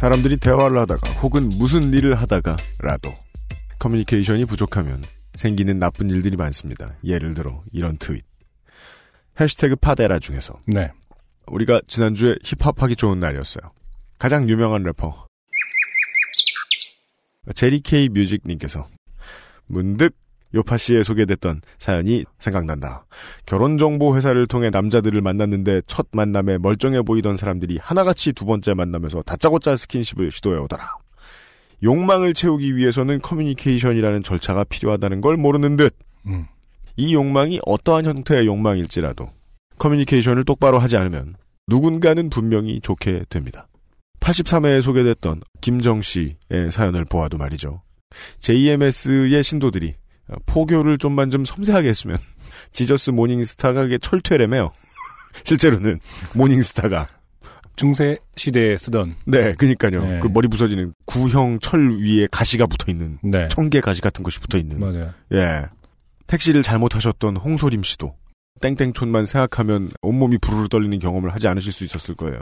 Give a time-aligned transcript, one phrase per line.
[0.00, 3.12] 사람들이 대화를 하다가 혹은 무슨 일을 하다가라도
[3.78, 5.04] 커뮤니케이션이 부족하면
[5.34, 6.94] 생기는 나쁜 일들이 많습니다.
[7.04, 8.24] 예를 들어 이런 트윗.
[9.38, 10.90] 해시태그 파데라 중에서 네.
[11.48, 13.72] 우리가 지난주에 힙합하기 좋은 날이었어요.
[14.18, 15.26] 가장 유명한 래퍼
[17.54, 18.88] 제리 케이 뮤직님께서
[19.66, 20.16] 문득
[20.54, 23.06] 요팟시에 소개됐던 사연이 생각난다.
[23.46, 29.76] 결혼정보 회사를 통해 남자들을 만났는데 첫 만남에 멀쩡해 보이던 사람들이 하나같이 두 번째 만남에서 다짜고짜
[29.76, 30.96] 스킨십을 시도해 오더라.
[31.82, 35.94] 욕망을 채우기 위해서는 커뮤니케이션이라는 절차가 필요하다는 걸 모르는 듯.
[36.26, 36.46] 음.
[36.96, 39.30] 이 욕망이 어떠한 형태의 욕망일지라도
[39.78, 43.66] 커뮤니케이션을 똑바로 하지 않으면 누군가는 분명히 좋게 됩니다.
[44.20, 47.80] 83회에 소개됐던 김정 씨의 사연을 보아도 말이죠.
[48.40, 49.94] JMS의 신도들이
[50.46, 52.18] 포교를 좀만 좀 섬세하게 했으면
[52.72, 54.70] 지저스 모닝스타가 그게 철퇴래매요.
[55.44, 56.00] 실제로는
[56.34, 57.08] morning star가
[57.76, 60.02] 중세 시대에 쓰던 네, 그니까요.
[60.02, 60.20] 네.
[60.20, 63.48] 그 머리 부서지는 구형 철 위에 가시가 붙어 있는 네.
[63.48, 65.14] 청개 가시 같은 것이 붙어 있는 맞아요.
[65.32, 65.64] 예.
[66.26, 68.14] 택시를 잘못하셨던 홍소림 씨도
[68.60, 72.38] 땡땡촌만 생각하면 온몸이 부르르 떨리는 경험을 하지 않으실 수 있었을 거예요.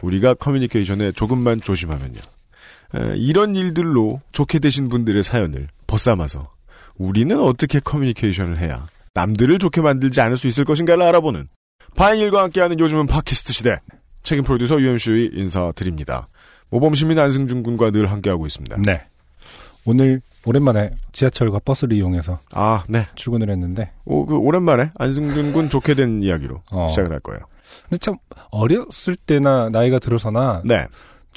[0.00, 2.20] 우리가 커뮤니케이션에 조금만 조심하면요.
[2.94, 6.50] 에, 이런 일들로 좋게 되신 분들의 사연을 벗삼아서
[6.98, 11.48] 우리는 어떻게 커뮤니케이션을 해야 남들을 좋게 만들지 않을 수 있을 것인가를 알아보는
[11.96, 13.78] 바인일과 함께하는 요즘은 팟캐스트 시대
[14.22, 16.28] 책임 프로듀서 UMC의 인사드립니다.
[16.70, 18.76] 모범시민 안승준 군과 늘 함께하고 있습니다.
[18.84, 19.06] 네.
[19.84, 23.06] 오늘 오랜만에 지하철과 버스를 이용해서 아, 네.
[23.14, 26.88] 출근을 했는데 오, 그 오랜만에 안승준 군 좋게 된 이야기로 어.
[26.90, 27.40] 시작을 할 거예요.
[27.88, 28.16] 근데 참
[28.50, 30.86] 어렸을 때나 나이가 들어서나 네.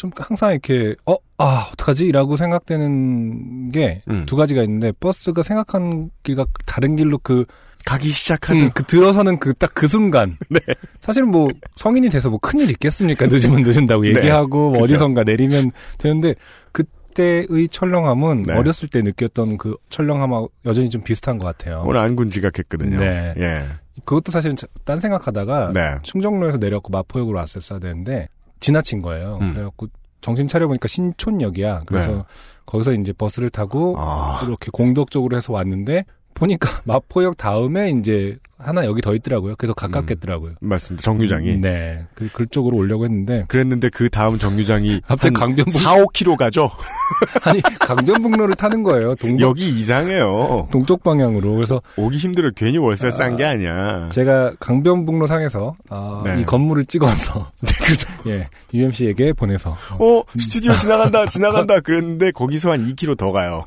[0.01, 2.12] 좀 항상 이렇게 어 아 어떡하지?
[2.12, 4.25] 라고 생각되는 게두 음.
[4.28, 7.45] 가지가 있는데 버스가 생각한 길과 다른 길로 그,
[7.84, 10.59] 가기 시작하는 음, 그 들어서는 그 딱그 순간 네.
[11.00, 13.25] 사실은 뭐 성인이 돼서 뭐 큰일 있겠습니까?
[13.25, 14.09] 늦으면 늦은다고 네.
[14.09, 14.84] 얘기하고 뭐 그죠.
[14.84, 16.35] 어디선가 내리면 되는데
[16.73, 18.53] 그때의 철렁함은 네.
[18.53, 21.84] 어렸을 때 느꼈던 그 철렁함하고 여전히 좀 비슷한 것 같아요.
[21.88, 23.00] 오늘 안군 지각했거든요.
[23.00, 23.34] 네.
[23.38, 23.63] 예.
[24.06, 25.95] 그것도 사실은 자- 딴 생각하다가 네.
[26.03, 28.29] 충정로에서 내려갖고 마포역으로 왔었어야 되는데
[28.61, 29.39] 지나친 거예요.
[29.41, 29.53] 음.
[29.53, 29.88] 그래갖고
[30.22, 31.81] 정신 차려보니까 신촌역이야.
[31.85, 32.23] 그래서 네.
[32.66, 36.05] 거기서 이제 버스를 타고 아, 이렇게 공덕 쪽으로 해서 왔는데
[36.41, 39.56] 보니까 마포역 다음에 이제 하나 여기 더 있더라고요.
[39.57, 40.53] 그래서 가깝겠더라고요.
[40.59, 41.03] 맞습니다.
[41.03, 41.57] 정류장이.
[41.57, 42.06] 네.
[42.13, 46.69] 그, 그쪽으로 오려고 했는데 그랬는데 그 다음 정류장이 갑자기 한 강변북 4, 5km 가죠.
[47.44, 49.16] 아니 강변북로를 타는 거예요.
[49.16, 50.68] 동쪽 여기 이상해요.
[50.72, 51.56] 동쪽 방향으로.
[51.56, 54.09] 그래서 오기 힘들어 괜히 월세 싼게 아니야.
[54.09, 56.41] 제가 강변북로 상에서 아, 네.
[56.41, 57.52] 이 건물을 찍어서
[57.84, 58.08] 그죠.
[58.28, 61.79] 예 UMC에게 보내서 어, 스튜디오 지나간다, 지나간다.
[61.79, 63.66] 그랬는데 거기서 한 2km 더 가요.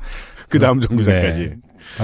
[0.49, 1.39] 그 다음 정류장까지.
[1.39, 1.55] 네.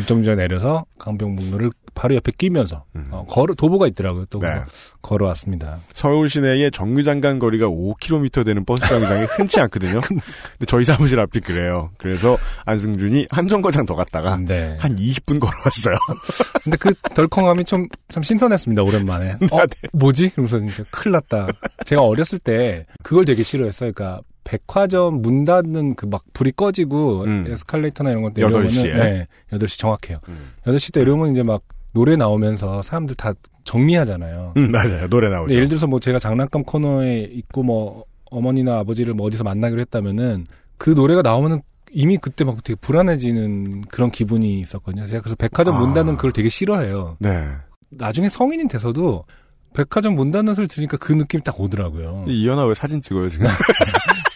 [0.06, 3.08] 정류장 내려서 강변북로를 바로 옆에 끼면서 음.
[3.12, 4.26] 어, 걸어 도보가 있더라고요.
[4.30, 4.62] 또 네.
[5.02, 5.80] 걸어왔습니다.
[5.94, 10.00] 서울 시내의 정류장 간 거리가 5km 되는 버스 정류장이 흔치 않거든요.
[10.08, 11.92] 근데 저희 사무실 앞이 그래요.
[11.98, 14.78] 그래서 안승준이 한 정거장 더 갔다가 네.
[14.80, 15.96] 한 20분 걸어왔어요.
[16.64, 19.38] 근데 그 덜컹함이 좀, 참 신선했습니다, 오랜만에.
[19.52, 19.90] 어, 아, 네.
[19.92, 20.30] 뭐지?
[20.30, 21.48] 그러면서 진짜 큰일 났다.
[21.86, 23.92] 제가 어렸을 때 그걸 되게 싫어했어요.
[23.92, 27.46] 그러니까 백화점 문 닫는 그 막 불이 꺼지고 음.
[27.48, 28.94] 에스컬레이터나 이런 것 내려오면 8시에?
[28.96, 30.20] 네, 8시 정확해요.
[30.30, 30.52] 음.
[30.66, 31.62] 8시 때 내려오면 이제 막
[31.94, 34.54] 노래 나오면서 사람들 다 정리하잖아요.
[34.58, 35.08] 음, 맞아요.
[35.10, 35.54] 노래 나오죠.
[35.54, 40.48] 예를 들어서 뭐 제가 장난감 코너에 있고 뭐 어머니나 아버지를 뭐 어디서 만나기로 했다면은
[40.78, 41.62] 그 노래가 나오면은
[41.94, 45.06] 이미 그때 막 되게 불안해지는 그런 기분이 있었거든요.
[45.06, 45.94] 제가 그래서 백화점 문 아.
[45.96, 47.18] 닫는 그걸 되게 싫어해요.
[47.20, 47.48] 네.
[47.90, 49.26] 나중에 성인이 돼서도
[49.74, 52.26] 백화점 문 닫는 소리 들으니까 그 느낌이 딱 오더라고요.
[52.28, 53.48] 이 이현아 왜 사진 찍어요, 지금?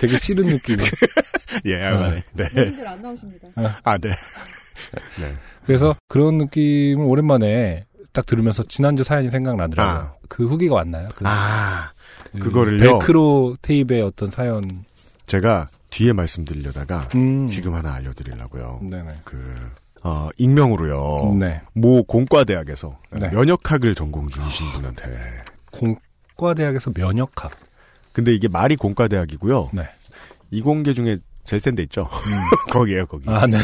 [0.00, 0.82] 되게 싫은 느낌이.
[1.66, 2.24] 예, 알만해.
[2.32, 2.48] 네.
[2.48, 3.48] 분들 안 나오십니다.
[3.84, 4.08] 아, 네.
[5.20, 5.36] 네.
[5.66, 10.04] 그래서 그런 느낌을 오랜만에 딱 들으면서 지난주 사연이 생각나더라고요.
[10.04, 10.14] 아.
[10.28, 11.08] 그 후기가 왔나요?
[11.14, 11.92] 그, 아,
[12.32, 12.98] 그 그거를요?
[12.98, 14.84] 벨크로 테이프의 어떤 사연.
[15.26, 17.46] 제가 뒤에 말씀드리려다가 음.
[17.46, 18.80] 지금 하나 알려드리려고요.
[18.82, 19.20] 네네.
[19.24, 19.54] 그,
[20.02, 21.36] 어, 익명으로요.
[21.38, 21.60] 네.
[21.74, 23.28] 모 공과대학에서 네.
[23.28, 25.42] 면역학을 전공 중이신 분한테.
[25.72, 27.52] 공과대학에서 면역학.
[28.12, 29.70] 근데 이게 말이 공과 대학이고요.
[29.72, 29.84] 네.
[30.50, 32.08] 이공계 중에 제일 센데 있죠.
[32.70, 33.28] 거기에요, 거기.
[33.28, 33.58] 아, 네.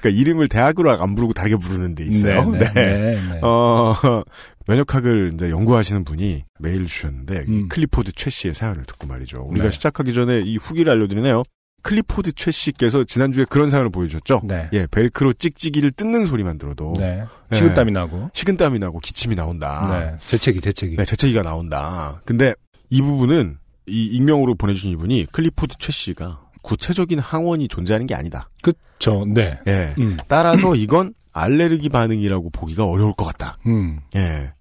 [0.00, 2.50] 그러니까 이름을 대학으로 안 부르고 다르게 부르는 데 있어요.
[2.50, 2.58] 네.
[2.58, 2.72] 네.
[2.74, 3.20] 네.
[3.32, 3.40] 네.
[3.42, 3.94] 어,
[4.66, 7.68] 면역학을 이제 연구하시는 분이 메일 주셨는데 이 음.
[7.68, 9.46] 클리포드 최 씨의 사연을 듣고 말이죠.
[9.50, 9.70] 우리가 네.
[9.70, 11.44] 시작하기 전에 이 후기를 알려드리네요.
[11.82, 14.42] 클리포드 최 씨께서 지난주에 그런 사연을 보여주셨죠.
[14.44, 14.68] 네.
[14.72, 17.22] 예, 벨크로 찍찍이를 뜯는 소리만 들어도 네.
[17.48, 17.56] 네.
[17.56, 18.30] 식은땀이 나고.
[18.32, 19.88] 식은땀이 나고 기침이 나온다.
[19.92, 20.18] 네.
[20.26, 20.96] 재채기, 재채기.
[20.96, 22.20] 네, 재채기가 나온다.
[22.24, 22.54] 근데
[22.90, 28.50] 이 부분은 이 익명으로 보내주신 이분이 클리포드 최 씨가 구체적인 항원이 존재하는 게 아니다.
[28.62, 29.24] 그쵸.
[29.26, 29.58] 네.
[29.66, 29.94] 예.
[29.98, 30.16] 음.
[30.26, 33.58] 따라서 이건 알레르기 반응이라고 보기가 어려울 것 같다.
[33.66, 34.00] 음.
[34.16, 34.52] 예.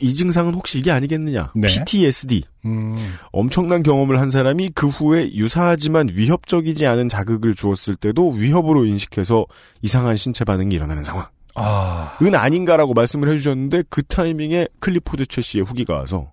[0.00, 1.52] 이 증상은 혹시 이게 아니겠느냐?
[1.54, 1.68] 네.
[1.68, 2.42] PTSD.
[2.64, 2.96] 음.
[3.30, 9.46] 엄청난 경험을 한 사람이 그 후에 유사하지만 위협적이지 않은 자극을 주었을 때도 위협으로 인식해서
[9.82, 12.16] 이상한 신체 반응이 일어나는 상황은 아.
[12.34, 16.32] 아닌가라고 말씀을 해주셨는데 그 타이밍에 클리포드 최 씨의 후기가 와서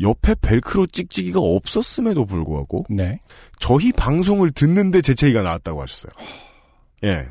[0.00, 3.20] 옆에 벨크로 찍찍이가 없었음에도 불구하고 네.
[3.58, 6.12] 저희 방송을 듣는데 재채기가 나왔다고 하셨어요.
[7.04, 7.28] 예.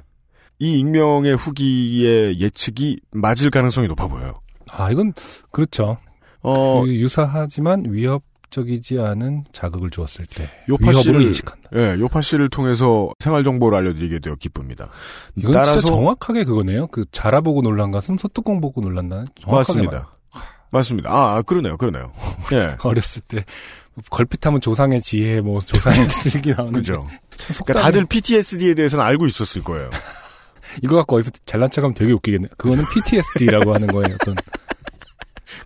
[0.59, 4.41] 이 익명의 후기의 예측이 맞을 가능성이 높아 보여요.
[4.69, 5.13] 아, 이건,
[5.49, 5.97] 그렇죠.
[6.41, 10.47] 어, 그 유사하지만 위협적이지 않은 자극을 주었을 때.
[10.69, 11.69] 요파 씨를 인식한다.
[11.75, 14.89] 예, 요파 씨를 통해서 생활 정보를 알려드리게 되어 기쁩니다.
[15.35, 16.87] 이건 따라서 진짜 정확하게 그거네요.
[16.87, 20.10] 그 자라보고 놀란 것은 소뚜껑 보고 놀란다는 정확하게 맞습니다.
[20.71, 21.09] 맞습니다.
[21.11, 22.11] 아, 아, 그러네요, 그러네요.
[22.53, 23.43] 예, 어렸을 때
[24.09, 27.07] 걸핏하면 조상의 지혜, 뭐 조상의 실기 나오는 그죠.
[27.65, 29.89] 그러니까 다들 PTSD에 대해서는 알고 있었을 거예요.
[30.81, 32.47] 이거 갖고 어디서 잘난 척하면 되게 웃기겠네.
[32.57, 34.15] 그거는 PTSD라고 하는 거예요.
[34.21, 34.35] 어떤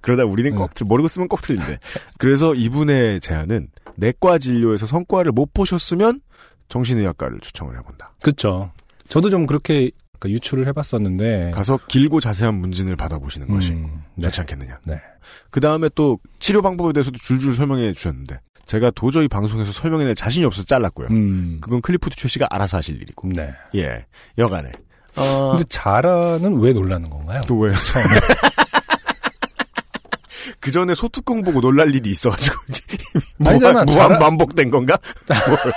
[0.02, 0.58] 그러다 우리는 네.
[0.58, 1.78] 꼭 틀- 모르고 쓰면 꼭 틀린데.
[2.18, 3.68] 그래서 이분의 제안은
[3.98, 6.22] 내과 진료에서 성과를 못 보셨으면
[6.70, 8.12] 정신의학과를 추천을 해본다.
[8.22, 8.72] 그렇죠.
[9.10, 14.28] 저도 좀 그렇게 아까 유출을 해봤었는데 가서 길고 자세한 문진을 받아보시는 것이 음, 네.
[14.28, 14.80] 좋지 않겠느냐.
[14.86, 15.02] 네.
[15.50, 20.66] 그 다음에 또 치료 방법에 대해서도 줄줄 설명해 주셨는데 제가 도저히 방송에서 설명해낼 자신이 없어서
[20.66, 21.08] 잘랐고요.
[21.12, 23.30] 음, 그건 클리프트 최 씨가 알아서 하실 일이고.
[23.34, 23.54] 네.
[23.76, 24.06] 예,
[24.38, 24.72] 여간에.
[25.18, 27.42] 어, 근데 자라는 왜 놀라는 건가요?
[27.48, 27.72] 또 왜?
[30.60, 32.58] 그 전에 소뚜껑 보고 놀랄 일이 있어가지고
[33.46, 34.98] 아니잖아, 무한, 무한 자라- 반복된 건가?
[35.48, 35.60] 뭘.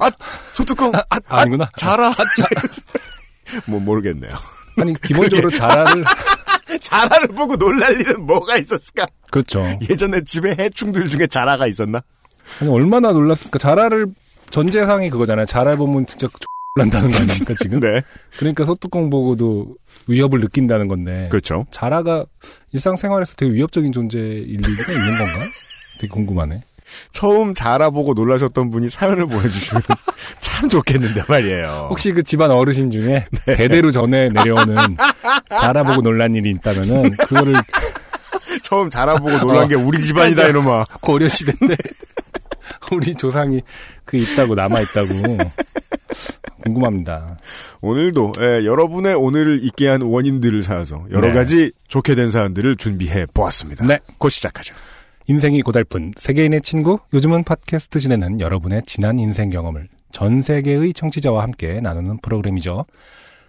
[0.00, 0.10] 아
[0.54, 1.68] 소뚜껑 아, 아, 아니구나.
[1.76, 2.12] 자라
[3.66, 4.32] 뭐 모르겠네요.
[4.78, 6.04] 아니 기본적으로 자라를
[6.80, 9.06] 자라를 보고 놀랄 일은 뭐가 있었을까?
[9.30, 9.62] 그렇죠.
[9.88, 12.02] 예전에 집에 해충들 중에 자라가 있었나?
[12.60, 13.58] 아니 얼마나 놀랐을까?
[13.58, 14.06] 자라를
[14.50, 15.46] 전제상이 그거잖아요.
[15.46, 16.28] 자라 보면 진짜
[16.76, 17.80] 난다는 거 아닙니까 지금?
[17.80, 18.02] 네,
[18.38, 19.76] 그러니까 소뚜껑 보고도
[20.08, 21.66] 위협을 느낀다는 건데 그렇죠.
[21.70, 22.26] 자라가
[22.72, 25.46] 일상생활에서 되게 위협적인 존재일 리가 있는 건가?
[25.98, 26.62] 되게 궁금하네.
[27.12, 29.82] 처음 자라 보고 놀라셨던 분이 사연을 보내주시면
[30.38, 31.88] 참 좋겠는데 말이에요.
[31.90, 34.76] 혹시 그 집안 어르신 중에 대대로 전에 내려오는
[35.56, 37.54] 자라 보고 놀란 일이 있다면은 그거를
[38.62, 39.68] 처음 자라 보고 놀란 어.
[39.68, 40.50] 게 우리 집안이다 맞아.
[40.50, 40.84] 이놈아.
[41.00, 41.76] 고려 시대인데
[42.92, 43.62] 우리 조상이
[44.04, 45.38] 그 있다고 남아 있다고
[46.62, 47.36] 궁금합니다.
[47.80, 51.34] 오늘도 예, 여러분의 오늘을 있게 한 원인들을 찾아서 여러 네.
[51.34, 53.86] 가지 좋게 된 사안들을 준비해 보았습니다.
[53.86, 53.98] 네.
[54.18, 54.74] 곧 시작하죠.
[55.28, 61.80] 인생이 고달픈 세계인의 친구 요즘은 팟캐스트 시대는 여러분의 지난 인생 경험을 전 세계의 청취자와 함께
[61.80, 62.84] 나누는 프로그램이죠.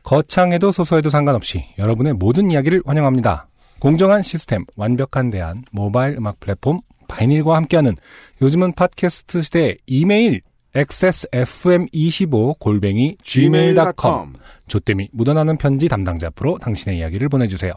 [0.02, 3.48] 거창해도 소소해도 상관없이 여러분의 모든 이야기를 환영합니다.
[3.80, 7.96] 공정한 시스템, 완벽한 대안, 모바일 음악 플랫폼 바이닐과 함께하는
[8.42, 10.42] 요즘은 팟캐스트 시대의 이메일
[10.74, 14.34] xsfm25 골뱅이 gmail.com
[14.68, 17.74] 조땜이 묻어나는 편지 담당자 앞으로 당신의 이야기를 보내주세요.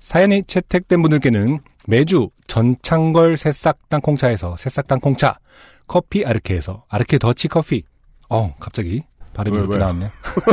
[0.00, 5.38] 사연이 채택된 분들께는 매주 전창걸 새싹 땅콩차에서 새싹 땅콩차,
[5.86, 7.84] 커피 아르케에서 아르케 더치 커피,
[8.28, 9.02] 어 갑자기
[9.34, 9.80] 발음이 왜, 이렇게 왜?
[9.80, 10.10] 나왔네요.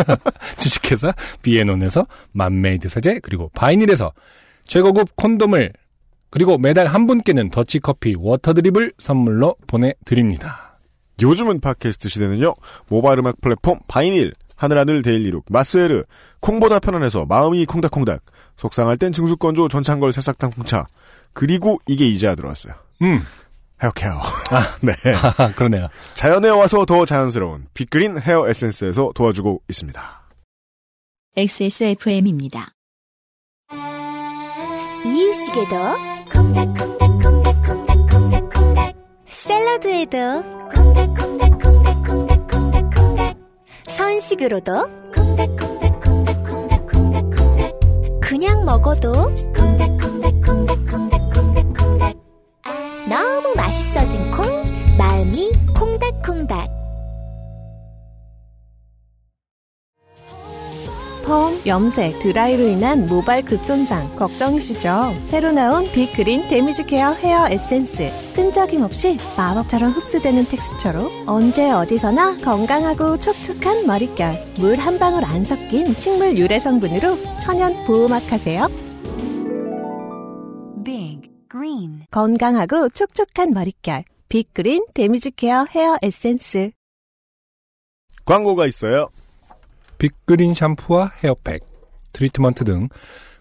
[0.60, 4.14] 주식회사 비에논에서 맘메이드 세제 그리고 바이닐에서
[4.66, 5.74] 최고급 콘돔을
[6.30, 10.80] 그리고 매달 한 분께는 더치커피 water drip을 선물로 보내드립니다.
[11.22, 12.56] 요즘은 팟캐스트 시대는요.
[12.90, 16.04] 모바일 음악 플랫폼 바이닐, 하늘하늘 데일리룩, 마스에르,
[16.40, 18.22] 콩보다 편안해서 마음이 콩닥콩닥,
[18.58, 20.88] 속상할 땐 증수건조 전창걸 새싹땅콩차,
[21.34, 22.76] 그리고 이게 이제야 들어왔어요.
[23.02, 23.26] 음,
[23.82, 24.22] 헤어케어.
[24.82, 24.94] 네.
[25.16, 25.88] 아, 그러네요.
[26.14, 30.22] 자연에 와서 더 자연스러운 빅그린 헤어 에센스에서 도와주고 있습니다.
[31.36, 32.70] XSFM입니다.
[35.06, 35.76] 이유식에도
[36.32, 38.96] 콩닥콩닥콩닥콩닥콩닥콩닥
[39.30, 40.18] 샐러드에도
[40.74, 43.38] 콩닥콩닥콩닥콩닥콩닥콩닥
[43.88, 44.72] 선식으로도
[45.14, 47.80] 콩닥콩닥콩닥콩닥콩닥콩닥
[48.22, 51.13] 그냥 먹어도 콩닥콩닥콩닥콩닥콩닥콩닥
[53.14, 54.44] 너무 맛있어진 콩
[54.98, 56.68] 마음이 콩닥콩닥
[61.24, 65.14] 펌, 염색, 드라이로 인한 모발 극손상 걱정이시죠?
[65.28, 68.12] 새로 나온 빅그린 데미지 케어 헤어 에센스.
[68.36, 74.44] 끈적임 없이 마법처럼 흡수되는 텍스처로 언제 어디서나 건강하고 촉촉한 머릿결.
[74.58, 78.68] 물 한 방울 안 섞인 식물 유래 성분으로 천연 보호막 하세요.
[81.64, 82.06] Green.
[82.10, 84.04] 건강하고 촉촉한 머릿결.
[84.30, 86.72] 빅그린 데미지 케어 헤어 에센스.
[88.26, 89.10] 광고가 있어요.
[90.00, 91.62] 빅그린 샴푸와 헤어팩,
[92.14, 92.90] 트리트먼트 등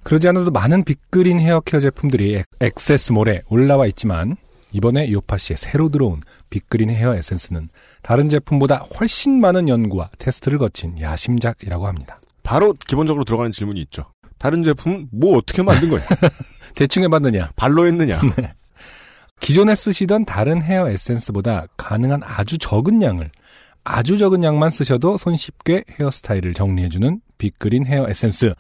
[0.03, 4.37] 그러지 않아도 많은 빅그린 헤어케어 제품들이 엑- XS몰에 올라와 있지만
[4.73, 7.69] 이번에 요팟시의 새로 들어온 빅그린 헤어 에센스는
[8.03, 12.21] 다른 제품보다 훨씬 많은 연구와 테스트를 거친 야심작이라고 합니다.
[12.43, 14.13] 바로 기본적으로 들어가는 질문이 있죠.
[14.39, 16.05] 다른 제품은 뭐 어떻게 만든 거냐?
[16.75, 17.51] 대충 해봤느냐?
[17.57, 18.19] 발로 했느냐?
[19.41, 23.31] 기존에 쓰시던 다른 헤어 에센스보다 가능한 아주 적은 양을
[23.85, 28.55] 아주 적은 양만 쓰셔도 손쉽게 헤어스타일을 정리해주는 빅그린 헤어 에센스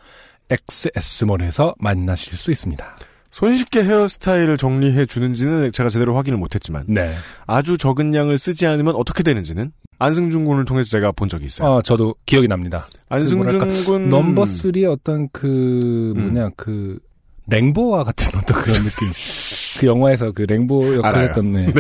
[0.51, 2.85] XS몰에서 만나실 수 있습니다.
[3.31, 7.15] 손쉽게 헤어스타일을 정리해 주는지는 제가 제대로 확인을 못했지만 네.
[7.47, 11.71] 아주 적은 양을 쓰지 않으면 어떻게 되는지는 안승준 군을 통해서 제가 본 적이 있어요.
[11.71, 12.89] 어, 저도 기억이 납니다.
[13.09, 16.23] 안승준 군 넘버 3의 어떤 그, 음.
[16.23, 16.99] 뭐냐, 그,
[17.47, 19.13] 랭보와 같은 어떤 그런 느낌.
[19.81, 21.29] 그 영화에서 그 랭보 역할 알아요.
[21.29, 21.73] 했던, 네.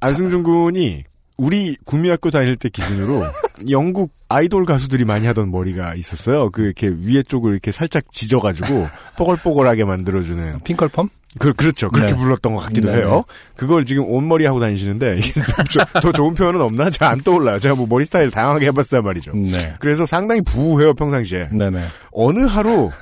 [0.00, 1.04] 안승준 군이
[1.36, 3.24] 우리 구미학교 다닐 때 기준으로
[3.70, 6.50] 영국 아이돌 가수들이 많이 하던 머리가 있었어요.
[6.50, 8.86] 그 이렇게 위에 쪽을 이렇게 살짝 지져가지고
[9.16, 11.08] 뽀글뽀글하게 만들어주는 핑컬펌?
[11.38, 11.90] 그 그렇죠.
[11.90, 12.18] 그렇게 네.
[12.18, 13.24] 불렀던 것 같기도 네, 해요.
[13.56, 15.20] 그걸 지금 온머리 하고 다니시는데
[16.02, 16.90] 더 좋은 표현은 없나?
[16.90, 17.58] 잘 안 떠올라요.
[17.58, 19.32] 제가 뭐 머리 스타일 다양하게 해봤어야 말이죠.
[19.34, 19.74] 네.
[19.80, 21.48] 그래서 상당히 부해요 평상시에.
[21.52, 21.84] 네네.
[22.12, 22.90] 어느 하루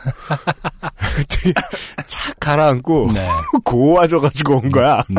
[2.06, 3.28] 착 가라앉고 네.
[3.64, 5.02] 고와져가지고 온 거야.
[5.10, 5.16] 음.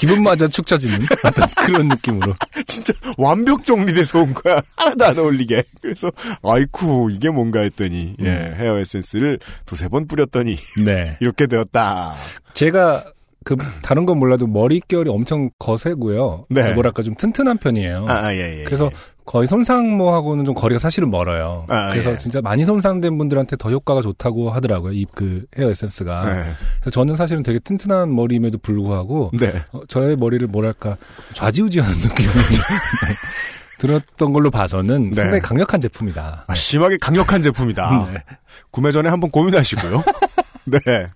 [0.00, 0.98] 기분마저 축 처지는
[1.66, 2.34] 그런 느낌으로.
[2.66, 4.62] 진짜 완벽 정리돼서 온 거야.
[4.74, 5.62] 하나도 안 어울리게.
[5.82, 6.10] 그래서
[6.42, 8.24] 아이쿠 이게 뭔가 했더니 음.
[8.24, 11.18] 예, 헤어 에센스를 두세 번 뿌렸더니 네.
[11.20, 12.14] 이렇게 되었다.
[12.54, 13.12] 제가
[13.44, 16.44] 그 다른 건 몰라도 머릿결이 엄청 거세고요.
[16.48, 16.72] 네.
[16.72, 18.06] 뭐랄까 좀 튼튼한 편이에요.
[18.08, 18.64] 아, 아, 예, 예.
[18.64, 18.96] 그래서 예.
[19.30, 21.64] 거의 손상모하고는 좀 거리가 사실은 멀어요.
[21.68, 22.18] 아, 그래서 예.
[22.18, 24.92] 진짜 많이 손상된 분들한테 더 효과가 좋다고 하더라고요.
[24.92, 26.24] 이 그 헤어 에센스가.
[26.24, 26.42] 네.
[26.80, 29.62] 그래서 저는 사실은 되게 튼튼한 머리임에도 불구하고 네.
[29.72, 30.96] 어, 저의 머리를 뭐랄까
[31.34, 32.28] 좌지우지하는 느낌이
[33.78, 35.14] 들었던 걸로 봐서는 네.
[35.14, 36.46] 상당히 강력한 제품이다.
[36.48, 38.08] 아, 심하게 강력한 제품이다.
[38.12, 38.24] 네.
[38.72, 40.02] 구매 전에 한번 고민하시고요.
[40.66, 41.06] 네.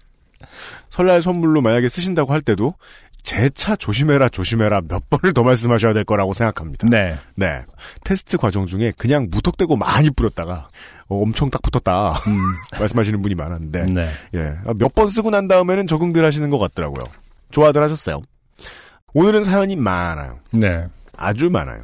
[0.91, 2.75] 설날 선물로 만약에 쓰신다고 할 때도
[3.25, 6.87] 제 차 조심해라 조심해라 몇 번을 더 말씀하셔야 될 거라고 생각합니다.
[6.89, 7.17] 네.
[7.35, 7.63] 네.
[8.05, 10.69] 테스트 과정 중에 그냥 무턱대고 많이 뿌렸다가
[11.09, 12.39] 어, 엄청 딱 붙었다 음,
[12.79, 14.09] 말씀하시는 분이 많았는데 네.
[14.35, 14.55] 예.
[14.77, 17.05] 몇 번 쓰고 난 다음에는 적응들 하시는 것 같더라고요.
[17.51, 18.23] 좋아들 하셨어요.
[19.15, 20.39] 오늘은 사연이 많아요.
[20.53, 20.87] 네.
[21.17, 21.81] 아주 많아요.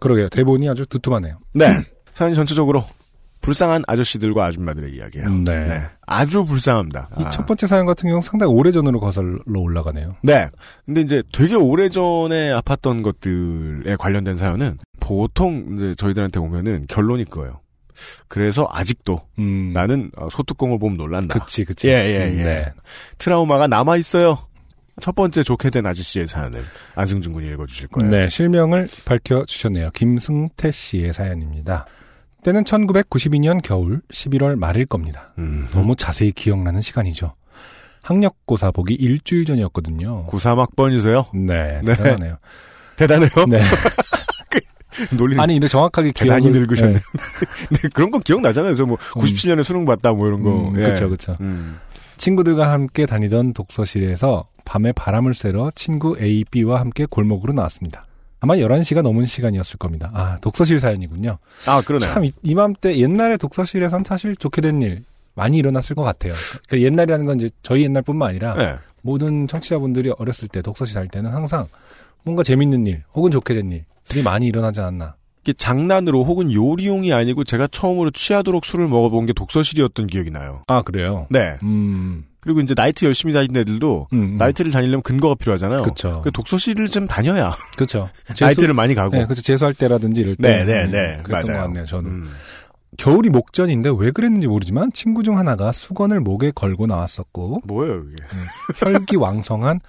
[0.00, 0.28] 그러게요.
[0.30, 1.38] 대본이 아주 두툼하네요.
[1.52, 1.82] 네.
[2.14, 2.84] 사연이 전체적으로
[3.40, 5.26] 불쌍한 아저씨들과 아줌마들의 이야기예요.
[5.28, 5.66] 음, 네.
[5.66, 5.82] 네.
[6.06, 7.10] 아주 불쌍합니다.
[7.18, 7.30] 이 아.
[7.30, 10.16] 첫 번째 사연 같은 경우는 상당히 오래전으로 거슬러 올라가네요.
[10.22, 10.48] 네.
[10.86, 17.60] 근데 이제 되게 오래전에 아팠던 것들에 관련된 사연은 보통 이제 저희들한테 오면은 결론이 그거예요.
[18.28, 19.72] 그래서 아직도 음.
[19.72, 21.38] 나는 어, 소뚜껑을 보면 놀란다.
[21.38, 21.88] 그치, 그치.
[21.88, 22.42] 예, 예, 예.
[22.42, 22.72] 네.
[23.18, 24.38] 트라우마가 남아 있어요.
[25.00, 26.62] 첫 번째 좋게 된 아저씨의 사연을
[26.96, 28.10] 안승준 군이 읽어주실 거예요.
[28.10, 29.90] 네, 실명을 밝혀주셨네요.
[29.94, 31.86] 김승태 씨의 사연입니다.
[32.42, 35.32] 때는 1992년 겨울 11월 말일 겁니다.
[35.38, 35.68] 음.
[35.72, 37.34] 너무 자세히 기억나는 시간이죠.
[38.02, 40.26] 학력고사 보기 일주일 전이었거든요.
[40.28, 41.26] 93학번이세요?
[41.36, 41.94] 네, 네.
[41.94, 42.38] 대단하네요.
[42.96, 43.30] 대단해요?
[43.48, 43.60] 네.
[45.16, 46.92] 놀리 아니, 근데 정확하게 대단히 기억을- 늙으셨네.
[46.94, 47.00] 네.
[47.82, 48.74] 네, 그런 건 기억나잖아요.
[48.76, 50.68] 저 뭐 97년에 수능 봤다 뭐 이런 거.
[50.70, 50.86] 음, 예.
[50.88, 51.36] 그쵸, 그쵸.
[51.40, 51.78] 음.
[52.16, 58.06] 친구들과 함께 다니던 독서실에서 밤에 바람을 쐬러 친구 A, B와 함께 골목으로 나왔습니다.
[58.40, 60.10] 아마 11시가 넘은 시간이었을 겁니다.
[60.14, 61.38] 아, 독서실 사연이군요.
[61.66, 62.08] 아, 그러네요.
[62.10, 65.02] 참 이- 이맘때 옛날에 독서실에선 사실 좋게 된 일
[65.34, 66.32] 많이 일어났을 것 같아요.
[66.68, 68.74] 그 옛날이라는 건 이제 저희 옛날뿐만 아니라 네.
[69.02, 71.68] 모든 청취자분들이 어렸을 때 독서실 할 때는 항상
[72.24, 75.14] 뭔가 재밌는 일 혹은 좋게 된 일이 많이 일어나지 않았나.
[75.42, 80.62] 이게 장난으로 혹은 요리용이 아니고 제가 처음으로 취하도록 술을 먹어본 게 독서실이었던 기억이 나요.
[80.66, 81.26] 아 그래요.
[81.30, 81.56] 네.
[81.62, 84.36] 음, 그리고 이제 나이트 열심히 다니는 애들도 음, 음.
[84.38, 85.82] 나이트를 다니려면 근거가 필요하잖아요.
[85.82, 86.22] 그쵸.
[86.24, 88.08] 그 독서실을 좀 다녀야 그렇죠.
[88.40, 89.14] 나이트를 많이 가고.
[89.14, 89.42] 네, 그렇죠.
[89.42, 90.48] 재수할 때라든지 이럴 때.
[90.48, 91.20] 네, 네, 음, 네.
[91.24, 91.44] 그랬던 맞아요.
[91.44, 91.84] 것 같네요.
[91.84, 92.30] 저는 음.
[92.96, 98.24] 겨울이 목전인데 왜 그랬는지 모르지만 친구 중 하나가 수건을 목에 걸고 나왔었고 뭐예요, 이게?
[98.76, 99.80] 혈기 왕성한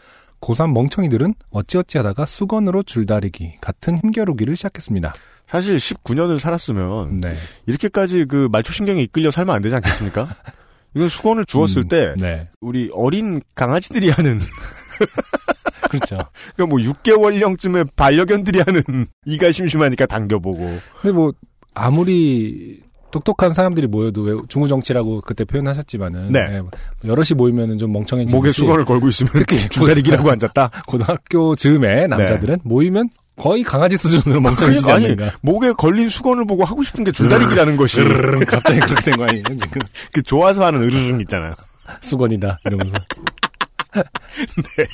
[0.41, 5.13] 고3 멍청이들은 어찌어찌 하다가 수건으로 줄다리기 같은 힘겨루기를 시작했습니다.
[5.45, 7.35] 사실 19년을 살았으면 네.
[7.67, 10.27] 이렇게까지 그 말초신경에 이끌려 살면 안 되지 않겠습니까?
[10.95, 12.49] 이건 수건을 주었을 음, 때 네.
[12.61, 14.39] 우리 어린 강아지들이 하는
[15.89, 16.17] 그렇죠.
[16.55, 21.31] 그러니까 뭐 6개월령쯤에 반려견들이 하는 이가 심심하니까 당겨보고 근데 뭐
[21.73, 22.81] 아무리
[23.11, 26.47] 똑똑한 사람들이 모여도 왜 중후 정치라고 그때 표현하셨지만은 네.
[26.47, 26.61] 네,
[27.05, 30.83] 여럿이 모이면은 좀 멍청해지듯이 목에 수건을 걸고 있으면 특히 줄다리기라고 앉았다.
[30.87, 34.91] 고등학교 즈음에 남자들은 모이면 거의 강아지 수준으로 멍청해지지 네.
[34.91, 35.31] 아니, 않는가.
[35.41, 37.97] 목에 걸린 수건을 보고 하고 싶은 게 줄다리기라는 것이
[38.45, 39.81] 갑자기 그렇게 된 거 아니에요 지금?
[40.13, 41.53] 그 좋아서 하는 으르릉 있잖아요.
[42.01, 42.93] 수건이다 이러면서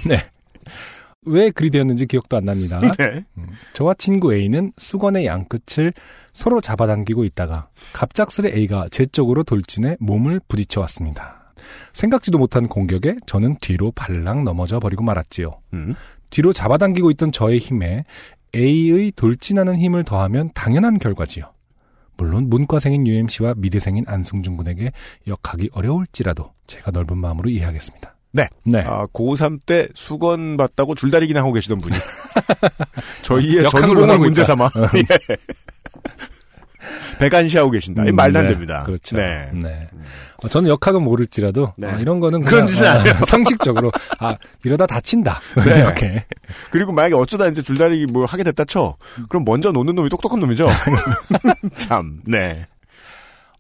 [0.08, 0.24] 네.
[1.28, 2.80] 왜 그리 되었는지 기억도 안 납니다.
[2.98, 3.26] 네.
[3.74, 5.92] 저와 친구 A는 수건의 양끝을
[6.34, 11.54] 서로 잡아당기고 있다가 갑작스레 A가 제 쪽으로 돌진해 몸을 부딪혀 왔습니다.
[11.94, 15.60] 생각지도 못한 공격에 저는 뒤로 발랑 넘어져 버리고 말았지요.
[15.74, 15.96] 음.
[16.30, 18.06] 뒤로 잡아당기고 있던 저의 힘에
[18.56, 21.52] A의 돌진하는 힘을 더하면 당연한 결과지요.
[22.18, 24.92] 물론 문과생인 UMC와 미대생인 안승준 군에게
[25.28, 28.16] 역하기 어려울지라도 제가 넓은 마음으로 이해하겠습니다.
[28.32, 28.48] 네.
[28.66, 28.80] 네.
[28.80, 31.96] 아, 고3 때 수건 받다고 줄다리기나 하고 계시던 분이.
[33.24, 34.44] 저희의 전공을 문제.
[34.44, 34.70] 삼아.
[34.96, 35.38] 예.
[37.20, 38.04] 배관시하고 계신다.
[38.06, 38.84] 이 말도 안 네, 됩니다.
[38.86, 39.16] 그렇죠.
[39.16, 39.50] 네.
[39.54, 39.88] 네.
[40.44, 41.88] 어, 저는 역학은 모를지라도 네.
[41.88, 43.14] 아, 이런 거는 그런 짓은 어, 안 해요.
[43.26, 45.80] 상식적으로 아 이러다 다친다 네.
[45.80, 46.26] 이렇게
[46.72, 48.96] 그리고 만약에 어쩌다 이제 줄다리기 뭘 하게 됐다 쳐.
[49.30, 50.68] 그럼 먼저 놓는 놈이 똑똑한 놈이죠.
[51.78, 52.22] 참.
[52.26, 52.68] 네.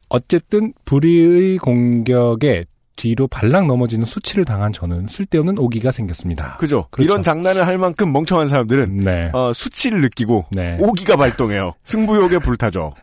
[0.09, 2.65] 어쨌든 불의의 공격에
[2.95, 6.55] 뒤로 발락 넘어지는 수치를 당한 저는 쓸데없는 오기가 생겼습니다.
[6.57, 6.87] 그죠.
[6.91, 7.11] 그렇죠.
[7.11, 9.29] 이런 장난을 할 만큼 멍청한 사람들은 네.
[9.33, 10.77] 어, 수치를 느끼고 네.
[10.79, 11.73] 오기가 발동해요.
[11.83, 12.93] 승부욕에 불타죠.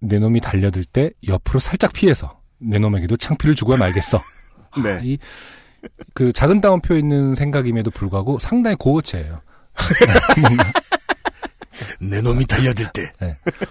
[0.00, 4.20] 내 놈이 달려들 때 옆으로 살짝 피해서 내 놈에게도 창피를 주고야 말겠어.
[4.82, 5.00] 네.
[5.02, 5.18] 이,
[6.14, 9.40] 그 작은 따옴표 있는 생각임에도 불구하고 상당히 고어체예요.
[12.00, 13.12] 내 놈이 달려들 때.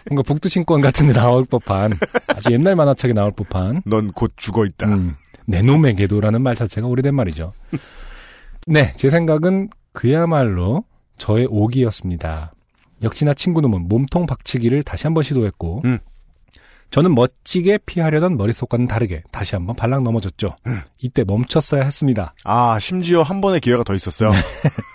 [0.09, 1.93] 뭔가 북두신권 같은 데 나올 법한
[2.27, 4.87] 아주 옛날 만화책에 나올 법한 넌 곧 죽어 있다.
[4.87, 5.15] 음,
[5.45, 7.53] 내 놈에게도라는 말 자체가 오래된 말이죠.
[8.67, 10.85] 네, 제 생각은 그야말로
[11.17, 12.53] 저의 오기였습니다.
[13.03, 15.99] 역시나 친구 놈은 몸통 박치기를 다시 한번 시도했고, 음.
[16.95, 20.55] 저는 멋지게 피하려던 머릿속과는 다르게 다시 한번 발락 넘어졌죠.
[20.65, 20.79] 음.
[21.01, 22.33] 이때 멈췄어야 했습니다.
[22.45, 24.31] 아, 심지어 한 번의 기회가 더 있었어요.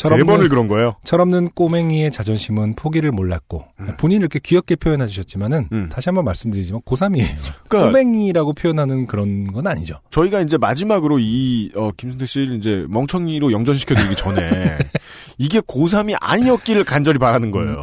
[0.00, 0.94] 세 철없는, 번을 그런 거예요.
[1.04, 3.66] 철없는 꼬맹이의 자존심은 포기를 몰랐고,
[3.98, 5.88] 본인이 이렇게 귀엽게 표현해 주셨지만은, 음.
[5.92, 7.26] 다시 한번 말씀드리지만, 고3이에요.
[7.68, 9.96] 그러니까 꼬맹이라고 표현하는 그런 건 아니죠.
[10.08, 14.78] 저희가 이제 마지막으로 이 어, 김순태 씨를 이제 멍청이로 영전시켜드리기 전에
[15.36, 17.80] 이게 고3이 아니었기를 간절히 바라는 거예요.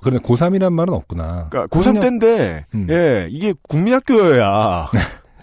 [0.00, 1.48] 그런데 고3이란 말은 없구나.
[1.50, 2.86] 그러니까 고3 때인데 음.
[2.90, 4.90] 예 이게 국민학교여야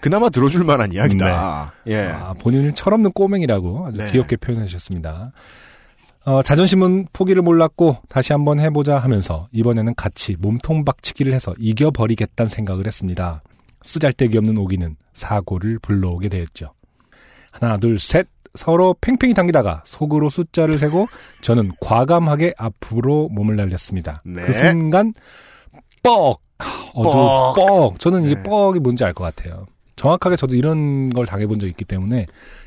[0.00, 1.72] 그나마 들어줄 만한 이야기다.
[1.88, 2.06] 예.
[2.06, 4.10] 아, 본인을 철없는 꼬맹이라고 아주 네.
[4.10, 5.32] 귀엽게 표현해 주셨습니다.
[6.28, 12.86] 어, 자존심은 포기를 몰랐고 다시 한번 해보자 하면서 이번에는 같이 몸통 박치기를 해서 이겨버리겠다는 생각을
[12.86, 13.42] 했습니다.
[13.82, 16.74] 쓰잘데기 없는 오기는 사고를 불러오게 되었죠.
[17.50, 21.06] 하나 둘 셋 서로 팽팽히 당기다가 속으로 숫자를 세고
[21.40, 24.22] 저는 과감하게 앞으로 몸을 날렸습니다.
[24.26, 24.42] 네.
[24.42, 25.14] 그 순간
[26.02, 26.38] 뻑
[26.92, 27.54] 어두 뻑.
[27.54, 28.42] 뻑 저는 이게 네.
[28.42, 29.64] 뻑이 뭔지 알 것 같아요.
[29.96, 32.26] 정확하게 저도 이런 걸 당해본 적 있기 때문에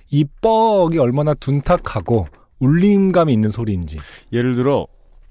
[0.10, 2.28] 이 뻑이 얼마나 둔탁하고
[2.62, 3.98] 울림감이 있는 소리인지
[4.32, 4.88] 예를 들어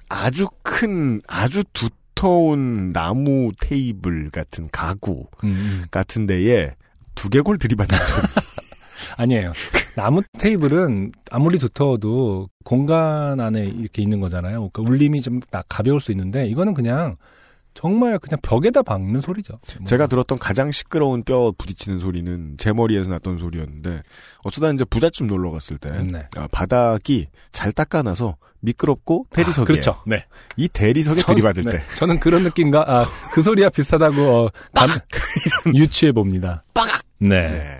[0.08, 6.72] 아주 큰 아주 두터운 나무 테이블 같은 가구 음, 같은 데에
[7.14, 8.22] 두개골 들이받는 소리.
[9.16, 9.52] 아니에요.
[9.96, 14.68] 나무 테이블은 아무리 두터워도 공간 안에 이렇게 있는 거잖아요.
[14.70, 17.16] 그러니까 울림이 좀 나- 가벼울 수 있는데 이거는 그냥
[17.74, 19.58] 정말 그냥 벽에다 박는 소리죠.
[19.78, 19.86] 뭐.
[19.86, 24.02] 제가 들었던 가장 시끄러운 뼈 부딪히는 소리는 제 머리에서 났던 소리였는데
[24.42, 26.26] 어쩌다 이제 부잣집 놀러 갔을 때 네.
[26.36, 29.64] 아, 바닥이 잘 닦아놔서 미끄럽고 대리석이에요.
[29.64, 30.02] 그렇죠.
[30.06, 30.26] 네.
[30.56, 31.70] 이 대리석에 전- 들이받을 네.
[31.72, 34.90] 때 저는 그런 느낌과 아, 그 소리와 비슷하다고 어, 감-
[35.74, 36.64] 유추해 봅니다.
[36.74, 37.02] 빠각.
[37.18, 37.28] 네.
[37.50, 37.76] 네.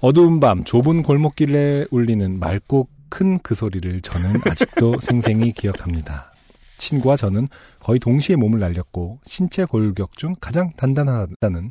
[0.00, 6.33] 어두운 밤 좁은 골목길에 울리는 맑고 큰 그 소리를 저는 아직도 생생히 기억합니다.
[6.78, 7.48] 친구와 저는
[7.80, 11.70] 거의 동시에 몸을 날렸고 신체 골격 중 가장 단단하다는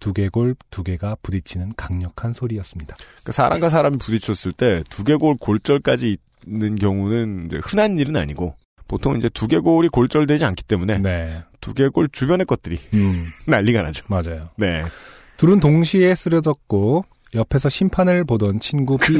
[0.00, 2.96] 두개골 두 개가 부딪히는 강력한 소리였습니다.
[2.96, 8.56] 그러니까 사람과 사람이 부딪혔을 때 두개골 골절까지 있는 경우는 흔한 일은 아니고
[8.88, 11.42] 보통 이제 두개골이 골절되지 않기 때문에 네.
[11.60, 14.04] 두개골 주변의 것들이 음, 난리가 나죠.
[14.08, 14.50] 맞아요.
[14.56, 14.82] 네.
[15.36, 19.16] 둘은 동시에 쓰러졌고 옆에서 심판을 보던 친구 B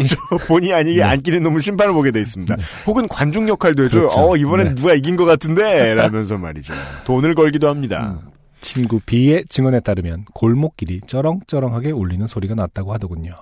[0.47, 1.03] 본의 아니게 네.
[1.03, 2.57] 안 끼는 놈을 신발을 보게 돼 있습니다.
[2.87, 4.01] 혹은 관중 역할도 해줘요.
[4.03, 4.21] 그렇죠.
[4.21, 4.75] 어, 이번엔 네.
[4.75, 5.95] 누가 이긴 것 같은데?
[5.95, 6.73] 라면서 말이죠.
[7.05, 8.19] 돈을 걸기도 합니다.
[8.61, 13.33] 친구 B의 증언에 따르면 골목길이 쩌렁쩌렁하게 울리는 소리가 났다고 하더군요.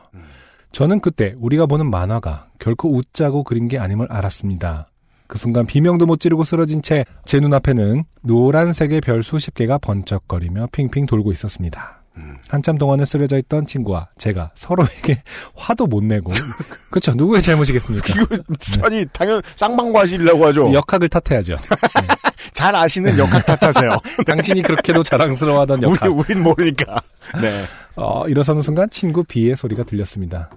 [0.72, 4.86] 저는 그때 우리가 보는 만화가 결코 웃자고 그린 게 아님을 알았습니다.
[5.26, 11.06] 그 순간 비명도 못 지르고 쓰러진 채 제 눈앞에는 노란색의 별 수십 개가 번쩍거리며 핑핑
[11.06, 11.99] 돌고 있었습니다.
[12.48, 15.22] 한참 동안을 쓰러져 있던 친구와 제가 서로에게
[15.54, 16.32] 화도 못 내고
[16.90, 18.14] 그렇죠 누구의 잘못이겠습니까?
[18.20, 20.72] 이거, 아니, 당연, 쌍방과실이라고 하죠.
[20.72, 21.56] 역학을 탓해야죠.
[22.52, 23.96] 잘 아시는 역학 탓하세요.
[24.26, 26.16] 당신이 그렇게도 자랑스러워하던 우리, 역학.
[26.16, 27.00] 우린 모르니까.
[27.40, 27.64] 네.
[27.96, 30.50] 어, 일어서는 순간 친구 B의 소리가 들렸습니다.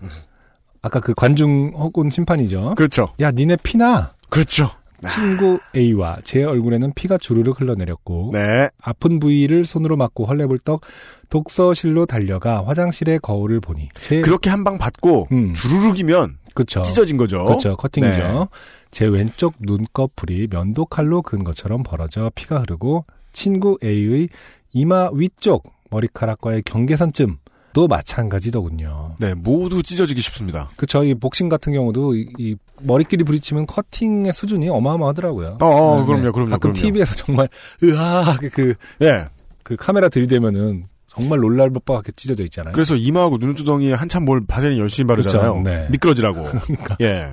[0.82, 2.76] 아까 그 관중 혹은 심판이죠.
[2.76, 3.10] 그렇죠.
[3.22, 4.12] 야, 니네 피나?
[4.30, 4.70] 그렇죠.
[5.10, 8.70] 친구 A와 제 얼굴에는 피가 주르륵 흘러내렸고 네.
[8.82, 10.82] 아픈 부위를 손으로 막고 헐레벌떡
[11.30, 15.54] 독서실로 달려가 화장실의 거울을 보니 제 그렇게 한 방 받고 음.
[15.54, 17.44] 주르륵이면 그쵸 찢어진 거죠.
[17.46, 18.18] 그렇죠 커팅이죠.
[18.18, 18.46] 네.
[18.92, 24.30] 제 왼쪽 눈꺼풀이 면도칼로 그은 것처럼 벌어져 피가 흐르고 친구 A의
[24.72, 29.16] 이마 위쪽 머리카락과의 경계선쯤도 마찬가지더군요.
[29.20, 30.70] 네, 모두 찢어지기 쉽습니다.
[30.78, 35.58] 그쵸 이 복싱 같은 경우도 이, 이 머리끼리 부딪히면 커팅의 수준이 어마어마하더라고요.
[35.62, 36.32] 어, 어, 네, 그럼요, 네.
[36.32, 36.74] 그럼요, 가끔 그럼요.
[36.74, 37.50] TV에서 정말
[37.84, 39.26] 으아 그, 예.
[39.64, 42.74] 그 카메라 들이대면은 정말 놀랄 법하게 찢어져 있잖아요.
[42.74, 45.56] 그래서 이마하고 눈두덩이에 한참 뭘 바세린 열심히 바르잖아요.
[45.56, 45.88] 그쵸, 네.
[45.92, 46.44] 미끄러지라고.
[46.66, 47.30] 그러니까 예.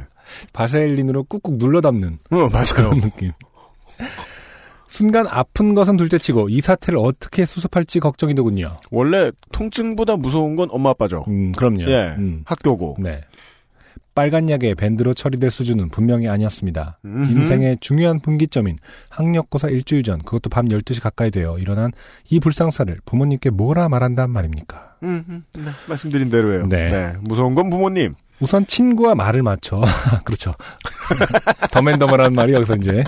[0.52, 2.90] 바셀린으로 꾹꾹 눌러 담는 어, 맞아요.
[2.90, 3.32] 그런 느낌.
[4.86, 8.76] 순간 아픈 것은 둘째치고 이 사태를 어떻게 수습할지 걱정이 되군요.
[8.90, 11.24] 원래 통증보다 무서운 건 엄마 아빠죠.
[11.28, 11.82] 음, 그럼요.
[11.88, 12.16] 예.
[12.18, 12.96] 음, 학교고.
[12.98, 13.20] 네.
[14.20, 16.98] 빨간 약의 밴드로 처리될 수준은 분명히 아니었습니다.
[17.06, 17.30] 음흠.
[17.32, 18.76] 인생의 중요한 분기점인
[19.08, 21.90] 학력고사 일주일 전, 그것도 밤 12시 가까이 되어 일어난
[22.28, 24.96] 이 불상사를 부모님께 뭐라 말한단 말입니까?
[25.04, 26.68] 음, 음, 네, 말씀드린 대로예요.
[26.68, 27.14] 네.
[27.22, 28.14] 무서운 건 부모님.
[28.40, 29.80] 우선 친구와 말을 맞춰.
[30.26, 30.54] 그렇죠.
[31.72, 33.02] 더맨더머라는 말이 여기서 이제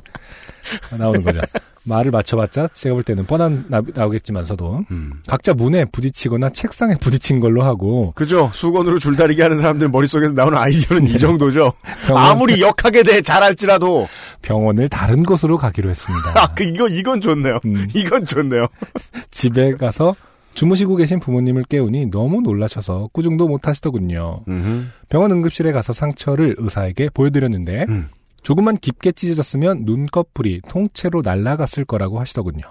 [0.98, 1.42] 나오는 거죠.
[1.84, 5.12] 말을 맞춰봤자 제가 볼 때는 뻔한 나, 나오겠지만서도 음.
[5.26, 8.50] 각자 문에 부딪히거나 책상에 부딪힌 걸로 하고 그죠.
[8.52, 11.72] 수건으로 줄다리기 하는 사람들 머릿속에서 나오는 아이디어는 이 정도죠.
[12.06, 14.08] 병원, 아무리 역하게 대해 잘할지라도.
[14.42, 16.32] 병원을 다른 곳으로 가기로 했습니다.
[16.36, 17.58] 아, 그, 이거, 이건 좋네요.
[17.64, 18.66] 음, 이건 좋네요.
[19.30, 20.14] 집에 가서
[20.54, 24.40] 주무시고 계신 부모님을 깨우니 너무 놀라셔서 꾸중도 못 하시더군요.
[24.48, 24.84] 음흠.
[25.08, 28.08] 병원 응급실에 가서 상처를 의사에게 보여드렸는데 음.
[28.42, 32.62] 조금만 깊게 찢어졌으면 눈꺼풀이 통째로 날아갔을 거라고 하시더군요.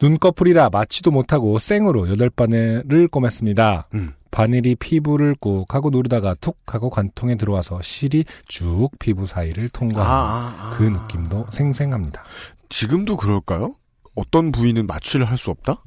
[0.00, 3.84] 눈꺼풀이라 맞지도 못하고 생으로 여덟 바늘을 꼬맸습니다.
[3.94, 4.12] 음.
[4.30, 10.14] 바늘이 피부를 꾹 하고 누르다가 툭 하고 관통에 들어와서 실이 쭉 피부 사이를 아, 통과하는
[10.14, 10.74] 아, 아.
[10.76, 12.22] 그 느낌도 생생합니다.
[12.68, 13.74] 지금도 그럴까요?
[14.14, 15.82] 어떤 부위는 마취를 할 수 없다?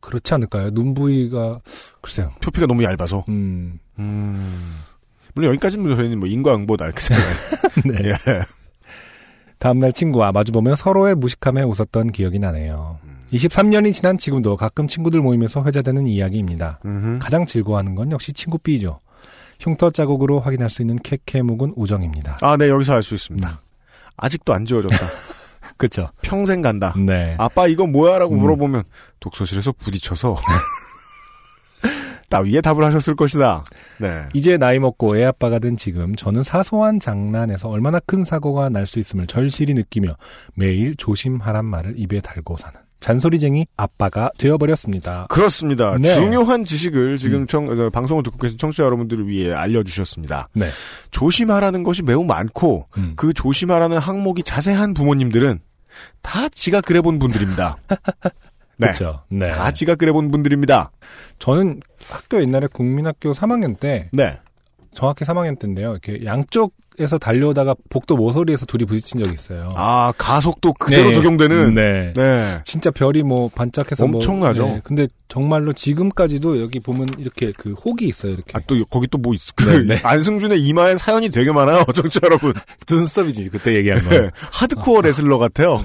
[0.00, 0.70] 그렇지 않을까요?
[0.70, 1.60] 눈 부위가
[2.00, 2.30] 글쎄요.
[2.40, 3.24] 표피가 너무 얇아서.
[3.28, 4.78] 음, 음.
[5.38, 7.36] 물론 여기까지는 저희는 뭐 인과응보다 이렇게 생각해요.
[7.86, 8.08] 네.
[8.08, 8.40] 예.
[9.58, 12.98] 다음날 친구와 마주보며 서로의 무식함에 웃었던 기억이 나네요.
[13.32, 16.80] 23년이 지난 지금도 가끔 친구들 모임에서 회자되는 이야기입니다.
[16.84, 17.18] 음흠.
[17.20, 18.98] 가장 즐거워하는 건 역시 친구 B죠.
[19.60, 22.38] 흉터 자국으로 확인할 수 있는 캐캐 묵은 우정입니다.
[22.40, 23.60] 아, 네, 여기서 알 수 있습니다.
[24.16, 24.96] 아직도 안 지워졌다.
[25.76, 26.10] 그쵸?
[26.22, 26.94] 평생 간다.
[26.96, 27.36] 네.
[27.38, 28.18] 아빠 이거 뭐야?
[28.18, 28.40] 라고 음.
[28.40, 28.82] 물어보면
[29.20, 30.36] 독서실에서 부딪혀서
[32.28, 33.64] 따위에 답을 하셨을 것이다.
[34.00, 34.24] 네.
[34.34, 38.98] 이제 나이 먹고 애 아빠가 된 지금 저는 사소한 장난에서 얼마나 큰 사고가 날 수
[38.98, 40.16] 있음을 절실히 느끼며
[40.56, 45.26] 매일 조심하란 말을 입에 달고 사는 잔소리쟁이 아빠가 되어버렸습니다.
[45.28, 45.96] 그렇습니다.
[45.98, 46.14] 네.
[46.14, 47.46] 중요한 지식을 지금 음.
[47.46, 50.48] 청, 어, 방송을 듣고 계신 청취자 여러분들을 위해 알려주셨습니다.
[50.54, 50.68] 네.
[51.12, 53.12] 조심하라는 것이 매우 많고 음.
[53.14, 55.60] 그 조심하라는 항목이 자세한 부모님들은
[56.22, 57.76] 다 지가 그래본 분들입니다.
[58.78, 58.86] 네.
[58.86, 59.22] 그렇죠.
[59.28, 59.48] 네.
[59.48, 60.90] 다 지가 그래본 분들입니다.
[61.38, 64.38] 저는 학교 옛날에 국민학교 3학년 때 네.
[64.92, 65.90] 정확히 3학년 때인데요.
[65.92, 69.68] 이렇게 양쪽에서 달려오다가 복도 모서리에서 둘이 부딪힌 적이 있어요.
[69.76, 71.12] 아, 가속도 그대로 네.
[71.12, 71.74] 적용되는.
[71.74, 72.12] 네.
[72.16, 72.58] 네.
[72.64, 74.66] 진짜 별이 뭐 반짝해서 뭐- 엄청나죠.
[74.66, 74.80] 네.
[74.82, 78.32] 근데 정말로 지금까지도 여기 보면 이렇게 그 혹이 있어요.
[78.32, 79.52] 이렇게 아, 또, 거기 또 뭐 있어.
[79.54, 80.00] 그, 네, 네.
[80.02, 82.54] 안승준의 이마에 사연이 되게 많아요, 청취자 여러분.
[82.90, 84.08] 눈썹이지 그때 얘기한 거.
[84.10, 84.30] 네.
[84.52, 85.80] 하드코어 레슬러 같아요.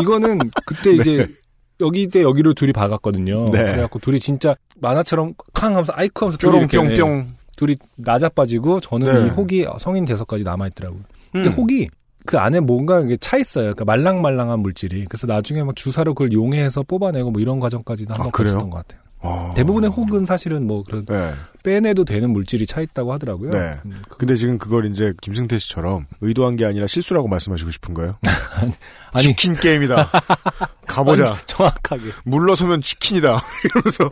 [0.00, 1.28] 이거는 그때 이제
[1.80, 3.46] 여기 때 여기로 둘이 박았거든요.
[3.46, 3.64] 네.
[3.64, 7.28] 그래갖고 둘이 진짜 만화처럼 캉 하면서 아이쿠 하면서 둘이 뿅뿅뿅.
[7.56, 9.26] 둘이 나자빠지고 저는 네.
[9.26, 11.00] 이 혹이 성인 돼서까지 남아있더라고요.
[11.32, 11.52] 근데 음.
[11.54, 11.88] 혹이
[12.26, 13.74] 그 안에 뭔가 이게 차 있어요.
[13.74, 15.04] 그러니까 말랑말랑한 물질이.
[15.06, 18.54] 그래서 나중에 막 주사로 그걸 용해해서 뽑아내고 뭐 이런 과정까지도 아, 한번 그래요?
[18.54, 19.03] 거쳤던 것 같아요.
[19.24, 19.52] 어.
[19.56, 21.32] 대부분의 혹은 사실은 뭐 그런 네.
[21.62, 23.50] 빼내도 되는 물질이 차 있다고 하더라고요.
[23.50, 23.74] 네.
[23.86, 28.18] 음, 그- 근데 지금 그걸 이제 김승태 씨처럼 의도한 게 아니라 실수라고 말씀하시고 싶은 거예요?
[29.12, 30.10] 아니 치킨 게임이다.
[30.86, 31.38] 가보자.
[31.46, 32.02] 정확하게.
[32.24, 33.40] 물러서면 치킨이다.
[33.64, 34.10] 이러면서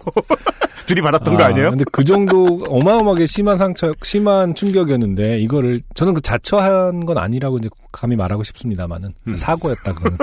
[0.86, 1.70] 들이받았던 거 아니에요?
[1.70, 7.68] 근데 그 정도 어마어마하게 심한 상처, 심한 충격이었는데 이거를 저는 그 자처한 건 아니라고 이제
[7.92, 9.36] 감히 말하고 싶습니다만은 음.
[9.36, 10.18] 사고였다 그거는.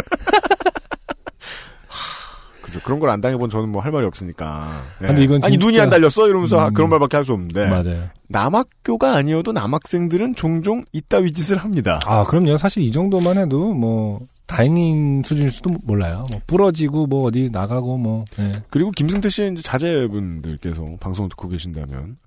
[2.70, 2.80] 그죠.
[2.84, 4.84] 그런 걸 안 당해본 저는 뭐 할 말이 없으니까.
[5.02, 5.08] 예.
[5.08, 6.74] 근데 이건 아니 진짜- 눈이 안 달렸어 이러면서 음.
[6.74, 8.04] 그런 말밖에 할 수 없는데 맞아요.
[8.28, 12.00] 남학교가 아니어도 남학생들은 종종 이따위 짓을 합니다.
[12.06, 12.58] 아 그럼요.
[12.58, 16.24] 사실 이 정도만 해도 뭐 다행인 수준일 수도 몰라요.
[16.32, 18.26] 뭐 부러지고 뭐 어디 나가고 뭐.
[18.40, 18.52] 예.
[18.70, 22.18] 그리고 김승태 씨의 이제 자제분들께서 방송을 듣고 계신다면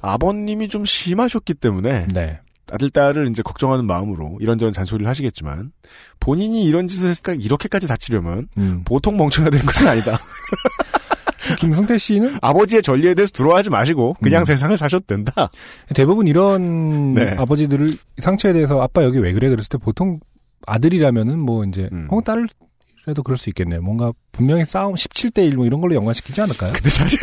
[0.00, 2.40] 아버님이 좀 심하셨기 때문에 네.
[2.70, 5.72] 아들 딸을 이제 걱정하는 마음으로 이런저런 잔소리를 하시겠지만
[6.20, 8.82] 본인이 이런 짓을 했을까 이렇게까지 다치려면 음.
[8.84, 10.18] 보통 멍청해야 되는 것은 아니다.
[11.58, 14.44] 김승태 씨는 아버지의 전리에 대해서 두려워하지 마시고 그냥 음.
[14.44, 15.50] 세상을 사셔도 된다.
[15.94, 17.34] 대부분 이런 네.
[17.36, 20.20] 아버지들을 상처에 대해서 아빠 여기 왜 그래 그랬을 때 보통
[20.66, 22.06] 아들이라면은 뭐 이제 음.
[22.10, 23.82] 혹은 딸이라도 그럴 수 있겠네요.
[23.82, 26.72] 뭔가 분명히 싸움 17대 1 뭐 이런 걸로 연관시키지 않을까요?
[26.72, 27.18] 근데 사실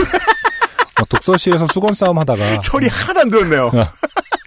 [0.97, 3.71] 뭐 독서실에서 수건 싸움 하다가 철이 하나도 안 들었네요.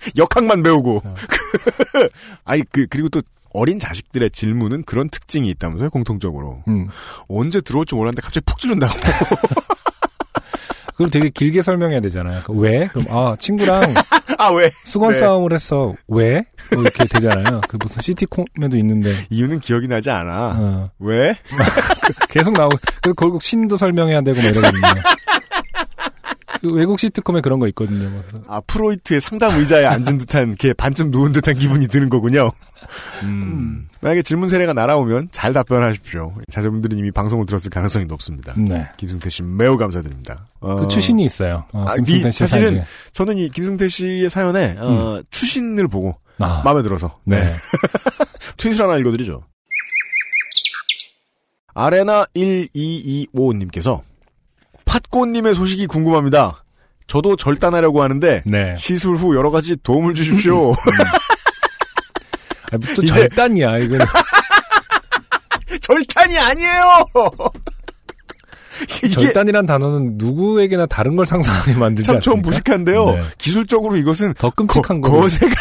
[0.07, 0.11] 어.
[0.17, 1.03] 역학만 배우고.
[1.05, 1.15] 어.
[2.45, 3.23] 아니 그 그리고 또
[3.55, 6.89] 어린 자식들의 질문은 그런 특징이 있다면서요 공통적으로 음.
[7.29, 8.93] 언제 들어올지 몰랐는데 갑자기 푹 찌른다고.
[10.97, 12.43] 그럼 되게 길게 설명해야 되잖아요.
[12.45, 12.87] 그 왜?
[12.89, 13.95] 그럼 아 친구랑
[14.39, 14.71] 아 왜?
[14.85, 15.19] 수건 네.
[15.19, 15.95] 싸움을 했어.
[16.09, 16.45] 왜?
[16.73, 17.61] 뭐 이렇게 되잖아요.
[17.67, 20.57] 그 무슨 시티콤에도 있는데 이유는 기억이 나지 않아.
[20.59, 21.37] 어, 왜?
[22.29, 25.03] 계속 나오고 그래서 결국 신도 설명해야 되고 막 이러거든요.
[26.63, 28.09] 그 외국 시트콤에 그런 거 있거든요.
[28.09, 28.23] 뭐.
[28.29, 32.53] 그래서 아 프로이트의 상담 의자에 앉은 듯한 게 반쯤 누운 듯한 기분이 드는 거군요.
[33.25, 33.89] 음.
[34.01, 36.33] 만약에 질문 세례가 날아오면 잘 답변하십시오.
[36.51, 38.55] 자녀분들은 이미 방송을 들었을 가능성이 높습니다.
[38.57, 38.89] 네.
[38.97, 40.47] 김승태 씨 매우 감사드립니다.
[40.61, 41.65] 어, 그 추신이 있어요.
[41.73, 41.97] 어, 아,
[42.31, 42.83] 사실은 사진.
[43.13, 47.45] 저는 이 김승태 씨의 사연에 어, 추신을 보고 아, 마음에 들어서 네.
[47.45, 47.53] 네.
[48.57, 49.43] 트윗을 하나 읽어드리죠.
[51.75, 54.03] 아레나 1225님께서
[54.93, 56.65] 팥꽃님의 소식이 궁금합니다.
[57.07, 58.75] 저도 절단하려고 하는데 네.
[58.77, 60.73] 시술 후 여러 가지 도움을 주십시오.
[62.73, 63.79] 아, 또 이제- 절단이야.
[63.79, 64.05] 이거는
[65.81, 67.07] 절단이 아니에요.
[68.99, 72.21] 이게 절단이란 단어는 누구에게나 다른 걸 상상하게 만들지 참 않습니까?
[72.21, 73.05] 좀 무식한데요.
[73.13, 73.23] 네.
[73.39, 75.21] 기술적으로 이것은 더 끔찍한 거, 거.
[75.23, 75.55] 거세가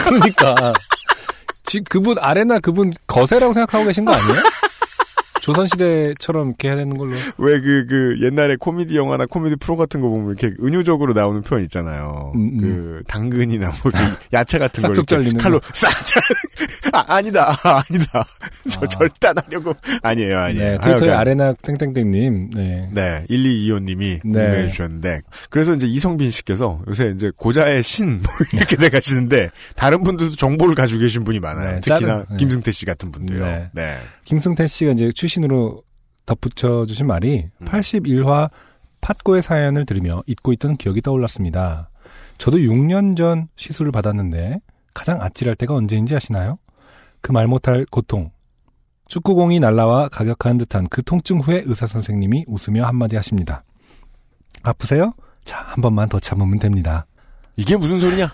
[0.00, 0.72] 그러니까
[1.64, 4.42] 지금 그분 아레나 그분 거세라고 생각하고 계신 거 아니에요?
[5.52, 7.12] 조선시대처럼 이렇게 해야 되는 걸로.
[7.38, 11.62] 왜 그 그 옛날에 코미디 영화나 코미디 프로 같은 거 보면 이렇게 은유적으로 나오는 표현
[11.64, 12.32] 있잖아요.
[12.34, 12.60] 음, 음.
[12.60, 13.92] 그 당근이나 뭐
[14.32, 16.22] 야채 같은 걸 싹둑 이렇게 잘리는 칼로 싹 잘-
[16.92, 18.24] 아 아니다 아, 아니다
[18.70, 18.86] 저 아.
[18.88, 20.70] 절단하려고 아니에요 아니에요.
[20.72, 21.10] 네, 하여간.
[21.10, 22.50] 아레나 땡땡땡님.
[22.54, 22.88] 네.
[22.92, 24.18] 네, 1225님이 네.
[24.22, 30.02] 궁금해 주셨는데, 그래서 이제 이성빈 씨께서 요새 이제 고자의 신, 뭐 이렇게 돼 가시는데, 다른
[30.02, 31.74] 분들도 정보를 가지고 계신 분이 많아요.
[31.76, 32.36] 네, 특히나 짜는- 네.
[32.38, 33.44] 김승태 씨 같은 분들요.
[33.44, 33.70] 네.
[33.72, 33.96] 네.
[34.24, 35.82] 김승태 씨가 이제 출신 으로
[36.26, 37.66] 덧붙여 주신 말이 음.
[37.66, 38.50] 81화
[39.00, 41.90] 팟고의 사연을 들으며 잊고 있던 기억이 떠올랐습니다.
[42.38, 44.60] 저도 6년 전 시술을 받았는데
[44.94, 46.58] 가장 아찔할 때가 언제인지 아시나요?
[47.20, 48.30] 그 말 못할 고통.
[49.08, 53.64] 축구공이 날라와 가격한 듯한 그 통증 후에 의사 선생님이 웃으며 한마디 하십니다.
[54.62, 55.14] 아프세요?
[55.44, 57.06] 자, 한 번만 더 참으면 됩니다.
[57.56, 58.28] 이게 무슨 소리냐?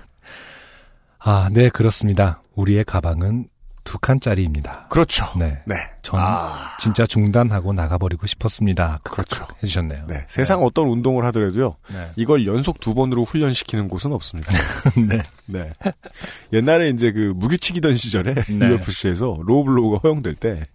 [1.18, 2.42] 아, 네, 그렇습니다.
[2.54, 3.48] 우리의 가방은
[3.84, 4.86] 두 칸짜리입니다.
[4.88, 5.26] 그렇죠.
[5.38, 5.60] 네.
[5.66, 5.74] 네.
[6.02, 9.00] 저는 아, 진짜 중단하고 나가버리고 싶었습니다.
[9.04, 9.46] 그렇죠.
[9.62, 10.06] 해주셨네요.
[10.08, 10.24] 네.
[10.28, 12.10] 세상 어떤 운동을 하더라도요, 네.
[12.16, 14.52] 이걸 연속 두 번으로 훈련시키는 곳은 없습니다.
[15.08, 15.22] 네.
[15.46, 15.72] 네.
[16.52, 18.68] 옛날에 이제 그 무규칙이던 시절에 네.
[18.68, 20.66] UFC에서 로블로우가 허용될 때,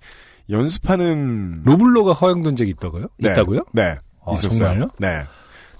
[0.49, 1.61] 연습하는.
[1.65, 3.07] 로블로가 허용된 적이 있다고요?
[3.17, 3.31] 네.
[3.31, 3.61] 있다고요?
[3.73, 3.97] 네.
[4.25, 4.59] 아, 있었어요.
[4.69, 4.89] 정말요?
[4.99, 5.23] 네.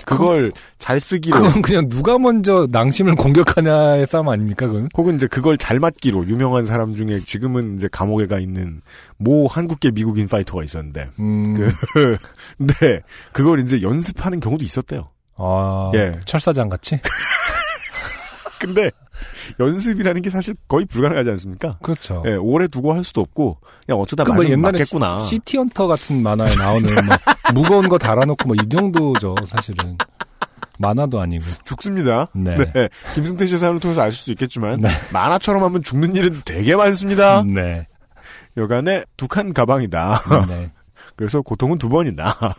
[0.05, 4.67] 그걸 잘 쓰기로 그건 그냥 누가 먼저 낭심을 공격하냐의 싸움 아닙니까?
[4.67, 4.89] 그건?
[4.97, 8.81] 혹은 이제 그걸 잘 맞기로 유명한 사람 중에 지금은 이제 감옥에 가 있는
[9.17, 12.17] 모 한국계 미국인 파이터가 있었는데 음, 그
[12.57, 13.01] 근데
[13.33, 15.09] 그걸 이제 연습하는 경우도 있었대요.
[15.41, 16.19] 아, 예.
[16.25, 16.99] 철사장 같이?
[18.59, 18.91] 근데
[19.59, 21.77] 연습이라는 게 사실 거의 불가능하지 않습니까?
[21.81, 22.23] 그렇죠.
[22.25, 25.21] 예, 오래 두고 할 수도 없고 그냥 어쩌다 그뭐 맞으면 옛날에 맞겠구나.
[25.21, 27.19] 시, 티 헌터 같은 만화에 나오는 막
[27.53, 29.97] 무거운 거 달아놓고 뭐 이 정도죠, 사실은.
[30.77, 31.43] 만화도 아니고.
[31.65, 32.27] 죽습니다.
[32.33, 32.55] 네.
[33.15, 34.89] 김승태 씨의 사연을 통해서 아실 수 있겠지만 네.
[35.11, 37.43] 만화처럼 하면 죽는 일은 되게 많습니다.
[37.45, 37.87] 네.
[38.57, 40.21] 여간에 두 칸 가방이다.
[40.47, 40.71] 네.
[41.17, 42.55] 그래서 고통은 두 번이다.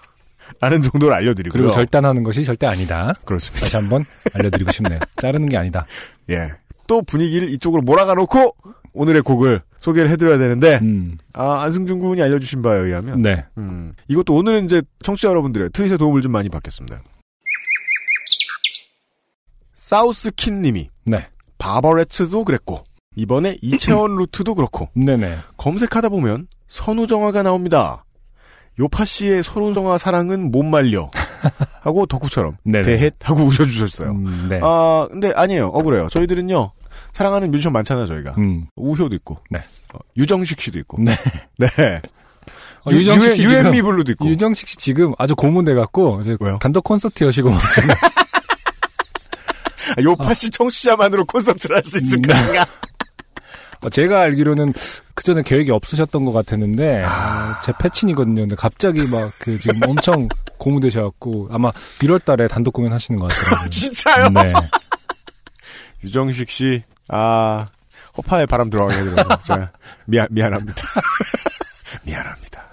[0.61, 1.63] 라는 정도를 알려드리고요.
[1.63, 3.13] 그리고 절단하는 것이 절대 아니다.
[3.25, 3.65] 그렇습니다.
[3.65, 4.99] 다시 한번 알려드리고 싶네요.
[5.21, 5.87] 자르는 게 아니다.
[6.31, 6.53] 예.
[6.87, 8.57] 또 분위기를 이쪽으로 몰아가 놓고
[8.93, 13.45] 오늘의 곡을 소개를 해드려야 되는데 음, 아, 안승준 군이 알려주신 바에 의하면 네.
[13.57, 17.03] 음, 이것도 오늘은 이제 청취자 여러분들의 트윗의 도움을 좀 많이 받겠습니다.
[19.77, 21.29] 사우스킨님이 네.
[21.59, 22.85] 바버레츠도 그랬고
[23.17, 25.37] 이번에 이채원 루트도 그렇고 네네.
[25.57, 28.05] 검색하다 보면 선우정아가 나옵니다.
[28.81, 31.11] 요파 씨의 선우정아 사랑은 못 말려
[31.83, 32.57] 하고 덕후처럼.
[32.83, 34.11] 대헷 하고 우셔주셨어요.
[34.13, 34.59] 음, 네.
[34.63, 36.09] 아 근데 아니에요 억울해요.
[36.09, 36.73] 저희들은요
[37.13, 39.59] 사랑하는 뮤지션 많잖아요 저희가 음, 우효도 있고 네.
[39.93, 41.17] 어, 유정식 씨도 있고 네.
[41.59, 41.69] 네
[42.85, 46.59] 어, 유정식 씨 유앤미 블루도 있고 유정식 씨 지금 아주 고문돼 갖고 이제 왜요?
[46.61, 47.51] 단독 콘서트 여시고
[49.99, 52.33] 아, 요파 씨 청취자만으로 콘서트를 할 수 있을 네.
[52.33, 52.67] 건가?
[53.83, 54.73] 어, 제가 알기로는
[55.15, 57.09] 그 전에 계획이 없으셨던 것 같았는데 어,
[57.65, 58.43] 제 패친이거든요.
[58.43, 63.69] 근데 갑자기 막 그 지금 엄청 고무되셔갖고 아마 1월달에 단독 공연 하시는 것 같더라고요.
[63.71, 64.29] 진짜요?
[64.29, 64.53] 네.
[66.05, 67.67] 유정식 씨, 아,
[68.17, 69.71] 허파에 바람 들어가게 해드려서 제가
[70.07, 70.83] 미안, 미안합니다.
[72.05, 72.65] 미안합니다.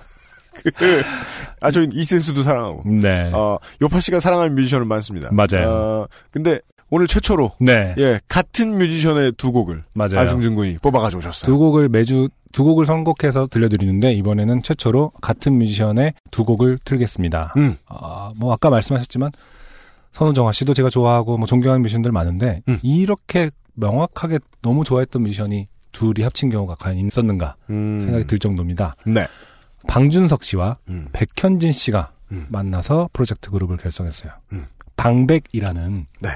[1.61, 2.83] 아, 저희 이센스도 사랑하고.
[2.85, 3.31] 네.
[3.33, 5.29] 어, 요파 씨가 사랑하는 뮤지션은 많습니다.
[5.31, 5.69] 맞아요.
[5.69, 7.95] 어, 근데 오늘 최초로 네.
[7.97, 10.19] 예 같은 뮤지션의 두 곡을 맞아요.
[10.19, 11.45] 안승준 군이 뽑아가지고 오셨어요.
[11.45, 17.53] 두 곡을 매주 두 곡을 선곡해서 들려드리는데 이번에는 최초로 같은 뮤지션의 두 곡을 틀겠습니다.
[17.57, 17.75] 음.
[17.87, 19.31] 아, 뭐 아까 말씀하셨지만
[20.11, 22.79] 선우정아 씨도 제가 좋아하고 뭐 존경하는 뮤지션들 많은데 음.
[22.81, 27.99] 이렇게 명확하게 너무 좋아했던 뮤지션이 둘이 합친 경우가 과연 있었는가 음.
[27.99, 28.95] 생각이 들 정도입니다.
[29.05, 29.27] 네.
[29.87, 31.07] 방준석 씨와 음.
[31.13, 32.45] 백현진 씨가 음.
[32.49, 34.31] 만나서 프로젝트 그룹을 결성했어요.
[34.53, 34.65] 음.
[34.95, 36.29] 방백이라는 네.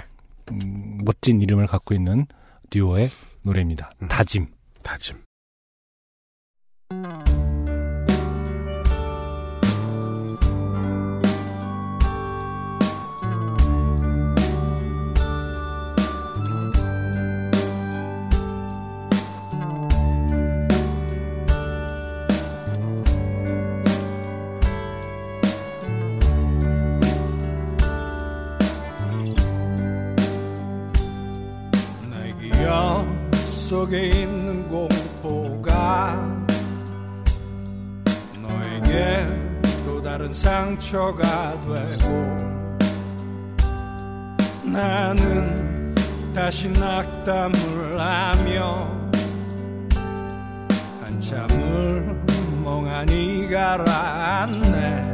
[0.52, 2.26] 음, 멋진 이름을 갖고 있는
[2.70, 3.10] 듀오의
[3.44, 3.92] 노래입니다.
[4.02, 4.08] 음.
[4.08, 4.48] 다짐.
[4.84, 5.18] 다짐.
[33.72, 36.14] 속에 있는 공포가
[38.44, 39.26] 너에게
[39.86, 42.38] 또 다른 상처가 되고
[44.66, 45.96] 나는
[46.36, 48.90] 다시 낙담을 하며
[51.02, 52.22] 한참을
[52.66, 55.12] 멍하니 가라앉네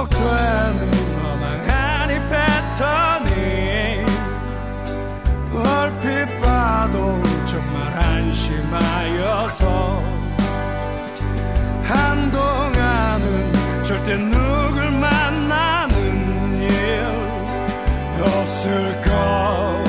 [0.00, 4.04] 반복되는 험한 이 패턴이
[5.52, 9.64] 얼핏 봐도 정말 한심하여서
[11.82, 17.04] 한동안은 절대 누굴 만나는 일
[18.22, 19.79] 없을 거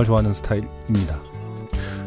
[0.00, 1.18] 정말 좋아하는 스타일입니다.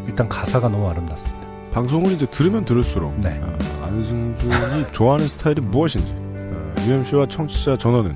[0.08, 1.48] 일단 가사가 너무 아름답습니다.
[1.72, 3.40] 방송을 이제 들으면 들을수록 네.
[3.42, 8.16] 어, 안승준이 좋아하는 스타일이 무엇인지 어, UMC와 청취자 전원은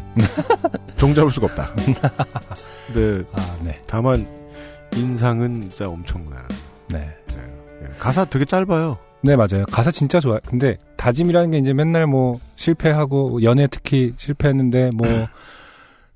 [0.98, 1.74] 종잡을 수가 없다.
[2.88, 3.80] 근데 아, 네.
[3.88, 4.26] 다만
[4.96, 6.44] 인상은 진짜 엄청난.
[6.88, 7.16] 네.
[7.82, 8.98] 예, 가사 되게 짧아요.
[9.22, 9.66] 네, 맞아요.
[9.72, 10.40] 가사 진짜 좋아요.
[10.46, 15.08] 근데 다짐이라는 게 이제 맨날 뭐 실패하고 연애 특히 실패했는데 뭐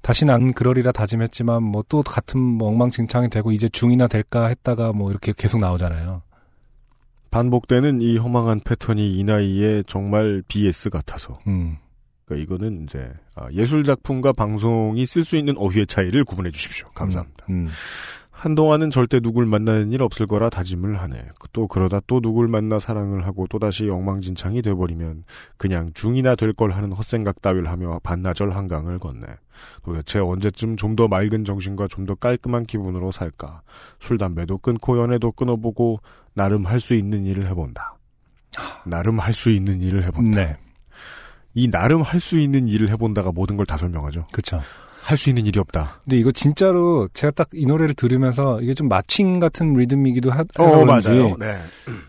[0.02, 5.12] 다시는 안 그러리라 다짐했지만 뭐 또 같은 뭐 엉망진창이 되고 이제 중이나 될까 했다가 뭐
[5.12, 6.22] 이렇게 계속 나오잖아요.
[7.32, 11.40] 반복되는 이 허망한 패턴이 이 나이에 정말 BS 같아서.
[11.48, 11.78] 음.
[12.26, 16.88] 그러니까 이거는 이제 아, 예술 작품과 방송이 쓸 수 있는 어휘의 차이를 구분해 주십시오.
[16.94, 17.46] 감사합니다.
[17.50, 17.68] 음.
[18.42, 21.28] 한동안은 절대 누굴 만나는 일 없을 거라 다짐을 하네.
[21.54, 25.26] 또 그러다 또 누굴 만나 사랑을 하고 또다시 엉망진창이 돼버리면
[25.58, 29.28] 그냥 중이나 될 걸 하는 헛생각 따위를 하며 반나절 한강을 건네.
[29.86, 33.62] 도대체 언제쯤 좀 더 맑은 정신과 좀 더 깔끔한 기분으로 살까.
[34.00, 36.00] 술, 담배도 끊고 연애도 끊어보고
[36.34, 37.96] 나름 할 수 있는 일을 해본다.
[38.88, 40.42] 나름 할 수 있는 일을 해본다.
[40.42, 40.58] 네.
[41.54, 44.26] 이 나름 할 수 있는 일을 해본다가 모든 걸 다 설명하죠.
[44.34, 44.62] 그쵸.
[45.12, 46.00] 할 수 있는 일이 없다.
[46.04, 50.48] 근데 이거 진짜로 제가 딱 이 노래를 들으면서 이게 좀 마칭 같은 리듬이기도 하, 해서
[50.58, 51.36] 어, 그런지 맞아요.
[51.38, 51.58] 네.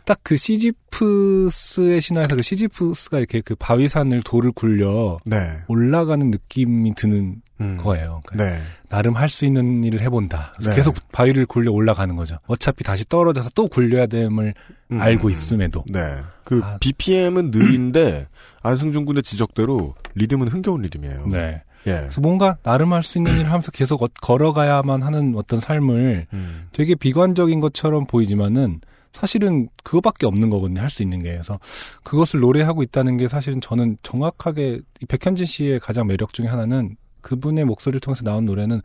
[0.05, 5.37] 딱그 시지프스의 신화에서 그 시지프스가 이렇게 그 바위산을 돌을 굴려 네.
[5.69, 7.77] 올라가는 느낌이 드는 음.
[7.77, 8.21] 거예요.
[8.27, 8.63] 그러니까 네.
[8.89, 10.55] 나름 할 수 있는 일을 해본다.
[10.65, 10.75] 네.
[10.75, 12.39] 계속 바위를 굴려 올라가는 거죠.
[12.47, 14.55] 어차피 다시 떨어져서 또 굴려야 됨을
[14.93, 15.01] 음.
[15.01, 15.85] 알고 있음에도.
[15.91, 16.01] 네.
[16.45, 16.77] 그 아.
[16.81, 18.29] BPM은 느린데
[18.63, 21.27] 안승준 군의 지적대로 리듬은 흥겨운 리듬이에요.
[21.31, 21.63] 네.
[21.87, 21.93] 예.
[22.03, 26.69] 그래서 뭔가 나름 할 수 있는 일을 하면서 계속 어- 걸어가야만 하는 어떤 삶을 음.
[26.73, 28.81] 되게 비관적인 것처럼 보이지만은
[29.13, 30.81] 사실은 그거밖에 없는 거거든요.
[30.81, 31.33] 할 수 있는 게.
[31.33, 31.59] 그래서
[32.03, 37.65] 그것을 노래하고 있다는 게 사실은 저는 정확하게 이 백현진 씨의 가장 매력 중에 하나는 그분의
[37.67, 38.81] 목소리를 통해서 나온 노래는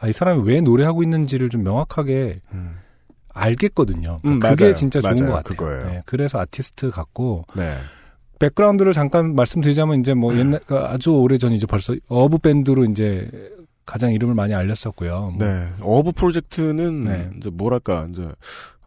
[0.00, 2.76] 아, 이 사람이 왜 노래하고 있는지를 좀 명확하게 음.
[3.34, 4.18] 알겠거든요.
[4.24, 4.74] 음, 그게 맞아요.
[4.74, 5.30] 진짜 좋은 맞아요.
[5.30, 5.56] 것 같아요.
[5.56, 5.86] 그거예요.
[5.86, 7.76] 네, 그래서 아티스트 같고 네.
[8.38, 13.28] 백그라운드를 잠깐 말씀드리자면 이제 뭐 옛날 그 아주 오래 전 이제 벌써 어부 밴드로 이제
[13.84, 15.34] 가장 이름을 많이 알렸었고요.
[15.38, 15.68] 뭐 네.
[15.80, 17.30] 어어부 프로젝트는 네.
[17.38, 18.28] 이제 뭐랄까 이제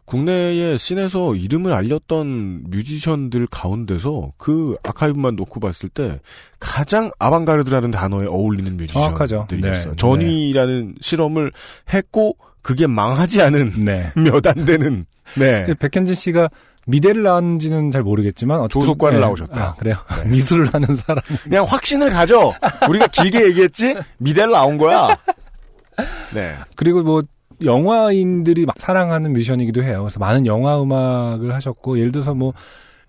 [0.04, 6.20] 국내의 scene에서 이름을 알렸던 뮤지션들 가운데서 그 아카이브만 놓고 봤을 때
[6.60, 8.76] 가장 아방가르드라는 단어에 어울리는.
[8.76, 9.90] 뮤지션들이었어요.
[9.90, 9.96] 네.
[9.96, 11.52] 전위라는 실험을
[11.92, 14.10] 했고 그게 망하지 않은 네.
[14.16, 15.64] 몇 안 되는 네.
[15.66, 16.48] 그 백현진 씨가
[16.86, 19.24] 미대를 나왔는지는 잘 모르겠지만 어쨌든 조소과를 네.
[19.24, 19.62] 나오셨다.
[19.62, 19.96] 아, 그래요.
[20.22, 20.30] 네.
[20.30, 21.22] 미술을 하는 사람.
[21.44, 22.52] 그냥 확신을 가져.
[22.88, 25.16] 우리가 길게 얘기했지 미델 나온 거야.
[26.34, 26.54] 네.
[26.76, 27.22] 그리고 뭐
[27.64, 30.00] 영화인들이 막 사랑하는 뮤지션이기도 해요.
[30.02, 32.52] 그래서 많은 영화 음악을 하셨고 예를 들어서 뭐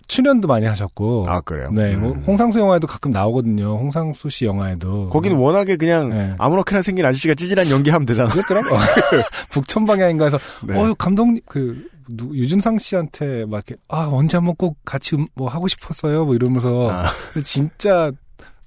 [0.07, 1.26] 출연도 많이 하셨고.
[1.28, 1.71] 아 그래요.
[1.71, 2.24] 네, 뭐 음.
[2.28, 3.78] 홍상수 영화에도 가끔 나오거든요.
[3.78, 5.09] 홍상수 씨 영화에도.
[5.09, 6.34] 거기는 워낙에 그냥 네.
[6.38, 8.30] 아무렇게나 생긴 아저씨가 찌질한 연기하면 되잖아.
[8.30, 8.76] 그랬더라고.
[9.49, 10.78] 북촌 방향인가에서 네.
[10.78, 15.47] 어 감독님 그 누, 유준상 씨한테 막 이렇게 아 언제 한번 꼭 같이 음- 뭐
[15.47, 16.26] 하고 싶었어요.
[16.26, 17.06] 뭐 이러면서 아.
[17.43, 18.12] 진짜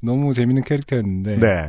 [0.03, 1.39] 너무 재밌는 캐릭터였는데.
[1.39, 1.69] 네.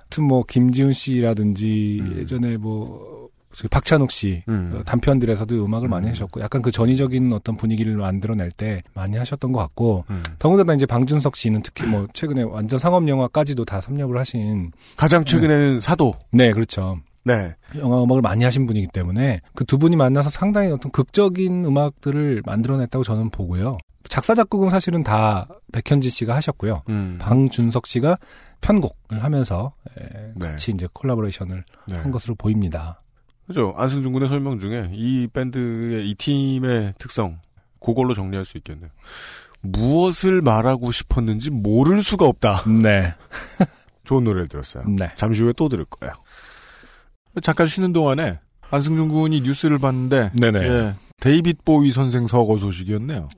[0.00, 2.16] 하여튼 뭐 김지훈 씨라든지 음.
[2.18, 3.28] 예전에 뭐
[3.70, 4.72] 박찬욱 씨 음.
[4.74, 6.10] 어, 단편들에서도 음악을 많이 음.
[6.10, 10.22] 하셨고 약간 그 전위적인 어떤 분위기를 만들어낼 때 많이 하셨던 것 같고 음.
[10.38, 15.80] 더군다나 이제 방준석 씨는 특히 뭐 최근에 완전 상업 영화까지도 다 섭렵을 하신 가장 최근에는
[15.80, 16.14] 사도.
[16.30, 17.54] 네 그렇죠 네.
[17.76, 23.04] 영화 음악을 많이 하신 분이기 때문에 그 두 분이 만나서 상당히 어떤 극적인 음악들을 만들어냈다고
[23.04, 23.76] 저는 보고요
[24.08, 27.18] 작사 작곡은 사실은 다 백현진 씨가 하셨고요 음.
[27.20, 28.16] 방준석 씨가
[28.62, 30.48] 편곡을 하면서 에, 네.
[30.48, 31.96] 같이 이제 콜라보레이션을 네.
[31.96, 32.98] 한 것으로 보입니다.
[33.46, 33.72] 그죠.
[33.76, 37.38] 안승준 군의 설명 중에 이 밴드의 이 팀의 특성,
[37.80, 38.90] 그걸로 정리할 수 있겠네요.
[39.62, 42.64] 무엇을 말하고 싶었는지 모를 수가 없다.
[42.82, 43.14] 네,
[44.04, 44.84] 좋은 노래를 들었어요.
[44.88, 45.10] 네.
[45.16, 46.12] 잠시 후에 또 들을 거예요.
[47.40, 48.38] 잠깐 쉬는 동안에
[48.70, 50.58] 안승준 군이 뉴스를 봤는데 네네.
[50.60, 53.28] 예, 데이빗 보이 선생 서거 소식이었네요.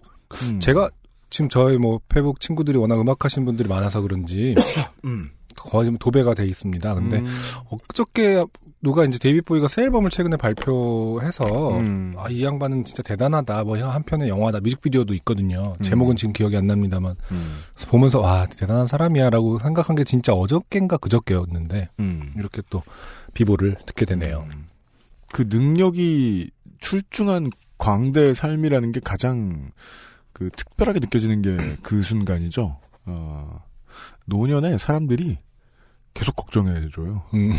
[0.42, 0.60] 음.
[0.60, 0.90] 제가
[1.30, 4.54] 지금 저희 뭐 페북 친구들이 워낙 음악하시는 분들이 많아서 그런지
[5.04, 5.30] 음.
[5.56, 6.94] 거의 뭐 도배가 돼 있습니다.
[6.94, 7.26] 근데 음.
[7.70, 8.42] 어저께
[8.82, 12.14] 누가 이제 데이빗 보이가 새 앨범을 최근에 발표해서 음.
[12.16, 13.64] 아, 이 양반은 진짜 대단하다.
[13.64, 14.60] 뭐 한 편의 영화다.
[14.60, 15.74] 뮤직비디오도 있거든요.
[15.78, 15.82] 음.
[15.82, 17.58] 제목은 지금 기억이 안 납니다만 음.
[17.88, 22.32] 보면서 와 대단한 사람이야라고 생각한 게 진짜 어저께인가 그저께였는데 음.
[22.38, 22.82] 이렇게 또
[23.34, 24.46] 비보를 듣게 되네요.
[25.32, 26.50] 그 능력이
[26.80, 29.70] 출중한 광대의 삶이라는 게 가장
[30.32, 32.78] 그 특별하게 느껴지는 게 그 순간이죠.
[33.06, 33.62] 어,
[34.26, 35.38] 노년에 사람들이
[36.14, 37.22] 계속 걱정해줘요.
[37.34, 37.52] 음,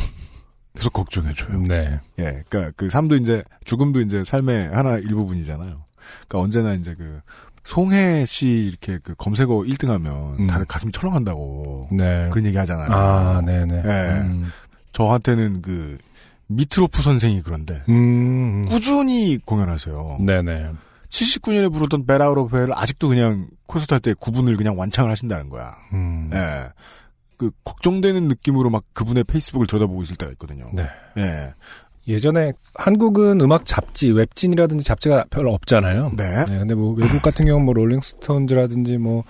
[0.75, 1.63] 계속 걱정해줘요.
[1.63, 1.99] 네.
[2.19, 5.83] 예, 그니까 그 삶도 이제 죽음도 이제 삶의 하나 일부분이잖아요.
[6.27, 7.21] 그러니까 언제나 이제 그
[7.63, 10.47] 송혜 씨 이렇게 그 검색어 1등 하면 음.
[10.47, 12.29] 다들 가슴이 철렁한다고 네.
[12.29, 12.91] 그런 얘기 하잖아요.
[12.91, 13.83] 아, 네네.
[13.85, 14.21] 예.
[14.21, 14.47] 음.
[14.91, 15.97] 저한테는 그
[16.47, 18.65] 미트로프 선생이 그런데 음.
[18.69, 20.17] 꾸준히 공연하세요.
[20.25, 20.71] 네네.
[21.09, 25.49] 79년에 부르던 Bat Out of Hell을 아직도 그냥 콘서트 할 때 구분을 그냥 완창을 하신다는
[25.49, 25.73] 거야.
[25.93, 26.29] 음.
[26.33, 26.69] 예.
[27.37, 30.69] 그 걱정되는 느낌으로 막 그분의 페이스북을 들여다보고 있을 때가 있거든요.
[30.73, 30.83] 네.
[31.17, 31.53] 예.
[32.07, 36.11] 예전에 한국은 음악 잡지, 웹진이라든지 잡지가 별로 없잖아요.
[36.17, 36.45] 네.
[36.45, 39.23] 네, 근데 뭐 외국 같은 경우는 뭐 롤링스톤즈라든지 뭐,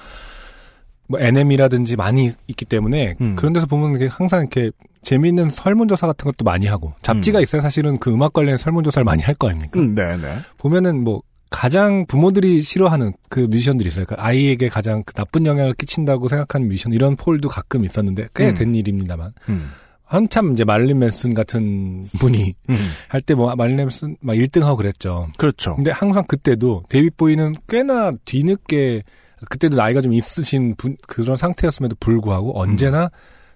[1.08, 3.36] 뭐 NM이라든지 많이 있기 때문에 음.
[3.36, 4.72] 그런 데서 보면 항상 이렇게
[5.04, 7.44] 재미있는 설문조사 같은 것도 많이 하고 잡지가 음.
[7.44, 7.62] 있어요.
[7.62, 9.80] 사실은 그 음악 관련 설문조사를 많이 할 거 아닙니까?
[9.80, 10.38] 음, 네, 네.
[10.58, 14.06] 보면은 뭐 가장 부모들이 싫어하는 그 뮤지션들이 있어요.
[14.06, 18.56] 그 아이에게 가장 그 나쁜 영향을 끼친다고 생각하는 뮤지션 이런 폴도 가끔 있었는데 꽤 음.
[18.56, 19.70] 된 일입니다만 음.
[20.06, 22.78] 한참 이제 말린 맨슨 같은 분이 음.
[23.10, 25.28] 할때 뭐 말린 맨슨 막 1등하고 그랬죠.
[25.38, 25.76] 그렇죠.
[25.76, 29.04] 근데 항상 그때도 데이빗 보이는 꽤나 뒤늦게
[29.50, 33.10] 그때도 나이가 좀 있으신 분 그런 상태였음에도 불구하고 언제나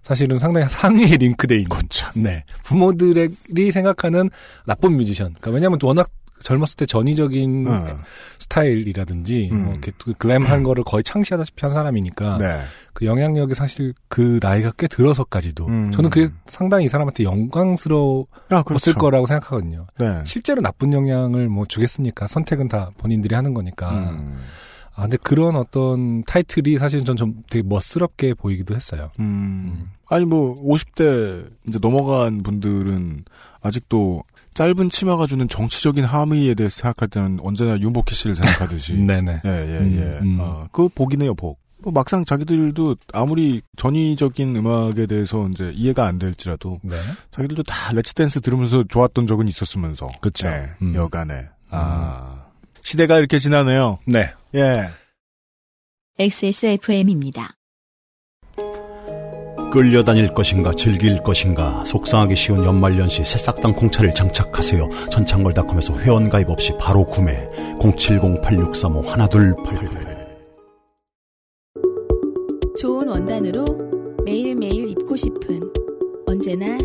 [0.06, 1.68] 사실은 상당히 상위에 링크돼 있는
[2.14, 4.30] 네 부모들이 생각하는
[4.66, 5.34] 나쁜 뮤지션.
[5.34, 6.10] 그러니까 왜냐하면 워낙
[6.42, 8.00] 젊었을 때 전위적인 어.
[8.38, 9.64] 스타일이라든지 음.
[9.64, 12.60] 뭐 이렇게 글램한 거를 거의 창시하다시피 한 사람이니까 네.
[12.94, 15.92] 그 영향력이 사실 그 나이가 꽤 들어서까지도 음.
[15.92, 18.94] 저는 그게 상당히 이 사람한테 영광스러웠을 아, 그렇죠.
[18.94, 19.88] 거라고 생각하거든요.
[19.98, 20.22] 네.
[20.26, 22.28] 실제로 나쁜 영향을 뭐 주겠습니까?
[22.28, 24.22] 선택은 다 본인들이 하는 거니까.
[24.98, 25.00] 음.
[25.00, 29.10] 아, 근데 그런 어떤 타이틀이 사실은 전좀 되게 멋스럽게 보이기도 했어요.
[29.20, 29.90] 음.
[30.08, 33.26] 아니 뭐 50대 이제 넘어간 분들은
[33.62, 34.24] 아직도
[34.54, 39.42] 짧은 치마가 주는 정치적인 함의에 대해서 생각할 때는 언제나 윤복희 씨를 생각하듯이 네네.
[39.44, 40.20] 예, 예, 음, 예.
[40.26, 40.38] 음.
[40.40, 41.60] 아, 그 복이네요, 복.
[41.80, 46.96] 뭐 막상 자기들도 아무리 전위적인 음악에 대해서 이제 이해가 안 될지라도 네.
[47.32, 50.08] 자기들도 다 Let's Dance 들으면서 좋았던 적은 있었으면서.
[50.22, 50.48] 그쵸.
[50.48, 50.96] 네, 음.
[50.96, 51.48] 여간에.
[51.70, 52.35] 아.
[52.86, 54.00] 시대가 이렇게 지나네요.
[54.06, 54.32] 네.
[54.54, 54.90] 예.
[56.20, 57.56] XSFM입니다.
[59.74, 64.88] 끌려다닐 것인가 즐길 것인가 속상하기 쉬운 연말연시 새싹당 콩차를 장착하세요.
[65.10, 70.16] 전창걸닷컴에서 회원가입 없이 바로 구매 070-8635-1288
[72.80, 73.66] 좋은 원단으로
[74.24, 75.60] 매일매일 입고 싶은
[76.28, 76.78] 언제나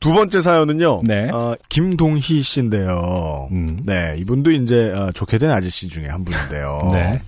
[0.00, 1.02] 두 번째 사연은요.
[1.04, 1.28] 네.
[1.30, 3.48] 어, 김동희 씨인데요.
[3.52, 3.80] 음.
[3.84, 6.80] 네, 이분도 이제 어, 좋게 된 아저씨 중에 한 분인데요.
[6.94, 7.20] 네.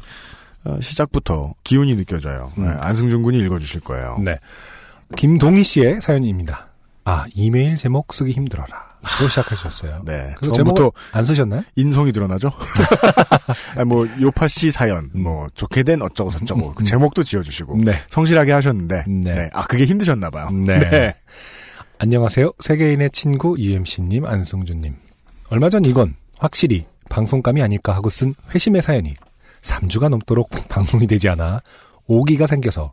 [0.65, 2.51] 어, 시작부터 기운이 느껴져요.
[2.57, 2.65] 음.
[2.67, 4.19] 네, 안승준 군이 읽어주실 거예요.
[4.25, 4.39] 네.
[5.17, 6.69] 김동희 씨의 사연입니다.
[7.05, 8.93] 아, 이메일 제목 쓰기 힘들어라.
[9.21, 10.03] 로 시작하셨어요.
[10.05, 11.63] 네, 그래서 처음부터 제목을 안 쓰셨나요?
[11.75, 12.53] 인성이 드러나죠.
[13.75, 15.23] 아니, 뭐 요파 씨 사연, 음.
[15.25, 17.95] 뭐 좋게 된 어쩌고 저쩌고 그 제목도 지어주시고 네.
[18.11, 19.35] 성실하게 하셨는데, 네.
[19.35, 19.51] 네.
[19.53, 20.51] 아 그게 힘드셨나봐요.
[20.51, 21.15] 네.
[22.05, 22.55] 안녕하세요.
[22.59, 24.93] 세계인의 친구 UMC님, 안승준님.
[25.51, 29.15] 얼마 전 이건 확실히 방송감이 아닐까 하고 쓴 회심의 사연이
[29.63, 31.63] 3주가 넘도록 방송이 되지 않아
[32.09, 32.93] 오기가 생겨서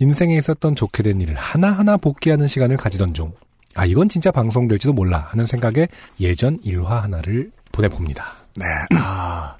[0.00, 3.30] 인생에 있었던 좋게 된 일을 하나하나 복귀하는 시간을 가지던 중,
[3.76, 5.86] 아, 이건 진짜 방송될지도 몰라 하는 생각에
[6.18, 8.34] 예전 일화 하나를 보내봅니다.
[8.56, 8.64] 네.
[8.96, 9.56] 아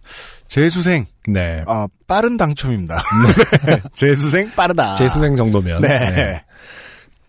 [0.48, 1.62] 재수생, 네.
[1.68, 3.00] 아 빠른 당첨입니다.
[3.64, 3.80] 네.
[3.94, 4.96] 재수생 빠르다.
[4.96, 5.82] 재수생 정도면.
[5.82, 5.88] 네.
[5.88, 6.44] 네.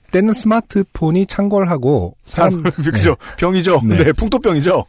[0.09, 3.15] 때는 스마트폰이 창궐하고 사람, 그죠?
[3.37, 3.81] 병이죠.
[3.83, 4.03] 네.
[4.03, 4.11] 네.
[4.13, 4.85] 풍토병이죠.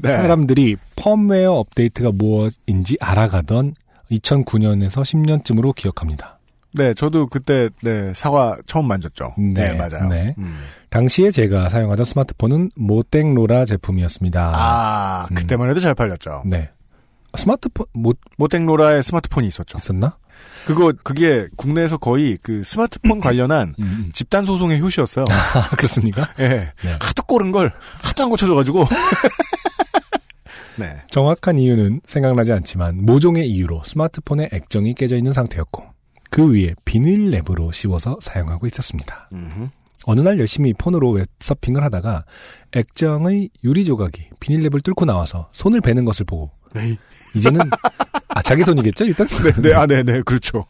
[0.00, 0.08] 네.
[0.10, 3.74] 사람들이 펌웨어 업데이트가 무엇인지 알아가던
[4.10, 6.38] 2009년에서 10년쯤으로 기억합니다.
[6.72, 9.34] 네, 저도 그때 네 사과 처음 만졌죠.
[9.38, 10.08] 네, 네, 맞아요.
[10.08, 10.34] 네.
[10.38, 10.58] 음.
[10.90, 14.52] 당시에 제가 사용하던 스마트폰은 모땡로라 제품이었습니다.
[14.54, 15.34] 아, 음.
[15.36, 16.42] 그때만 해도 잘 팔렸죠.
[16.46, 16.70] 네.
[17.36, 19.78] 스마트폰 못 모땡로라의 스마트폰이 있었죠.
[19.78, 20.16] 있었나?
[20.66, 24.10] 그거 그게 국내에서 거의 그 스마트폰 관련한 음.
[24.12, 25.24] 집단 소송의 효시였어요.
[25.30, 26.32] 아, 그렇습니까?
[26.38, 26.72] 예.
[26.82, 26.98] 네.
[27.00, 27.72] 하도 꼬른 걸
[28.02, 28.86] 하도 안 고쳐줘가지고.
[30.76, 31.02] 네.
[31.08, 35.84] 정확한 이유는 생각나지 않지만 모종의 이유로 스마트폰에 액정이 깨져 있는 상태였고
[36.30, 39.28] 그 위에 비닐 랩으로 씌워서 사용하고 있었습니다.
[39.32, 39.68] 음흠.
[40.06, 42.24] 어느 날 열심히 폰으로 웹서핑을 하다가
[42.74, 46.96] 액정의 유리 조각이 비닐랩을 뚫고 나와서 손을 베는 것을 보고 에이.
[47.34, 47.60] 이제는
[48.28, 50.66] 아 자기 손이겠죠 일단 네, 네, 아, 네, 네, 그렇죠.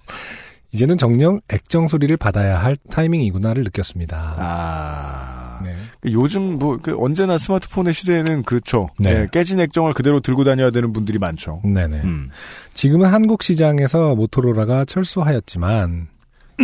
[0.72, 4.36] 이제는 정녕 액정 소리를 받아야 할 타이밍이구나를 느꼈습니다.
[4.38, 5.60] 아.
[5.62, 5.76] 네.
[6.06, 8.88] 요즘 뭐, 그 언제나 스마트폰의 시대에는 그렇죠.
[8.98, 9.14] 네.
[9.20, 11.60] 네, 깨진 액정을 그대로 들고 다녀야 되는 분들이 많죠.
[11.64, 12.00] 네네.
[12.02, 12.30] 음.
[12.74, 16.08] 지금은 한국 시장에서 모토로라가 철수하였지만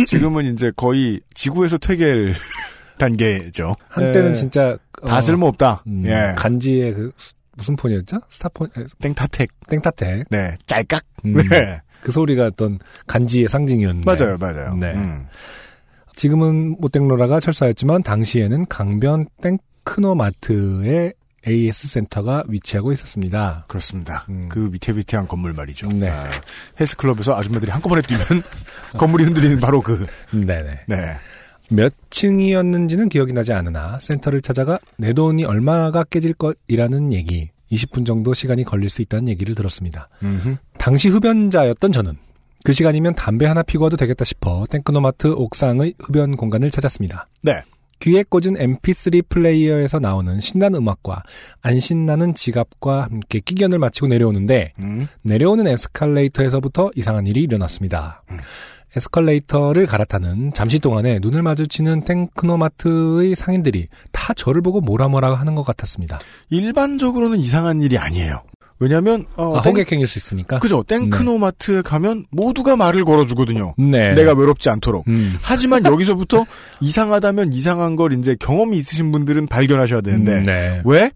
[0.05, 2.35] 지금은 이제 거의 지구에서 퇴계할
[2.99, 3.75] 단계죠.
[3.89, 4.33] 한때는 네.
[4.33, 4.77] 진짜
[5.07, 5.83] 다 어, 쓸모없다.
[5.87, 6.33] 음, 예.
[6.37, 8.19] 간지의 그 스- 무슨 폰이었죠?
[8.29, 9.49] 스타폰 에, 땡타텍.
[9.69, 10.25] 땡타텍.
[10.29, 10.55] 네.
[10.65, 11.03] 짤깍.
[11.25, 11.81] 음, 네.
[12.01, 14.75] 그 소리가 어떤 간지의 상징이었는데 맞아요, 맞아요.
[14.75, 14.93] 네.
[14.95, 15.27] 음.
[16.15, 21.13] 지금은 모땡로라가 철수하였지만 당시에는 강변 땡크노마트의
[21.47, 23.65] AS 센터가 위치하고 있었습니다.
[23.67, 24.25] 그렇습니다.
[24.29, 24.47] 음.
[24.49, 25.91] 그 위태위태한 건물 말이죠.
[25.91, 26.09] 네.
[26.09, 26.29] 아,
[26.79, 28.23] 헬스클럽에서 아줌마들이 한꺼번에 뛰면
[28.97, 30.81] 건물이 흔들리는 바로 그, 네네.
[30.87, 31.17] 네.
[31.71, 38.33] 몇 층이었는지는 기억이 나지 않으나 센터를 찾아가 내 돈이 얼마가 깨질 것이라는 얘기 20분 정도
[38.33, 40.09] 시간이 걸릴 수 있다는 얘기를 들었습니다.
[40.21, 40.57] 음흠.
[40.77, 42.17] 당시 흡연자였던 저는
[42.63, 47.27] 그 시간이면 담배 하나 피고 와도 되겠다 싶어 땡크노마트 옥상의 흡연 공간을 찾았습니다.
[47.41, 47.61] 네.
[48.01, 51.23] 귀에 꽂은 mp3 플레이어에서 나오는 신나는 음악과
[51.61, 55.07] 안 신나는 지갑과 함께 끼견을 마치고 내려오는데 음.
[55.21, 58.23] 내려오는 에스컬레이터에서부터 이상한 일이 일어났습니다.
[58.95, 65.63] 에스컬레이터를 갈아타는 잠시 동안에 눈을 마주치는 탱크노마트의 상인들이 다 저를 보고 뭐라 뭐라 하는 것
[65.63, 66.19] 같았습니다.
[66.49, 68.43] 일반적으로는 이상한 일이 아니에요.
[68.79, 70.57] 왜냐하면 어, 아, 땡- 호객행위일 수 있으니까.
[70.59, 70.83] 그죠.
[70.87, 73.75] 땡크노마트에 가면 모두가 말을 걸어주거든요.
[73.77, 74.13] 네.
[74.15, 75.07] 내가 외롭지 않도록.
[75.07, 75.37] 음.
[75.41, 76.45] 하지만 여기서부터
[76.81, 80.81] 이상하다면 이상한 걸 이제 경험이 있으신 분들은 발견하셔야 되는데 음, 네.
[80.85, 81.11] 왜?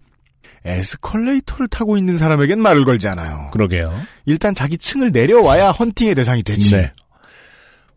[0.64, 3.50] 에스컬레이터를 타고 있는 사람에겐 말을 걸지 않아요.
[3.52, 3.92] 그러게요.
[4.26, 6.76] 일단 자기 층을 내려와야 헌팅의 대상이 되지.
[6.76, 6.92] 네.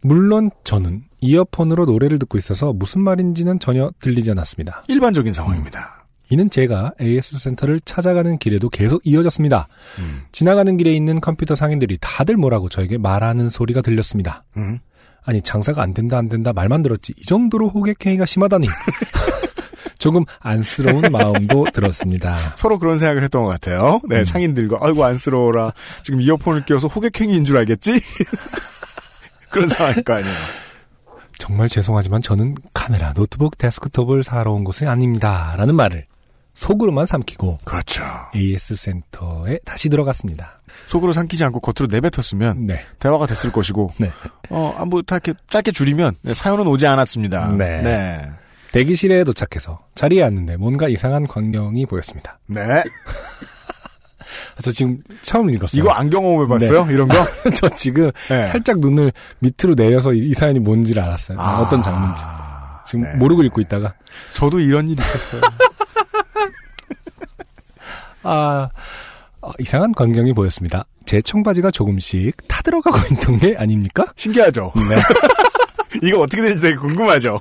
[0.02, 4.84] 물론 저는 이어폰으로 노래를 듣고 있어서 무슨 말인지는 전혀 들리지 않았습니다.
[4.88, 6.06] 일반적인 상황입니다.
[6.30, 9.68] 이는 제가 AS 센터를 찾아가는 길에도 계속 이어졌습니다.
[9.97, 10.22] 음.
[10.32, 14.43] 지나가는 길에 있는 컴퓨터 상인들이 다들 뭐라고 저에게 말하는 소리가 들렸습니다.
[14.58, 14.80] 음.
[15.24, 18.68] 아니 장사가 안 된다 안 된다 말만 들었지 이 정도로 호객행위가 심하다니
[20.00, 22.38] 조금 안쓰러운 마음도 들었습니다.
[22.56, 24.00] 서로 그런 생각을 했던 것 같아요.
[24.08, 24.26] 네, 음.
[24.26, 25.74] 상인들과 아이고 안쓰러워라.
[26.04, 28.00] 지금 이어폰을 끼워서 호객행위인 줄 알겠지?
[29.50, 30.36] 그런 상황일 거 아니에요.
[31.38, 35.56] 정말 죄송하지만 저는 카메라, 노트북, 데스크톱을 사러 온 것이 아닙니다.
[35.58, 36.06] 라는 말을
[36.54, 38.04] 속으로만 삼키고 그렇죠.
[38.36, 40.60] AS 센터에 다시 들어갔습니다.
[40.88, 42.86] 속으로 삼키지 않고 겉으로 내뱉었으면 네.
[43.00, 44.12] 대화가 됐을 것이고 네.
[44.50, 47.54] 어, 아, 뭐, 다 이렇게 짧게 줄이면, 네, 사연은 오지 않았습니다.
[47.54, 47.82] 네.
[47.82, 48.30] 네.
[48.74, 52.39] 대기실에 도착해서 자리에 앉는데 뭔가 이상한 광경이 보였습니다.
[52.47, 52.84] 네.
[54.58, 55.82] 아, 저 지금 처음 읽었어요.
[55.82, 56.88] 이거 안 경험해봤어요?
[56.92, 57.26] 이런 거?
[57.54, 58.44] 저 지금 네.
[58.44, 61.40] 살짝 눈을 밑으로 내려서 이, 이 사연이 뭔지를 알았어요.
[61.40, 62.24] 아, 어떤 장면인지.
[62.86, 63.16] 지금 네.
[63.18, 63.94] 모르고 읽고 있다가
[64.34, 65.42] 저도 이런 일이 있었어요.
[68.24, 68.70] 아,
[69.42, 70.86] 어, 이상한 광경이 보였습니다.
[71.06, 74.06] 제 청바지가 조금씩 타들어가고 있던 게 아닙니까?
[74.16, 74.74] 신기하죠?
[74.76, 74.96] 네.
[76.08, 77.40] 이거 어떻게 되는지 되게 궁금하죠?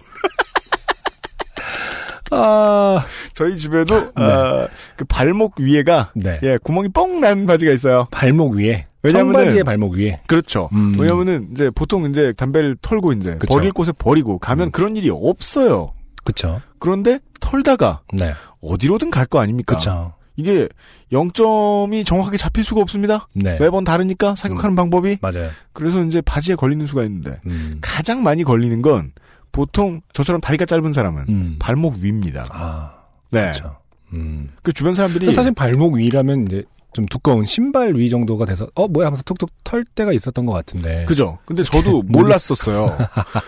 [2.30, 3.04] 아,
[3.34, 6.40] 저희 집에도, 아, 그 발목 위에가, 네.
[6.42, 8.06] 예, 구멍이 뻥 난 바지가 있어요.
[8.10, 8.86] 발목 위에.
[9.02, 10.20] 왜냐면은- 청바지의 발목 위에.
[10.26, 10.68] 그렇죠.
[10.72, 10.92] 음.
[10.98, 13.54] 왜냐면은, 이제 보통 이제 담배를 털고 이제 그쵸.
[13.54, 14.70] 버릴 곳에 버리고 가면 음.
[14.72, 15.92] 그런 일이 없어요.
[16.24, 16.60] 그쵸.
[16.78, 18.34] 그런데 털다가 네.
[18.60, 19.76] 어디로든 갈 거 아닙니까?
[19.76, 20.12] 그쵸.
[20.36, 20.68] 이게
[21.12, 23.26] 0점이 정확하게 잡힐 수가 없습니다.
[23.34, 23.56] 네.
[23.58, 25.18] 매번 다르니까 사격하는 방법이.
[25.20, 25.48] 맞아요.
[25.72, 27.78] 그래서 이제 바지에 걸리는 수가 있는데 음.
[27.80, 29.12] 가장 많이 걸리는 건
[29.52, 31.56] 보통 저처럼 다리가 짧은 사람은 음.
[31.58, 32.46] 발목 위입니다.
[32.50, 32.94] 아,
[33.30, 33.48] 네.
[33.48, 33.76] 그쵸.
[34.12, 34.48] 음.
[34.62, 36.62] 그 주변 사람들이 사실 발목 위라면 이제
[36.94, 41.04] 좀 두꺼운 신발 위 정도가 돼서 어 뭐야 하면서 툭툭 털 때가 있었던 것 같은데.
[41.04, 41.38] 그죠.
[41.44, 42.86] 근데 저도 몰랐었어요.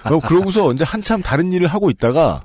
[0.05, 2.44] 어, 그러고서 이제 한참 다른 일을 하고 있다가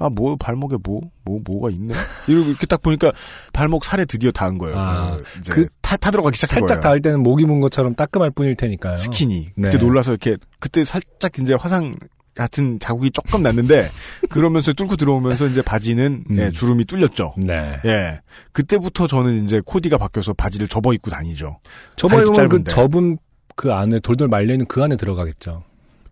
[0.00, 1.92] 아, 뭐, 발목에 뭐, 뭐, 뭐 가 있네?
[2.28, 3.10] 이러고 이렇게 딱 보니까
[3.52, 4.78] 발목 살에 드디어 닿은 거예요.
[4.78, 5.16] 아,
[5.50, 6.82] 그, 그 타, 타 들어가기 시작한 살짝 거예요.
[6.82, 8.96] 닿을 때는 목이 문 것처럼 따끔할 뿐일 테니까요.
[8.96, 9.48] 스키니.
[9.56, 9.62] 네.
[9.68, 11.96] 그때 놀라서 이렇게, 그때 살짝 이제 화상
[12.38, 13.90] 같은 자국이 조금 났는데,
[14.30, 16.38] 그러면서 뚫고 들어오면서 이제 바지는, 음.
[16.38, 17.34] 예, 주름이 뚫렸죠.
[17.36, 17.80] 네.
[17.84, 18.20] 예.
[18.52, 21.58] 그때부터 저는 이제 코디가 바뀌어서 바지를 접어 입고 다니죠.
[21.96, 22.64] 다리도 보면 그.
[22.64, 23.18] 접은
[23.56, 25.64] 그 안에 돌돌 말려 있는 그 안에 들어가겠죠.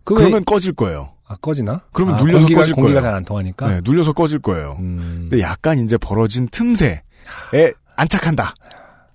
[0.03, 1.13] 그 그러면 꺼질 거예요.
[1.27, 1.81] 아, 꺼지나?
[1.91, 3.01] 그러면 아, 눌려서 공기가, 꺼질 공기가 거예요.
[3.09, 3.67] 잘안 통하니까.
[3.69, 4.75] 네, 눌려서 꺼질 거예요.
[4.79, 5.27] 음.
[5.29, 7.01] 근데 약간 이제 벌어진 틈새에
[7.95, 8.53] 안착한다.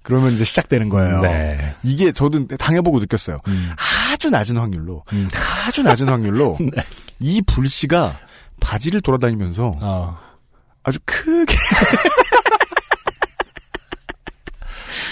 [0.03, 1.21] 그러면 이제 시작되는 거예요.
[1.21, 1.75] 네.
[1.83, 3.41] 이게 저도 당해보고 느꼈어요.
[3.47, 3.71] 음.
[4.13, 5.29] 아주 낮은 확률로, 음.
[5.67, 6.83] 아주 낮은 확률로 네.
[7.21, 8.19] 이 불씨가
[8.61, 10.19] 바지를 돌아다니면서 어.
[10.83, 11.55] 아주 크게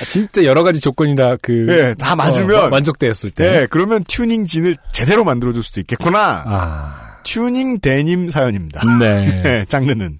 [0.00, 1.66] 아, 진짜 여러 가지 조건이 다 그.
[1.68, 3.50] 예, 다 맞으면 어, 만족되었을 때.
[3.50, 6.44] 네, 그러면 튜닝 진을 제대로 만들어줄 수도 있겠구나.
[6.46, 7.20] 아.
[7.22, 8.80] 튜닝 데님 사연입니다.
[8.98, 9.42] 네.
[9.42, 10.18] 네, 장르는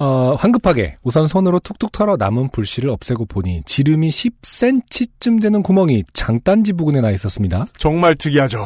[0.00, 6.72] 어, 황급하게 우선 손으로 툭툭 털어 남은 불씨를 없애고 보니 지름이 10cm쯤 되는 구멍이 장단지
[6.72, 7.66] 부근에 나 있었습니다.
[7.76, 8.64] 정말 특이하죠.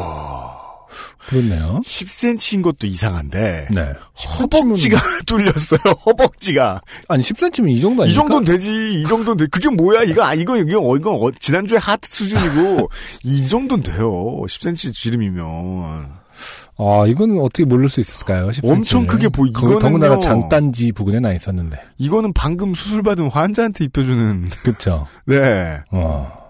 [1.19, 1.81] 그렇네요.
[1.85, 3.93] 10cm인 것도 이상한데 네.
[4.39, 5.81] 허벅지가 뚫렸어요.
[6.07, 8.07] 허벅지가 아니 10cm면 이 정도 아닙니까?
[8.07, 9.01] 이 정도는 되지.
[9.01, 9.47] 이 정도는 돼.
[9.51, 10.05] 그게 뭐야?
[10.05, 12.89] 이거 아 이거 이거 어, 이거 어, 지난주에 하트 수준이고
[13.25, 14.13] 이 정도는 돼요.
[14.47, 16.24] 10cm 지름이면
[16.77, 18.49] 아, 이건 어떻게 모를 수 있었을까요?
[18.51, 18.73] 10cm 를.
[18.73, 19.79] 엄청 크게 보이- 이거는요.
[19.79, 21.79] 더군다나 장단지 부근에 나 있었는데.
[21.99, 25.07] 이거는 방금 수술 받은 환자한테 입혀주는 그쵸.
[25.27, 25.79] 네.
[25.93, 26.45] 어.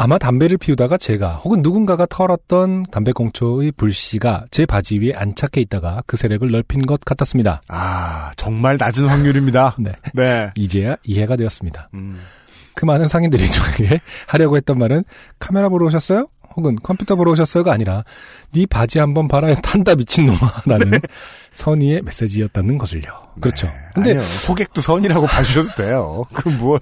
[0.00, 6.16] 아마 담배를 피우다가 제가 혹은 누군가가 털었던 담배꽁초의 불씨가 제 바지 위에 안착해 있다가 그
[6.16, 7.60] 세력을 넓힌 것 같았습니다.
[7.66, 9.74] 아 정말 낮은 확률입니다.
[9.80, 9.90] 네.
[10.14, 10.50] 네.
[10.54, 11.88] 이제야 이해가 되었습니다.
[11.94, 12.20] 음.
[12.76, 13.98] 그 많은 상인들이 저에게
[14.28, 15.02] 하려고 했던 말은
[15.40, 16.28] 카메라 보러 오셨어요?
[16.56, 18.04] 혹은 컴퓨터 보러 오셨어요가 아니라
[18.52, 21.00] 네 바지 한번 봐라 탄다 미친놈아라는
[21.52, 23.02] 선의의 메시지였다는 것을요.
[23.40, 23.68] 그렇죠.
[23.94, 24.22] 근데 아니요.
[24.48, 26.24] 호객도 선이라고 봐주셔도 돼요.
[26.32, 26.78] 그 뭐.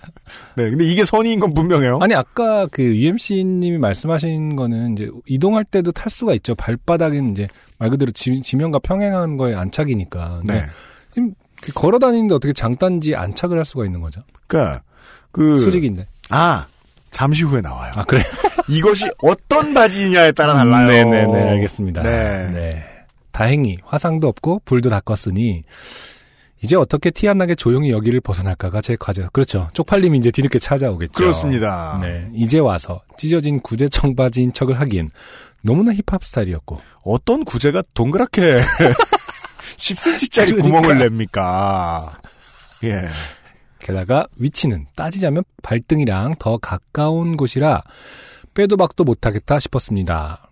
[0.57, 0.71] 네.
[0.71, 1.99] 근데 이게 선의인 건 분명해요.
[2.01, 6.55] 아니 아까 그 UMC님이 말씀하신 거는 이제 이동할 때도 탈 수가 있죠.
[6.55, 7.49] 발바닥은 이제
[7.79, 10.43] 말 그대로 지, 지면과 평행한 거에 안착이니까.
[10.45, 10.67] 네.
[11.75, 14.21] 걸어 다니는데 어떻게 장단지 안착을 할 수가 있는 거죠?
[14.47, 14.83] 그러니까
[15.33, 16.07] 그 수직인데.
[16.31, 16.67] 아
[17.11, 17.93] 잠시 후에 나와요.
[17.97, 18.23] 아 그래.
[18.69, 20.87] 이것이 어떤 바지냐에 따라 달라요.
[20.89, 22.03] 네네네 알겠습니다.
[22.03, 22.51] 네.
[22.53, 22.85] 네.
[23.33, 25.63] 다행히 화상도 없고 불도 다 껐으니
[26.63, 29.27] 이제 어떻게 티 안 나게 조용히 여기를 벗어날까가 제 과제.
[29.33, 29.69] 그렇죠.
[29.75, 31.13] 쪽팔림이 이제 뒤늦게 찾아오겠죠.
[31.13, 31.99] 그렇습니다.
[32.03, 32.29] 네.
[32.35, 35.11] 이제 와서 찢어진 구제 청바지인 척을 하기엔
[35.63, 36.79] 너무나 힙합 스타일이었고.
[37.03, 38.61] 어떤 구제가 동그랗게
[39.77, 40.63] 10cm짜리 그러니까.
[40.63, 42.19] 구멍을 냅니까?
[42.85, 43.03] 예.
[43.81, 47.83] 게다가 위치는 따지자면 발등이랑 더 가까운 곳이라
[48.57, 50.49] 빼도 박도 못하겠다 싶었습니다.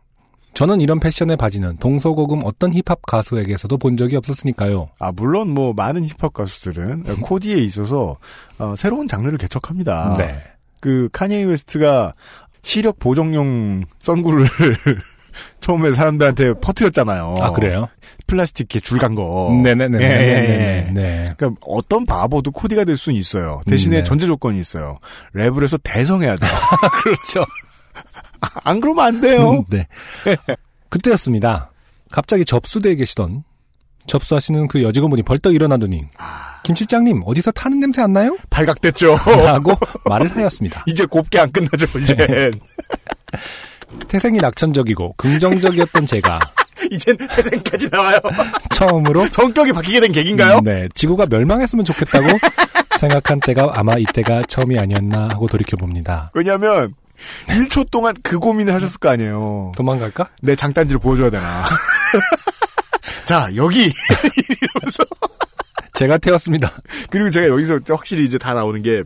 [0.52, 4.90] 저는 이런 패션의 바지는 동서고금 어떤 힙합 가수에게서도 본 적이 없었으니까요.
[5.00, 8.16] 아 물론 뭐 많은 힙합 가수들은 코디에 있어서
[8.58, 10.14] 어, 새로운 장르를 개척합니다.
[10.18, 10.36] 네.
[10.80, 12.14] 그 카니에 웨스트가
[12.62, 14.46] 시력 보정용 선글을
[15.60, 17.34] 처음에 사람들한테 퍼뜨렸잖아요.
[17.40, 17.88] 아 그래요?
[18.26, 19.50] 플라스틱 줄 간 거.
[19.64, 19.98] 네네네.
[19.98, 20.86] 예, 예, 네.
[20.88, 20.92] 예.
[20.92, 21.34] 네.
[21.36, 23.62] 그러니까 어떤 바보도 코디가 될 수는 있어요.
[23.66, 24.02] 대신에 네.
[24.04, 24.98] 전제 조건이 있어요.
[25.34, 26.50] 랩을 해서 대성해야 돼요.
[27.02, 27.44] 그렇죠.
[28.64, 29.64] 안 그러면 안 돼요.
[29.70, 29.86] 네.
[30.88, 31.70] 그때였습니다.
[32.10, 33.44] 갑자기 접수대에 계시던
[34.06, 36.04] 접수하시는 그 여직원분이 벌떡 일어나더니
[36.62, 38.36] 김 실장님 어디서 타는 냄새 안 나요?
[38.50, 39.16] 발각됐죠.
[39.44, 39.74] 라고
[40.06, 40.84] 말을 하였습니다.
[40.86, 42.14] 이제 곱게 안 끝나죠, 이제.
[42.14, 42.50] 네.
[44.08, 46.38] 태생이 낙천적이고 긍정적이었던 제가
[46.90, 48.18] 이젠 태생까지 나와요.
[48.70, 50.60] 처음으로 성격이 바뀌게 된 계기인가요?
[50.62, 52.26] 네, 지구가 멸망했으면 좋겠다고
[52.98, 56.30] 생각한 때가 아마 이때가 처음이 아니었나 하고 돌이켜 봅니다.
[56.34, 56.94] 왜냐면,
[57.46, 59.72] 1초 동안 그 고민을 하셨을 거 아니에요.
[59.76, 60.30] 도망갈까?
[60.42, 61.64] 내 장단지를 보여줘야 되나.
[63.24, 63.92] 자, 여기.
[65.94, 66.70] 제가 태웠습니다.
[67.10, 69.04] 그리고 제가 여기서 확실히 이제 다 나오는 게,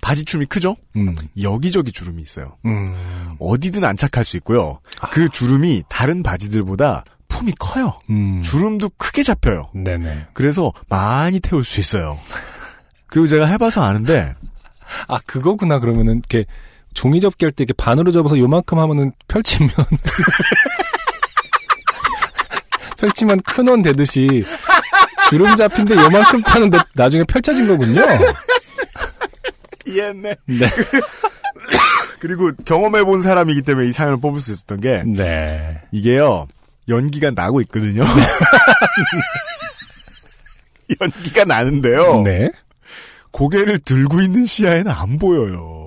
[0.00, 0.76] 바지춤이 크죠?
[0.96, 2.56] 음, 여기저기 주름이 있어요.
[2.64, 4.80] 음, 어디든 안착할 수 있고요.
[5.10, 7.98] 그 주름이 다른 바지들보다 품이 커요.
[8.08, 8.40] 음.
[8.42, 9.70] 주름도 크게 잡혀요.
[9.74, 10.28] 네네.
[10.32, 12.18] 그래서 많이 태울 수 있어요.
[13.08, 14.34] 그리고 제가 해봐서 아는데,
[15.06, 16.46] 아 그거구나 그러면은 이렇게
[16.98, 19.70] 종이 접기 할 때 이렇게 반으로 접어서 요만큼 하면은 펼치면
[22.98, 24.42] 펼치면 큰 원 되듯이
[25.30, 28.02] 주름 잡힌데 요만큼 타는데 나중에 펼쳐진 거군요.
[29.86, 30.34] 이해했네.
[30.46, 30.66] 네.
[32.18, 35.80] 그리고 경험해 본 사람이기 때문에 이 사연을 뽑을 수 있었던 게, 네.
[35.92, 36.48] 이게요,
[36.88, 38.02] 연기가 나고 있거든요.
[41.00, 42.22] 연기가 나는데요.
[42.22, 42.50] 네.
[43.30, 45.84] 고개를 들고 있는 시야에는 안 보여요.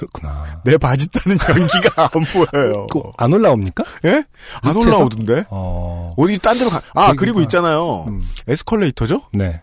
[0.00, 0.60] 아 그렇구나.
[0.64, 2.86] 내 바지 따는 연기가 안 보여요.
[2.90, 3.84] 그, 안 올라옵니까?
[4.06, 4.24] 예?
[4.62, 4.96] 안 밑에서?
[4.96, 5.44] 올라오던데?
[5.50, 6.14] 어.
[6.16, 6.78] 어디 딴 데로 가.
[6.78, 7.14] 아, 그러니까.
[7.16, 8.04] 그리고 있잖아요.
[8.08, 8.28] 음.
[8.48, 9.22] 에스컬레이터죠?
[9.32, 9.60] 네.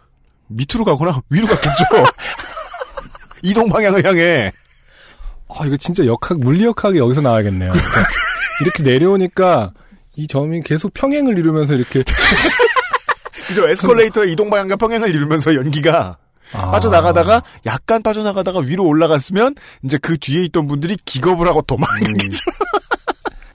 [0.48, 1.84] 밑으로 가거나 위로 갔겠죠?
[3.44, 4.52] 이동 방향을 향해.
[5.50, 7.72] 아, 이거 진짜 역학, 물리역학이 여기서 나와야겠네요.
[7.72, 8.02] 그러니까
[8.62, 9.72] 이렇게 내려오니까
[10.16, 12.04] 이 점이 계속 평행을 이루면서 이렇게.
[13.48, 13.68] 그죠?
[13.70, 16.18] 에스컬레이터의 이동 방향과 평행을 이루면서 연기가
[16.54, 16.72] 아.
[16.72, 22.40] 빠져나가다가 약간 빠져나가다가 위로 올라갔으면 이제 그 뒤에 있던 분들이 기겁을 하고 도망가겠죠.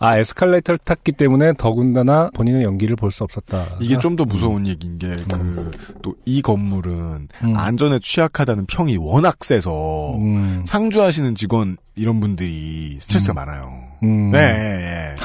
[0.05, 3.67] 아, 에스컬레이터를 탔기 때문에 더군다나 본인의 연기를 볼 수 없었다.
[3.81, 5.71] 이게 좀 더 무서운 얘기인 게 그
[6.03, 7.57] 또이 건물은 음.
[7.57, 10.65] 안전에 취약하다는 평이 워낙 세서 음.
[10.67, 13.35] 상주하시는 직원 이런 분들이 스트레스가 음.
[13.37, 13.73] 많아요.
[14.03, 14.31] 음.
[14.33, 15.17] 네, 예, 예.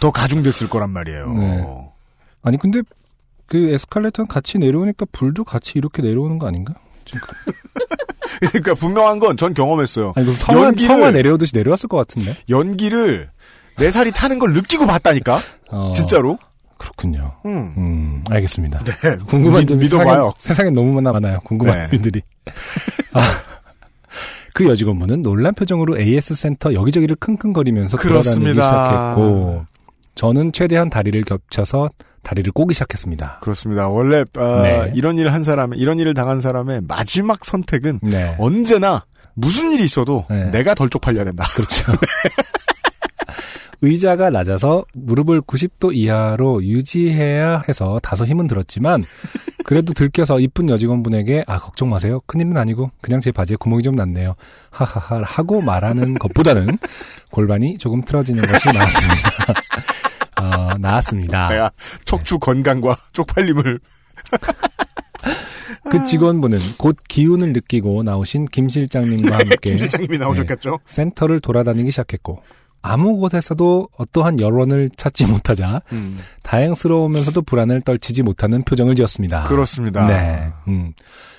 [0.00, 1.32] 더 가중됐을 거란 말이에요.
[1.32, 1.66] 네.
[2.42, 2.82] 아니, 근데
[3.46, 6.74] 그 에스컬레이터는 같이 내려오니까 불도 같이 이렇게 내려오는 거 아닌가?
[7.06, 7.28] 지금.
[8.52, 10.12] 그러니까 분명한 건 전 경험했어요.
[10.16, 12.36] 아니, 성화, 연기를- 성화 내려오듯이 내려왔을 것 같은데?
[12.48, 13.30] 연기를
[13.78, 15.38] 내 살이 타는 걸 느끼고 봤다니까.
[15.70, 16.38] 어, 진짜로.
[16.78, 17.32] 그렇군요.
[17.46, 17.72] 음.
[17.76, 18.80] 음, 알겠습니다.
[18.84, 19.16] 네.
[19.26, 20.06] 궁금한 믿- 점이 믿어봐요.
[20.06, 21.38] 세상에, 세상에 너무 많아요.
[21.44, 21.90] 궁금한 네.
[21.90, 22.22] 점들이.
[23.12, 23.20] 아,
[24.54, 28.62] 그 여직원분은 놀란 표정으로 AS 센터 여기저기를 킁킁거리면서 돌아다니기 그렇습니다.
[28.62, 29.64] 시작했고,
[30.14, 31.90] 저는 최대한 다리를 겹쳐서
[32.26, 33.38] 다리를 꼬기 시작했습니다.
[33.40, 33.88] 그렇습니다.
[33.88, 34.90] 원래 어, 네.
[34.96, 38.34] 이런 일을 한 사람, 이런 일을 당한 사람의 마지막 선택은 네.
[38.40, 39.04] 언제나
[39.34, 40.50] 무슨 일이 있어도 네.
[40.50, 41.44] 내가 덜 쪽팔려야 된다.
[41.54, 41.92] 그렇죠.
[43.82, 49.04] 의자가 낮아서 무릎을 90도 이하로 유지해야 해서 다소 힘은 들었지만
[49.64, 54.34] 그래도 들켜서 이쁜 여직원분에게 아 걱정 마세요 큰일은 아니고 그냥 제 바지에 구멍이 좀 났네요
[54.70, 56.78] 하하하 하고 말하는 것보다는
[57.30, 60.05] 골반이 조금 틀어지는 것이 나았습니다 어,
[60.78, 61.70] 나았습니다 내가
[62.04, 63.80] 척추 건강과 쪽팔림을
[65.90, 70.78] 그 직원분은 곧 기운을 느끼고 나오신 김 실장님과 함께 김 실장님이 나오셨겠죠.
[70.84, 72.42] 센터를 돌아다니기 시작했고
[72.82, 79.44] 아무 곳에서도 어떠한 여론을 찾지 못하자 음, 다행스러우면서도 불안을 떨치지 못하는 표정을 지었습니다.
[79.44, 80.06] 그렇습니다.
[80.06, 80.52] 네.
[80.68, 80.92] 음.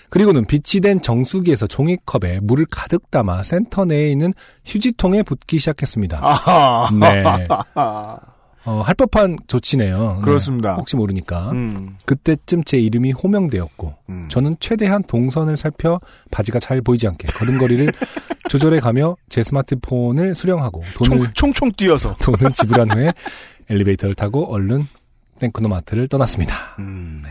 [0.10, 4.34] 그리고는 빛이 된 정수기에서 종이컵에 물을 가득 담아 센터 내에 있는
[4.66, 6.20] 휴지통에 붓기 시작했습니다.
[6.22, 6.90] 아하.
[6.94, 7.24] 네.
[8.68, 10.15] 어, 할 법한 조치네요.
[10.18, 10.22] 네.
[10.22, 10.76] 그렇습니다.
[10.76, 11.51] 혹시 모르니까.
[11.51, 14.28] 음, 그때쯤 제 이름이 호명되었고 음.
[14.30, 16.01] 저는 최대한 동선을 살펴
[16.32, 17.93] 바지가 잘 보이지 않게 걸음걸이를
[18.49, 22.13] 조절해 가며 제 스마트폰을 수령하고 돈을 총, 총총 뛰어서.
[22.22, 23.13] 돈을 지불한 후에
[23.70, 24.84] 엘리베이터를 타고 얼른
[25.39, 26.76] 땡크노마트를 떠났습니다.
[26.80, 27.24] 음.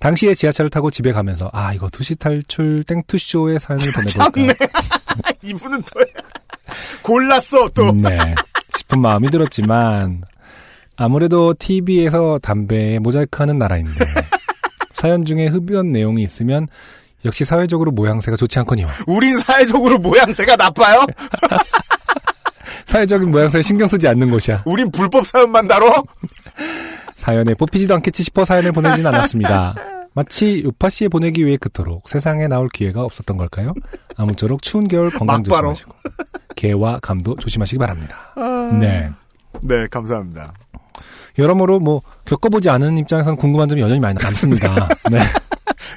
[0.00, 3.90] 당시에 지하철을 타고 집에 가면서 아 이거 두시 탈출 땡투쇼의 사연을.
[3.90, 4.52] 보내볼까
[5.42, 6.00] 이분은 또
[7.02, 7.90] 골랐어 또.
[7.92, 8.18] 네
[8.76, 10.22] 싶은 마음이 들었지만
[10.98, 13.92] 아무래도 TV에서 담배에 모자이크하는 나라인데
[14.92, 16.66] 사연 중에 흡연 내용이 있으면
[17.24, 21.06] 역시 사회적으로 모양새가 좋지 않거니와 우린 사회적으로 모양새가 나빠요?
[22.84, 26.02] 사회적인 모양새에 신경 쓰지 않는 곳이야 우린 불법 사연만 다뤄?
[27.14, 29.74] 사연에 뽑히지도 않겠지 싶어 사연을 보내진 않았습니다.
[30.14, 33.72] 마치 요파 씨에 보내기 위해 그토록 세상에 나올 기회가 없었던 걸까요?
[34.16, 35.74] 아무쪼록 추운 겨울 건강 막바로.
[35.74, 35.94] 조심하시고
[36.56, 38.34] 개와 감도 조심하시기 바랍니다.
[38.80, 39.10] 네.
[39.62, 40.52] 네, 감사합니다.
[41.38, 44.88] 여러모로 뭐 겪어보지 않은 입장에서는 궁금한 점이 여전히 많이 많습니다.
[45.10, 45.18] 네.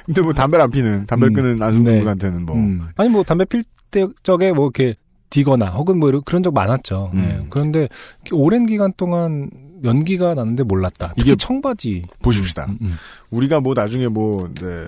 [0.06, 2.00] 근데 뭐 담배를 안 피는, 담배를 음, 끄는 안승준 네.
[2.00, 2.56] 분한테는 뭐.
[2.56, 2.88] 음.
[2.96, 4.94] 아니 뭐 담배 필 때 적에 뭐 이렇게
[5.30, 7.10] 디거나 혹은 뭐 이런- 그런 적 많았죠.
[7.14, 7.20] 음.
[7.20, 7.46] 네.
[7.50, 7.88] 그런데
[8.32, 9.50] 오랜 기간 동안
[9.84, 11.08] 연기가 나는데 몰랐다.
[11.16, 12.04] 특히 이게 청바지.
[12.22, 12.66] 보십시다.
[12.68, 12.94] 음, 음,
[13.30, 14.86] 우리가 뭐 나중에 뭐, 네.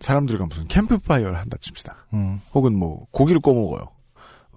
[0.00, 1.94] 사람들과 무슨 캠프파이어를 한다 칩시다.
[2.14, 2.40] 음.
[2.54, 3.86] 혹은 뭐, 고기를 구워 먹어요.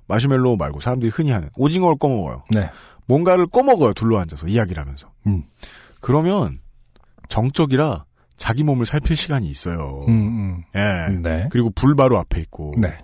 [0.08, 2.44] 마시멜로우 말고 사람들이 흔히 하는 오징어를 구워 먹어요.
[2.52, 2.70] 네.
[3.08, 3.94] 뭔가를 구워 먹어요.
[3.94, 5.12] 둘러앉아서 이야기를 하면서.
[5.28, 5.44] 음.
[6.02, 6.60] 그러면
[7.30, 8.06] 정적이라
[8.38, 10.06] 자기 몸을 살필 시간이 있어요.
[10.08, 11.08] 음, 예.
[11.10, 11.22] 음.
[11.24, 11.48] 네.
[11.52, 12.74] 그리고 불 바로 앞에 있고.
[12.80, 12.98] 네.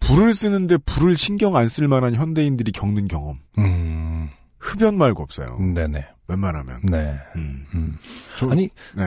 [0.00, 3.38] 불을 쓰는데 불을 신경 안 쓸 만한 현대인들이 겪는 경험.
[3.58, 4.30] 음.
[4.58, 5.58] 흡연 말고 없어요.
[5.58, 6.06] 네네.
[6.28, 6.80] 웬만하면.
[6.84, 7.14] 네.
[7.36, 7.66] 음.
[7.74, 7.98] 음.
[8.38, 9.04] 저- 아니, 네.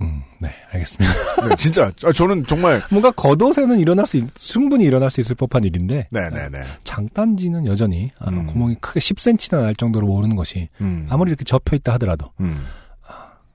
[0.00, 1.14] 음, 네, 알겠습니다.
[1.48, 1.90] 네, 진짜.
[2.04, 2.82] 아, 저는 정말.
[2.90, 6.58] 뭔가 겉옷에는 일어날 수, 있- 충분히 일어날 수 있을 법한 일인데, 네네네.
[6.84, 8.46] 장단지는 여전히 아, 음.
[8.46, 11.06] 구멍이 크게 10cm나 날 정도로 모르는 것이 음.
[11.10, 12.64] 아무리 이렇게 접혀 있다 하더라도, 음.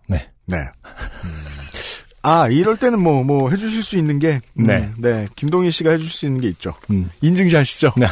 [0.08, 0.28] 네.
[0.46, 0.58] 네.
[0.58, 1.30] 음.
[2.22, 4.40] 아, 이럴 때는 뭐, 뭐, 해주실 수 있는 게.
[4.60, 4.90] 음, 네.
[4.98, 5.28] 네.
[5.36, 6.74] 김동희 씨가 해줄 수 있는 게 있죠.
[6.90, 7.10] 음.
[7.22, 7.94] 인증샷이죠.
[7.98, 8.08] 네.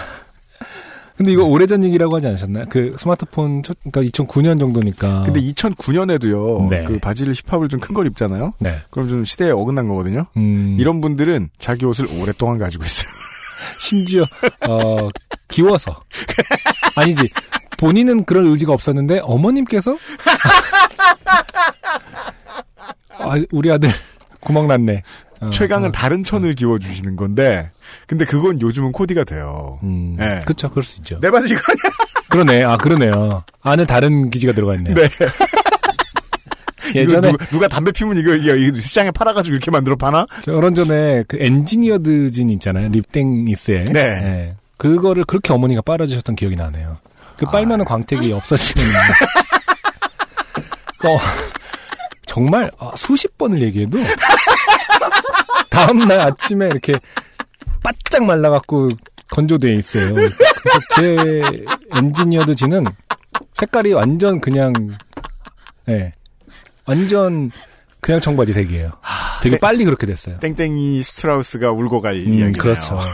[1.16, 2.66] 근데 이거 오래전 얘기라고 하지 않으셨나요?
[2.70, 5.24] 그 스마트폰, 첫, 그러니까 2009년 정도니까.
[5.24, 6.70] 근데 2009년에도요.
[6.70, 6.84] 네.
[6.86, 8.54] 그 바지를 힙합을 좀 큰 걸 입잖아요.
[8.60, 8.78] 네.
[8.90, 10.26] 그럼 좀 시대에 어긋난 거거든요.
[10.38, 13.08] 음, 이런 분들은 자기 옷을 오랫동안 가지고 있어요.
[13.80, 14.24] 심지어,
[14.68, 15.10] 어,
[15.50, 16.02] 기워서.
[16.96, 17.30] 아니지.
[17.78, 19.96] 본인은 그럴 의지가 없었는데, 어머님께서?
[23.20, 23.90] 아, 우리 아들,
[24.40, 25.04] 구멍 났네.
[25.48, 27.72] 어, 최강은 어, 다른 천을 기워주시는 건데,
[28.08, 29.80] 근데 그건 요즘은 코디가 돼요.
[29.84, 30.42] 음, 네.
[30.46, 31.20] 그쵸, 그럴 수 있죠.
[31.20, 31.96] 내 바지가 아니야.
[32.30, 33.44] 그러네, 아, 그러네요.
[33.62, 34.96] 안에 다른 기지가 들어가 있네요.
[34.96, 35.10] 네.
[36.96, 40.26] 예전에, 누가, 누가 담배 피면 이거, 이거, 시장에 팔아가지고 이렇게 만들어 파나?
[40.44, 42.90] 결혼 전에 그 Engineered Jean 있잖아요.
[42.90, 43.86] 립땡이스에.
[43.86, 44.56] 네.
[44.78, 46.98] 그거를 그렇게 어머니가 빨아주셨던 기억이 나네요.
[47.38, 48.84] 그 빨면은 광택이 없어지는.
[51.06, 51.18] 어,
[52.34, 54.00] 정말 아, 수십 번을 얘기해도
[55.70, 56.94] 다음 날 아침에 이렇게
[57.84, 58.90] 바짝 말라갖고
[59.30, 60.16] 건조돼 있어요.
[60.16, 60.36] 그래서
[60.96, 61.42] 제
[61.96, 62.86] Engineered Jean은
[63.54, 64.74] 색깔이 완전 그냥,
[65.90, 66.14] 예,
[66.86, 67.52] 완전
[68.02, 68.92] 그냥 청바지 색이에요.
[69.44, 69.60] 되게 네.
[69.60, 70.40] 빨리 그렇게 됐어요.
[70.40, 72.54] 땡땡이 스트라우스가 울고 갈 음, 이야기네요.
[72.54, 72.96] 그렇죠.
[72.96, 73.08] 예.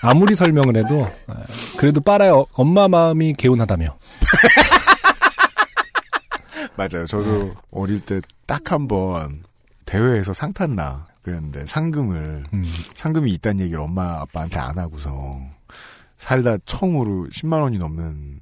[0.00, 1.34] 아무리 설명을 해도 예,
[1.76, 2.46] 그래도 빨아요.
[2.54, 3.98] 엄마 마음이 개운하다며.
[6.76, 7.06] 맞아요.
[7.06, 9.42] 저도 어릴 때 딱 한 번
[9.86, 12.64] 대회에서 상 탔나 그랬는데 상금을 음,
[12.94, 15.38] 상금이 있다는 얘기를 엄마 아빠한테 안 하고서
[16.16, 18.40] 살다 처음으로 10만 원이 넘는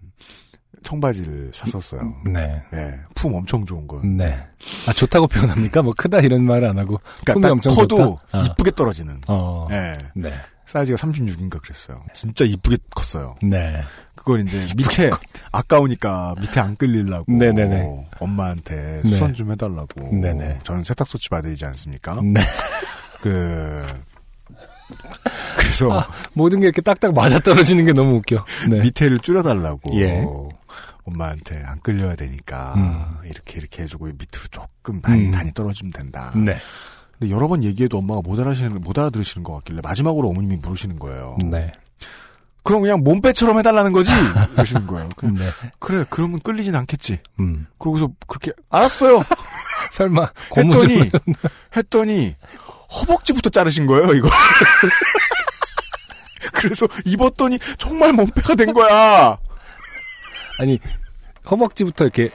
[0.83, 2.15] 청바지를 샀었어요.
[2.27, 2.63] 네.
[2.71, 4.01] 네, 품 엄청 좋은 거.
[4.05, 4.37] 네.
[4.87, 5.81] 아, 좋다고 표현합니까?
[5.81, 7.01] 뭐, 크다 이런 말을 안 하고.
[7.25, 8.19] 그러니까 엄청 커도?
[8.33, 8.41] 아.
[8.43, 9.19] 이쁘게 떨어지는.
[9.29, 9.67] 어.
[9.71, 10.35] 네, 네.
[10.67, 12.03] 사이즈가 36인가 그랬어요.
[12.13, 13.35] 진짜 이쁘게 컸어요.
[13.43, 13.81] 네.
[14.15, 15.11] 그걸 이제 밑에
[15.53, 18.09] 아까우니까 밑에 안 끌리려고 네네네.
[18.21, 19.11] 엄마한테 네.
[19.11, 20.09] 수선 좀 해달라고.
[20.13, 20.61] 네네.
[20.65, 22.21] 저는 세탁소치 받으지 않습니까?
[22.23, 22.41] 네.
[23.21, 23.85] 그
[25.57, 28.45] 그래서 아, 모든 게 이렇게 딱딱 맞아 떨어지는 게 너무 웃겨.
[28.69, 28.81] 네.
[28.81, 30.25] 밑에를 줄여달라고 예.
[31.05, 33.29] 엄마한테 안 끌려야 되니까 음.
[33.29, 35.31] 이렇게 이렇게 해주고 밑으로 조금 많이 음.
[35.31, 36.33] 단이 떨어지면 된다.
[36.35, 36.57] 네.
[37.19, 41.39] 근데 여러 번 얘기해도 엄마가 못 알아시는 못 알아들으시는 것 같길래 마지막으로 어머님이 물으시는 거예요.
[41.45, 41.73] 네.
[42.65, 44.11] 그럼 그냥 몸빼처럼 해달라는 거지?
[44.57, 45.09] 이러시는 거예요.
[45.17, 45.45] 그래, 네.
[45.79, 47.21] 그래 그러면 끌리진 않겠지.
[47.39, 47.67] 음.
[47.79, 49.23] 그러고서 그렇게 알았어요.
[49.93, 50.31] 설마.
[50.57, 51.11] 했더니
[51.77, 52.35] 했더니
[52.91, 54.29] 허벅지부터 자르신 거예요 이거.
[56.55, 59.37] 그래서 입었더니 정말 몸빼가 된 거야.
[60.59, 60.81] 아니
[61.51, 62.31] 허벅지부터 이렇게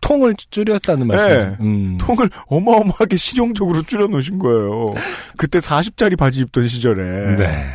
[0.00, 1.28] 통을 줄였다는 말씀.
[1.28, 1.56] 네.
[1.60, 1.98] 음.
[1.98, 4.94] 통을 어마어마하게 실용적으로 줄여 놓으신 거예요.
[5.36, 7.36] 그때 40짜리 바지 입던 시절에.
[7.36, 7.70] 네.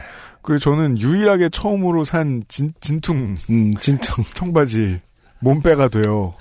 [0.45, 4.13] 그래서 저는 유일하게 처음으로 산 진, 진퉁 음, 진짜.
[4.35, 4.99] 청바지
[5.39, 6.35] 몸빼가 돼요.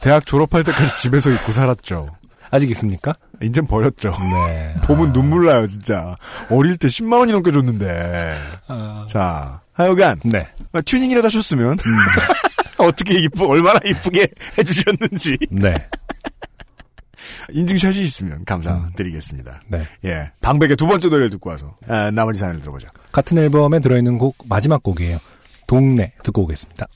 [0.00, 2.08] 대학 졸업할 때까지 집에서 입고 살았죠.
[2.50, 3.14] 아직 있습니까?
[3.42, 4.10] 이젠 버렸죠.
[4.10, 4.74] 네.
[4.84, 6.16] 보면 눈물 나요, 진짜.
[6.50, 8.36] 어릴 때 10만 원이 넘게 줬는데.
[8.66, 10.48] 아, 자, 하여간 네.
[10.72, 11.96] 아, 튜닝이라도 하셨으면 음.
[12.78, 14.28] 어떻게 이쁘 얼마나 이쁘게
[14.58, 15.74] 해주셨는지 네.
[17.52, 19.62] 인증샷이 있으면 감사드리겠습니다.
[19.68, 19.86] 네.
[20.04, 22.88] 예, 방백의 두 번째 노래를 듣고 와서 아, 나머지 사연을 들어보죠.
[23.16, 25.18] 같은 앨범에 들어있는 곡 마지막 곡이에요.
[25.66, 26.86] 동네 듣고 오겠습니다.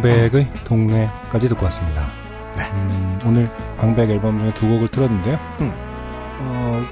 [0.00, 2.06] 황백의 동네까지 듣고 왔습니다.
[2.56, 2.64] 네.
[2.72, 5.38] 음, 오늘 황백 앨범 중에 두 곡을 틀었는데요.
[5.60, 5.72] 음.
[6.40, 6.82] 어,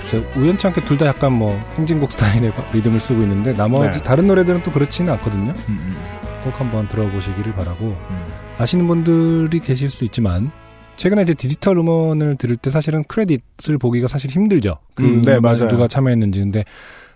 [0.00, 4.02] 글쎄, 우연치 않게 둘 다 약간 뭐 행진곡 스타일의 리듬을 쓰고 있는데 나머지 네.
[4.02, 5.52] 다른 노래들은 또 그렇지는 않거든요.
[5.68, 5.96] 음,
[6.44, 8.18] 꼭 한번 들어보시기를 바라고 음.
[8.58, 10.50] 아시는 분들이 계실 수 있지만
[10.96, 14.76] 최근에 이제 디지털 음원을 들을 때 사실은 크레딧을 보기가 사실 힘들죠.
[14.94, 15.68] 그 음, 네, 맞아요.
[15.68, 16.64] 누가 참여했는지 근데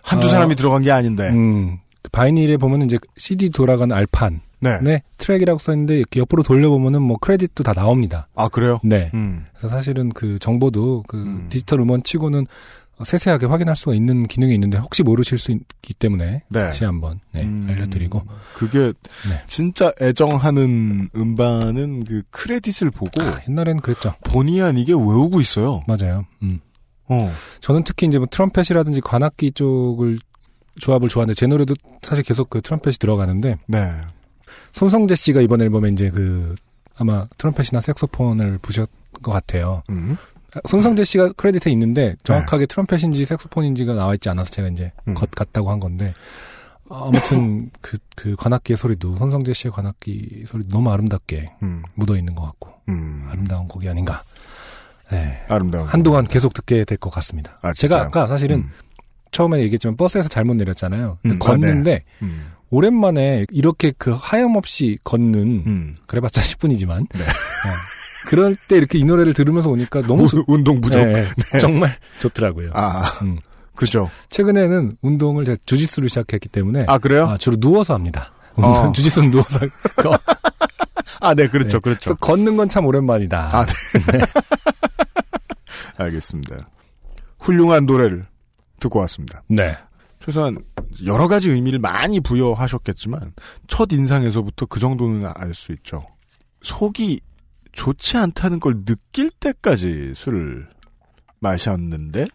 [0.02, 1.28] 한두 아, 사람이 들어간 게 아닌데.
[1.30, 1.78] 음,
[2.12, 4.78] Vinyl에 보면은 이제 CD 돌아가는 알판 네.
[4.80, 8.28] 네 트랙이라고 써있는데 이렇게 옆으로 돌려보면은 뭐 크레딧도 다 나옵니다.
[8.34, 8.80] 아, 그래요?
[8.82, 9.10] 네.
[9.14, 9.46] 음.
[9.56, 11.46] 그래서 사실은 그 정보도 그 음.
[11.50, 12.46] 디지털 음원 치고는
[13.02, 16.60] 세세하게 확인할 수가 있는 기능이 있는데 혹시 모르실 수 있기 때문에 네.
[16.60, 17.66] 다시 한번 네, 음.
[17.68, 18.22] 알려드리고
[18.54, 18.92] 그게
[19.28, 19.42] 네.
[19.48, 24.14] 진짜 애정하는 음반은 그 크레딧을 보고 아, 옛날엔 그랬죠.
[24.24, 25.82] 본의 아니게 외우고 있어요.
[25.88, 26.24] 맞아요.
[26.42, 26.60] 음.
[27.08, 27.30] 어.
[27.60, 30.18] 저는 특히 이제 뭐 트럼펫이라든지 관악기 쪽을
[30.80, 33.92] 조합을 좋아하는데 제 노래도 사실 계속 그 트럼펫이 들어가는데 네.
[34.72, 36.54] 손성재 씨가 이번 앨범에 이제 그
[36.96, 38.88] 아마 트럼펫이나 색소폰을 부셨
[39.22, 39.82] 것 같아요.
[39.90, 40.16] 음.
[40.66, 45.14] 손성재 씨가 크레딧에 있는데 정확하게 트럼펫인지 색소폰인지가 나와 있지 않아서 제가 이제 음.
[45.14, 46.12] 겉 같다고 한 건데
[46.90, 51.82] 아무튼 그, 그 관악기의 소리도 손성재 씨의 관악기 소리도 너무 아름답게 음.
[51.94, 53.26] 묻어 있는 것 같고 음.
[53.30, 54.22] 아름다운 곡이 아닌가.
[55.10, 55.44] 네.
[55.48, 55.86] 아름다운.
[55.86, 57.56] 한동안 계속 듣게 될 것 같습니다.
[57.62, 58.00] 아, 제가?
[58.02, 58.70] 아까 사실은 음.
[59.30, 61.18] 처음에 얘기했지만 버스에서 잘못 내렸잖아요.
[61.22, 62.52] 근데 음, 아, 걷는데 음.
[62.74, 65.96] 오랜만에 이렇게 그 하염없이 걷는 음.
[66.06, 67.24] 그래봤자 10분이지만 네.
[68.26, 70.98] 그럴 때 이렇게 이 노래를 들으면서 오니까 너무 좋- 운동 부족.
[71.04, 71.24] 네,
[71.60, 72.70] 정말 좋더라고요.
[72.74, 73.38] 아, 음.
[73.74, 74.10] 그죠.
[74.30, 77.26] 최근에는 운동을 제가 주짓수를 시작했기 때문에 아, 그래요?
[77.28, 78.32] 아, 주로 누워서 합니다.
[78.56, 78.90] 어.
[78.92, 79.58] 주짓수는 누워서
[79.96, 80.18] 거-
[81.20, 81.80] 아, 네, 그렇죠, 네.
[81.80, 82.14] 그렇죠.
[82.16, 83.50] 걷는 건 참 오랜만이다.
[83.52, 84.20] 아, 네.
[85.96, 86.56] 알겠습니다.
[87.40, 88.24] 훌륭한 노래를
[88.80, 89.42] 듣고 왔습니다.
[89.48, 89.76] 네.
[90.24, 90.56] 최소한
[91.04, 93.34] 여러 가지 의미를 많이 부여하셨겠지만
[93.66, 96.02] 첫 인상에서부터 그 정도는 알 수 있죠.
[96.62, 97.20] 속이
[97.72, 100.68] 좋지 않다는 걸 느낄 때까지 술을
[101.40, 102.26] 마셨는데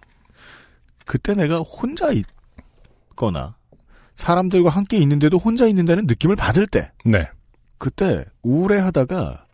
[1.06, 3.56] 그때 내가 혼자 있거나
[4.16, 7.28] 사람들과 함께 있는데도 혼자 있는다는 느낌을 받을 때 네.
[7.80, 9.46] 그때 우울해하다가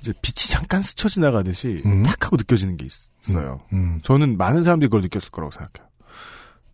[0.00, 2.02] 이제 빛이 잠깐 스쳐 지나가듯이 음.
[2.02, 3.60] 탁 하고 느껴지는 게 있어요.
[3.72, 4.00] 음.
[4.02, 5.83] 저는 많은 사람들이 그걸 느꼈을 거라고 생각해요.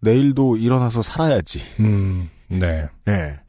[0.00, 1.60] 내일도 일어나서 살아야지.
[1.80, 2.28] 음.
[2.48, 2.88] 네.
[3.08, 3.40] 예.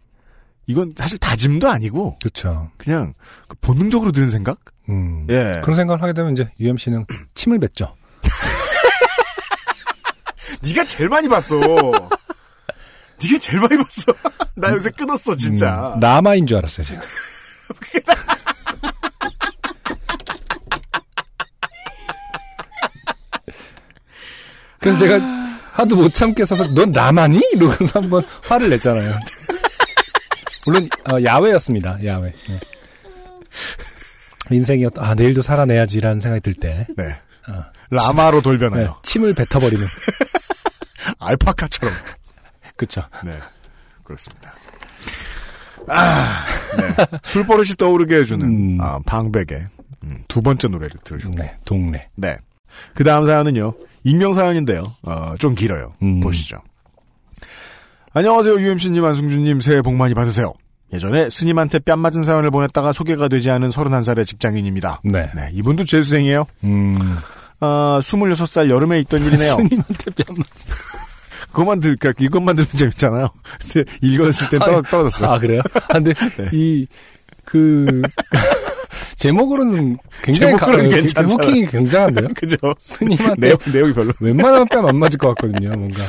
[0.68, 2.70] 이건 사실 다짐도 아니고 그렇죠.
[2.78, 3.14] 그냥
[3.48, 4.60] 그 본능적으로 드는 생각?
[4.90, 5.26] 음.
[5.30, 5.62] 예.
[5.64, 7.96] 그런 생각을 하게 되면 이제 UMC는 침을 뱉죠.
[10.64, 11.56] 네가 제일 많이 봤어.
[11.60, 14.14] 네가 제일 많이 봤어.
[14.56, 15.94] 나 요새 끊었어 진짜.
[15.96, 17.02] 음, 라마인 줄 알았어요, 제가.
[24.80, 25.41] 그래서 제가
[25.72, 27.42] 하도 못 참겠어서 넌 라마니?
[27.54, 29.16] 이러고 한번 화를 냈잖아요.
[30.66, 31.98] 물론 어, 야외였습니다.
[32.06, 32.34] 야외.
[32.48, 32.60] 네.
[34.52, 37.04] 인생이 어떤 아 내일도 살아내야지라는 생각이 들 때 네.
[37.48, 37.64] 어.
[37.90, 39.86] 라마로 네, 돌변하여 침을 뱉어버리는
[41.20, 41.94] 알파카처럼.
[42.78, 43.02] 그쵸.
[43.24, 43.32] 네.
[44.04, 44.54] 그렇습니다.
[45.88, 46.46] 아,
[46.78, 47.20] 네.
[47.24, 48.78] 술 버릇이 떠오르게 해주는 음.
[48.82, 49.68] 아, 방백의
[50.04, 51.38] 음, 두 번째 노래를 들으셨고.
[51.38, 52.02] 네, 동네.
[52.16, 52.38] 네.
[52.94, 53.74] 그 다음 사연은요.
[54.04, 54.84] 익명 사연인데요.
[55.04, 55.94] 어, 좀 길어요.
[56.02, 56.20] 음.
[56.22, 56.58] 보시죠.
[58.14, 58.60] 안녕하세요.
[58.60, 59.60] UMC님, 안승준님.
[59.62, 60.54] 새해 복 많이 받으세요.
[60.94, 65.02] 예전에 스님한테 뺨 맞은 사연을 보냈다가 소개가 되지 않은 31살의 직장인입니다.
[65.06, 65.32] 네.
[65.36, 66.46] 네, 이분도 재수생이에요.
[66.66, 66.98] 음.
[67.62, 69.52] 아, 26살 여름에 있던 일이네요.
[69.56, 70.46] 스님한테 뺨 맞.
[71.52, 73.28] 그것만 들, 그러니까 이것만 들으면 재밌잖아요.
[73.74, 75.30] 근데 읽었을 땐 떨어, 떨어졌어요.
[75.30, 75.62] 아 그래요?
[75.90, 76.50] 아, 근데 네.
[76.54, 76.88] 이
[77.44, 78.02] 그
[79.16, 81.34] 제목으로는 굉장히 제목으로는 가- 괜찮잖아요.
[81.34, 82.28] 호킹이 굉장한데요.
[82.36, 82.58] 그죠?
[82.80, 84.14] 스님한테 내용, 내용이 별로.
[84.20, 85.70] 웬만하면 뺨 안 맞을 것 같거든요.
[85.72, 86.04] 뭔가.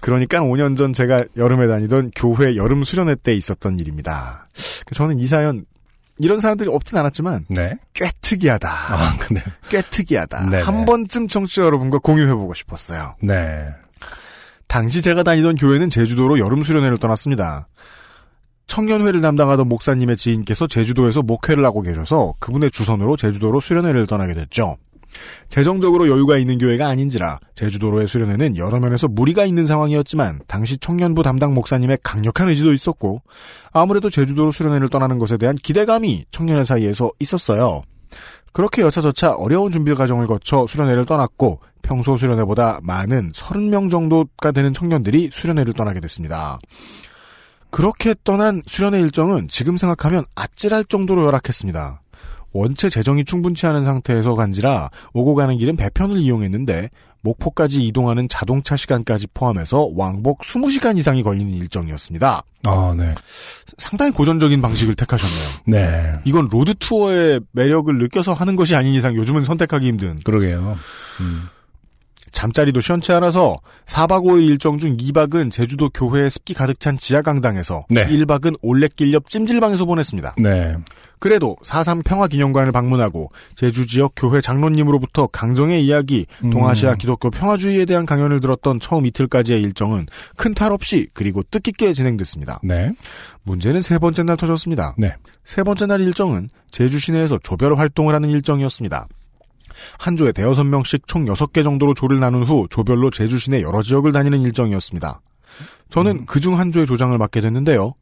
[0.00, 4.48] 그러니까 5년 전 제가 여름에 다니던 교회 여름 수련회 때 있었던 일입니다.
[4.94, 5.64] 저는 이 사연,
[6.20, 7.72] 이런 사연들이 없진 않았지만, 네.
[7.94, 8.68] 꽤 특이하다.
[8.70, 9.42] 아 그래.
[9.68, 10.50] 꽤 특이하다.
[10.50, 10.62] 네네.
[10.62, 13.16] 한 번쯤 청취자 여러분과 공유해보고 싶었어요.
[13.22, 13.66] 네.
[14.68, 17.66] 당시 제가 다니던 교회는 제주도로 여름 수련회를 떠났습니다.
[18.68, 24.76] 청년회를 담당하던 목사님의 지인께서 제주도에서 목회를 하고 계셔서 그분의 주선으로 제주도로 수련회를 떠나게 됐죠.
[25.48, 31.54] 재정적으로 여유가 있는 교회가 아닌지라 제주도로의 수련회는 여러 면에서 무리가 있는 상황이었지만 당시 청년부 담당
[31.54, 33.22] 목사님의 강력한 의지도 있었고
[33.72, 37.82] 아무래도 제주도로 수련회를 떠나는 것에 대한 기대감이 청년회 사이에서 있었어요.
[38.52, 45.30] 그렇게 여차저차 어려운 준비 과정을 거쳐 수련회를 떠났고 평소 수련회보다 많은 30명 정도가 되는 청년들이
[45.32, 46.58] 수련회를 떠나게 됐습니다.
[47.70, 52.00] 그렇게 떠난 수련회 일정은 지금 생각하면 아찔할 정도로 열악했습니다.
[52.52, 56.88] 원체 재정이 충분치 않은 상태에서 간 지라 오고 가는 길은 배편을 이용했는데
[57.22, 62.42] 목포까지 이동하는 자동차 시간까지 포함해서 왕복 20시간 이상이 걸리는 일정이었습니다.
[62.66, 63.14] 아, 네.
[63.76, 65.48] 상당히 고전적인 방식을 택하셨네요.
[65.66, 66.14] 네.
[66.24, 70.78] 이건 road tour의 매력을 느껴서 하는 것이 아닌 이상 요즘은 선택하기 힘든 그러게요.
[71.20, 71.48] 음.
[72.30, 78.06] 잠자리도 시원치 않아서 4박 5일 일정 중 2박은 제주도 교회에 습기 가득 찬 지하강당에서 네.
[78.06, 80.34] 1박은 올레길 옆 찜질방에서 보냈습니다.
[80.38, 80.76] 네.
[81.20, 86.50] 그래도 4.3 평화기념관을 방문하고 제주 지역 교회 장로님으로부터 강정의 이야기, 음.
[86.50, 90.06] 동아시아 기독교 평화주의에 대한 강연을 들었던 처음 이틀까지의 일정은
[90.36, 92.60] 큰 탈 없이 그리고 뜻깊게 진행됐습니다.
[92.64, 92.92] 네.
[93.44, 94.94] 문제는 세 번째 날 터졌습니다.
[94.98, 95.14] 네.
[95.44, 99.06] 세 번째 날 일정은 제주 시내에서 조별 활동을 하는 일정이었습니다.
[99.98, 104.12] 한 조에 대여섯 명씩 총 6개 정도로 조를 나눈 후 조별로 제주 시내 여러 지역을
[104.12, 105.20] 다니는 일정이었습니다.
[105.90, 107.94] 저는 그중 한 조의 조장을 맡게 됐는데요.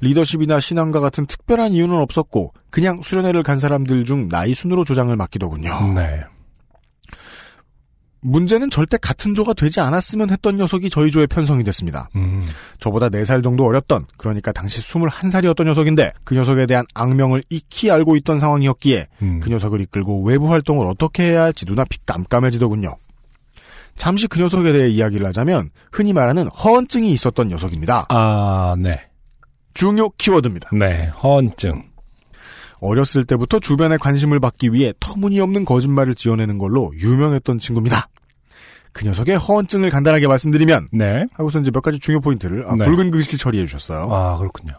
[0.00, 5.94] 리더십이나 신앙과 같은 특별한 이유는 없었고 그냥 수련회를 간 사람들 중 나이 순으로 조장을 맡기더군요.
[5.94, 6.22] 네.
[8.22, 12.08] 문제는 절대 같은 조가 되지 않았으면 했던 녀석이 저희 조에 편성이 됐습니다.
[12.14, 12.44] 음.
[12.78, 18.38] 저보다 4살 정도 어렸던 그러니까 당시 21살이었던 녀석인데 그 녀석에 대한 악명을 익히 알고 있던
[18.38, 19.40] 상황이었기에 음.
[19.40, 22.96] 그 녀석을 이끌고 외부 활동을 어떻게 해야 할지 눈앞이 깜깜해지더군요.
[23.96, 28.06] 잠시 그 녀석에 대해 이야기를 하자면 흔히 말하는 허언증이 있었던 녀석입니다.
[28.08, 29.02] 아, 네.
[29.74, 30.70] 중요 키워드입니다.
[30.72, 31.08] 네.
[31.22, 31.91] 허언증.
[32.82, 38.08] 어렸을 때부터 주변의 관심을 받기 위해 터무니없는 거짓말을 지어내는 걸로 유명했던 친구입니다.
[38.92, 41.24] 그 녀석의 허언증을 간단하게 말씀드리면 네.
[41.32, 42.84] 하고서 이제 몇 가지 중요 포인트를 아, 네.
[42.84, 44.12] 붉은 글씨 처리해 주셨어요.
[44.12, 44.74] 아, 그렇군요.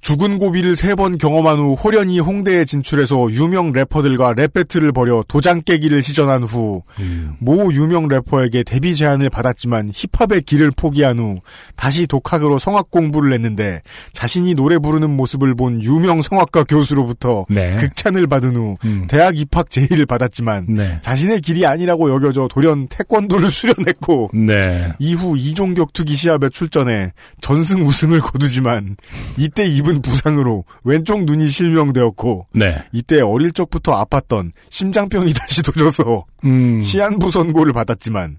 [0.00, 5.62] 죽을 고비를 세 번 경험한 후 홀연히 홍대에 진출해서 유명 래퍼들과 rap battle을 벌여 도장
[5.62, 7.34] 깨기를 시전한 후 음.
[7.38, 11.38] 모 유명 래퍼에게 데뷔 제안을 받았지만 힙합의 길을 포기한 후
[11.76, 17.76] 다시 독학으로 성악 공부를 했는데 자신이 노래 부르는 모습을 본 유명 성악가 교수로부터 네.
[17.76, 19.06] 극찬을 받은 후 음.
[19.08, 20.98] 대학 입학 제의를 받았지만 네.
[21.02, 24.92] 자신의 길이 아니라고 여겨져 돌연 태권도를 수련했고 네.
[24.98, 28.96] 이후 이종격 투기 시합에 출전해 전승 우승을 거두지만
[29.36, 32.76] 이때 입은 부상으로 왼쪽 눈이 실명되었고 네.
[32.92, 36.80] 이때 어릴 적부터 아팠던 심장병이 다시 도져서 음.
[36.80, 38.38] 시한부 선고를 받았지만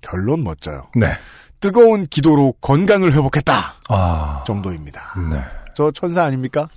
[0.00, 0.86] 결론 멋져요.
[0.94, 1.12] 네.
[1.60, 4.44] 뜨거운 기도로 건강을 회복했다 아.
[4.46, 5.00] 정도입니다.
[5.32, 5.40] 네.
[5.74, 6.68] 저 천사 아닙니까?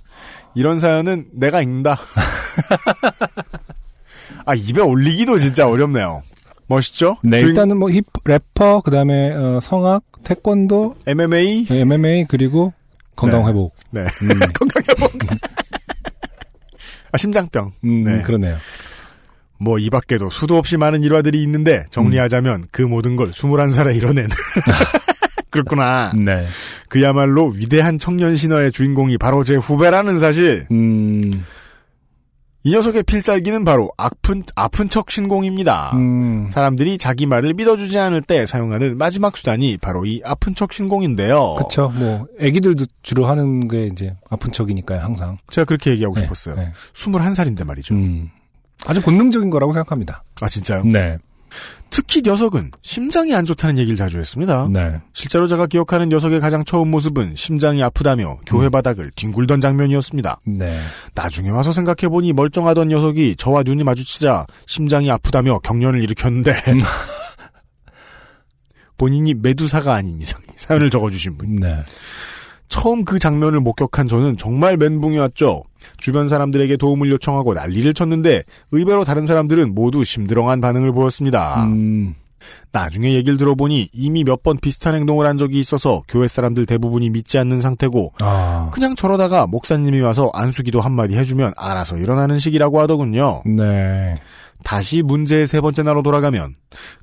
[0.54, 2.00] 이런 사연은 내가 읽는다.
[4.44, 6.22] 아 입에 올리기도 진짜 어렵네요.
[6.66, 7.16] 멋있죠?
[7.22, 12.72] 네, 주인- 일단은 뭐 힙, 래퍼, 그 다음에, 어, 성악, 태권도, MMA MMA, 그리고
[13.16, 13.48] 건강 네.
[13.48, 13.74] 회복.
[13.90, 15.12] 네 음, 건강 회복.
[17.12, 17.72] 아 심장병.
[17.84, 18.22] 음, 네.
[18.22, 18.56] 그러네요.
[19.58, 24.28] 뭐 이 밖에도 수도 없이 많은 일화들이 있는데 정리하자면 그 모든 걸 21살에 이뤄낸
[25.50, 26.12] 그렇구나.
[26.16, 26.46] 네.
[26.88, 30.66] 그야말로 위대한 청년 신화의 주인공이 바로 제 후배라는 사실.
[30.72, 31.44] 음,
[32.64, 35.90] 이 녀석의 필살기는 바로 아픈 아픈 척 신공입니다.
[35.94, 41.56] 음, 사람들이 자기 말을 믿어주지 않을 때 사용하는 마지막 수단이 바로 이 아픈 척 신공인데요.
[41.56, 41.88] 그쵸.
[41.94, 45.38] 뭐, 애기들도 주로 하는 게 이제 아픈 척이니까요, 항상.
[45.50, 46.54] 제가 그렇게 얘기하고 네, 싶었어요.
[46.54, 46.72] 네.
[46.94, 47.94] 21살인데 말이죠.
[47.94, 48.30] 음.
[48.86, 50.24] 아주 본능적인 거라고 생각합니다.
[50.40, 50.84] 아 진짜요?
[50.84, 51.18] 네.
[51.92, 54.66] 특히 녀석은 심장이 안 좋다는 얘기를 자주 했습니다.
[54.70, 54.98] 네.
[55.12, 60.40] 실제로 제가 기억하는 녀석의 가장 처음 모습은 심장이 아프다며 교회 바닥을 뒹굴던 장면이었습니다.
[60.46, 60.80] 네.
[61.14, 66.54] 나중에 와서 생각해보니 멀쩡하던 녀석이 저와 눈이 마주치자 심장이 아프다며 경련을 일으켰는데
[68.96, 71.56] 본인이 메두사가 아닌 이상 사연을 적어주신 분.
[71.56, 71.82] 네.
[72.72, 75.62] 처음 그 장면을 목격한 저는 정말 멘붕이었죠.
[75.98, 81.64] 주변 사람들에게 도움을 요청하고 난리를 쳤는데 의외로 다른 사람들은 모두 심드렁한 반응을 보였습니다.
[81.64, 82.14] 음,
[82.72, 87.36] 나중에 얘기를 들어보니 이미 몇 번 비슷한 행동을 한 적이 있어서 교회 사람들 대부분이 믿지
[87.38, 88.70] 않는 상태고 아.
[88.72, 93.42] 그냥 저러다가 목사님이 와서 안수기도 한마디 해주면 알아서 일어나는 식이라고 하더군요.
[93.44, 94.16] 네.
[94.64, 96.54] 다시 문제의 세 번째 날로 돌아가면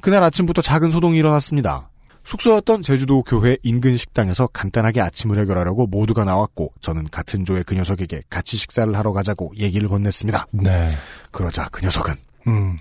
[0.01, 1.89] 그날 아침부터 작은 소동이 일어났습니다.
[2.25, 8.21] 숙소였던 제주도 교회 인근 식당에서 간단하게 아침을 해결하려고 모두가 나왔고 저는 같은 조의 그 녀석에게
[8.29, 10.45] 같이 식사를 하러 가자고 얘기를 건넸습니다.
[10.51, 10.89] 네.
[11.31, 12.15] 그러자 그 녀석은
[12.47, 12.77] 음,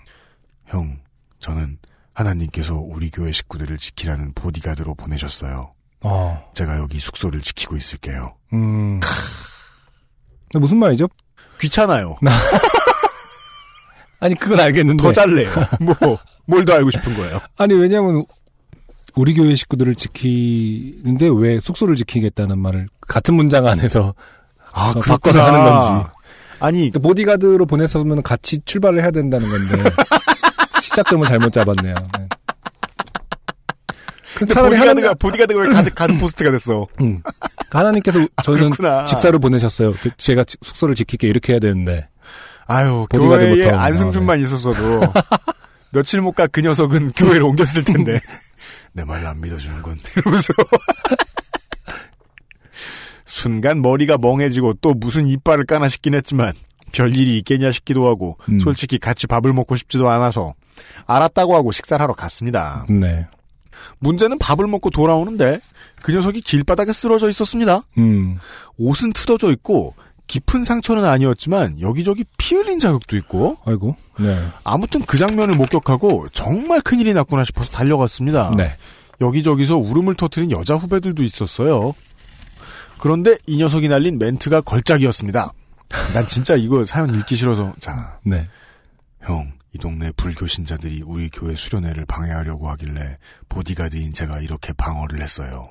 [0.66, 0.98] 형
[1.40, 1.78] 저는
[2.12, 5.72] 하나님께서 우리 교회 식구들을 지키라는 보디가드로 보내셨어요.
[6.02, 8.34] 어, 제가 여기 숙소를 지키고 있을게요.
[8.52, 9.00] 음.
[10.50, 11.08] 근데 무슨 말이죠?
[11.60, 12.16] 귀찮아요.
[14.20, 15.02] 아니, 그건 알겠는데.
[15.02, 15.50] 더 잘래요.
[15.80, 17.40] 뭐, 뭘 더 알고 싶은 거예요.
[17.56, 18.24] 아니, 왜냐면,
[19.14, 24.14] 우리 교회 식구들을 지키는데 왜 숙소를 지키겠다는 말을 같은 문장 안에서
[24.72, 25.00] 아, 어.
[25.00, 26.08] 바꿔서 하는 건지.
[26.60, 29.90] 아니, 그러니까 보디가드로 보냈으면 같이 출발을 해야 된다는 건데
[30.82, 31.94] 시작점을 잘못 잡았네요.
[32.18, 32.28] 네.
[34.46, 36.86] 차라리 보디가드가, 보디가드가 왜 가드, 가드 포스트가 됐어?
[37.00, 37.20] 음.
[37.70, 39.04] 하나님께서 저는 그렇구나.
[39.04, 39.92] 집사를 보내셨어요.
[39.92, 42.08] 그 제가 지- 숙소를 지킬게 이렇게 해야 되는데.
[42.66, 45.00] 아유, 교회에 안승준만 있었어도
[45.90, 48.20] 며칠 못 가 그 녀석은 교회를 옮겼을 텐데
[48.92, 50.52] 내 말 안 믿어주는군 이러면서
[53.24, 56.52] 순간 머리가 멍해지고 또 무슨 이빨을 까나 싶긴 했지만
[56.92, 58.58] 별일이 있겠냐 싶기도 하고 음.
[58.60, 60.54] 솔직히 같이 밥을 먹고 싶지도 않아서
[61.06, 62.86] 알았다고 하고 식사를 하러 갔습니다.
[62.88, 63.26] 네.
[64.00, 65.60] 문제는 밥을 먹고 돌아오는데
[66.02, 67.82] 그 녀석이 길바닥에 쓰러져 있었습니다.
[67.98, 68.38] 음.
[68.78, 69.94] 옷은 뜯어져 있고
[70.28, 73.96] 깊은 상처는 아니었지만 여기저기 피 흘린 자국도 있고 아이고.
[74.20, 74.38] 네.
[74.62, 78.54] 아무튼 그 장면을 목격하고 정말 큰일이 났구나 싶어서 달려갔습니다.
[78.56, 78.76] 네.
[79.20, 81.94] 여기저기서 울음을 터뜨린 여자 후배들도 있었어요.
[82.98, 85.50] 그런데 이 녀석이 날린 멘트가 걸작이었습니다.
[86.12, 88.46] 난 진짜 이거 사연 읽기 싫어서 자, 네.
[89.22, 93.16] 형, 이 동네 불교 신자들이 우리 교회 수련회를 방해하려고 하길래
[93.48, 95.70] 보디가드인 제가 이렇게 방어를 했어요.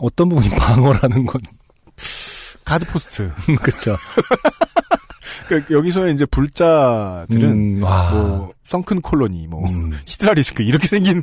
[0.00, 1.40] 어떤 부분이 방어라는 건.
[2.64, 3.32] guard post.
[3.62, 3.96] 그쵸.
[5.48, 8.10] 그 여기서의 이제 불자들은 음, 와.
[8.12, 9.92] 뭐 Sunken Colony, 뭐 음.
[10.06, 11.22] Hydralisk 이렇게 생긴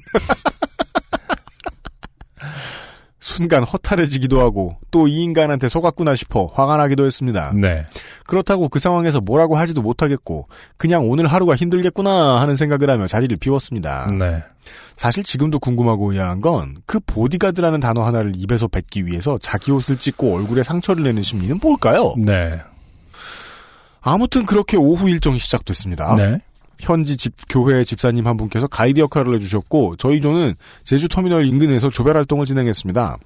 [3.21, 7.51] 순간 허탈해지기도 하고 또 이 인간한테 속았구나 싶어 화가 나기도 했습니다.
[7.55, 7.85] 네.
[8.25, 10.47] 그렇다고 그 상황에서 뭐라고 하지도 못하겠고
[10.77, 14.07] 그냥 오늘 하루가 힘들겠구나 하는 생각을 하며 자리를 비웠습니다.
[14.17, 14.43] 네.
[14.99, 20.35] 사실 지금도 궁금하고 의아한 건 그 보디가드라는 단어 하나를 입에서 뱉기 위해서 자기 옷을 찢고
[20.35, 22.15] 얼굴에 상처를 내는 심리는 뭘까요?
[22.17, 22.59] 네.
[24.01, 26.15] 아무튼 그렇게 오후 일정이 시작됐습니다.
[26.15, 26.41] 네.
[26.79, 32.17] 현지 집 교회 집사님 한 분께서 가이드 역할을 해주셨고 저희 조는 제주 터미널 인근에서 조별
[32.17, 33.17] 활동을 진행했습니다.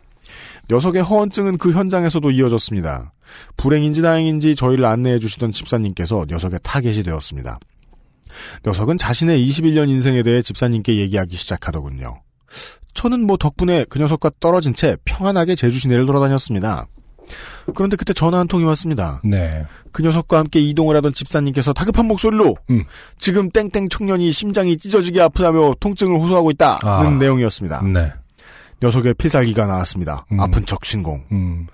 [0.70, 3.14] 녀석의 허언증은 그 현장에서도 이어졌습니다.
[3.58, 7.60] 불행인지 다행인지 저희를 안내해 주시던 집사님께서 녀석의 타겟이 되었습니다.
[8.65, 12.22] 녀석은 자신의 21년 인생에 대해 집사님께 얘기하기 시작하더군요.
[12.93, 16.88] 저는 뭐 덕분에 그 녀석과 떨어진 채 평안하게 제주 시내를 돌아다녔습니다.
[17.73, 19.22] 그런데 그때 전화 한 통이 왔습니다.
[19.23, 19.65] 네.
[19.91, 22.84] 그 녀석과 함께 이동을 하던 집사님께서 다급한 목소리로 음.
[23.18, 27.10] 지금 땡땡 청년이 심장이 찢어지게 아프다며 통증을 호소하고 있다는 아.
[27.10, 27.84] 내용이었습니다.
[27.84, 28.11] 네.
[28.81, 30.26] 녀석의 필살기가 나왔습니다.
[30.31, 30.39] 음.
[30.39, 31.23] 아픈 척 신공.
[31.31, 31.68] 음.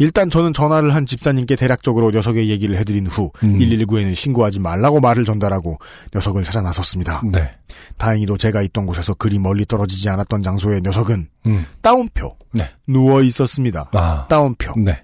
[0.00, 3.58] 일단 저는 전화를 한 집사님께 대략적으로 녀석의 얘기를 해드린 후 음.
[3.58, 5.78] 119에는 신고하지 말라고 말을 전달하고
[6.14, 7.20] 녀석을 찾아 나섰습니다.
[7.30, 7.50] 네.
[7.98, 11.66] 다행히도 제가 있던 곳에서 그리 멀리 떨어지지 않았던 장소의 녀석은 음.
[11.82, 12.70] 따옴표 네.
[12.86, 13.90] 누워 있었습니다.
[13.92, 14.26] 아.
[14.28, 14.72] 따옴표.
[14.78, 15.02] 네.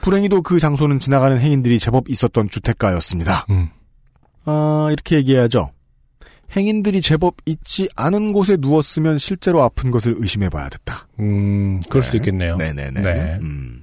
[0.00, 3.44] 불행히도 그 장소는 지나가는 행인들이 제법 있었던 주택가였습니다.
[3.50, 3.68] 음.
[4.46, 5.70] 아, 이렇게 얘기해야죠.
[6.56, 11.08] 행인들이 제법 있지 않은 곳에 누웠으면 실제로 아픈 것을 의심해봐야 됐다.
[11.20, 12.22] 음, 그럴 수도 네.
[12.22, 12.56] 있겠네요.
[12.56, 13.00] 네네네.
[13.02, 13.38] 네.
[13.42, 13.82] 음.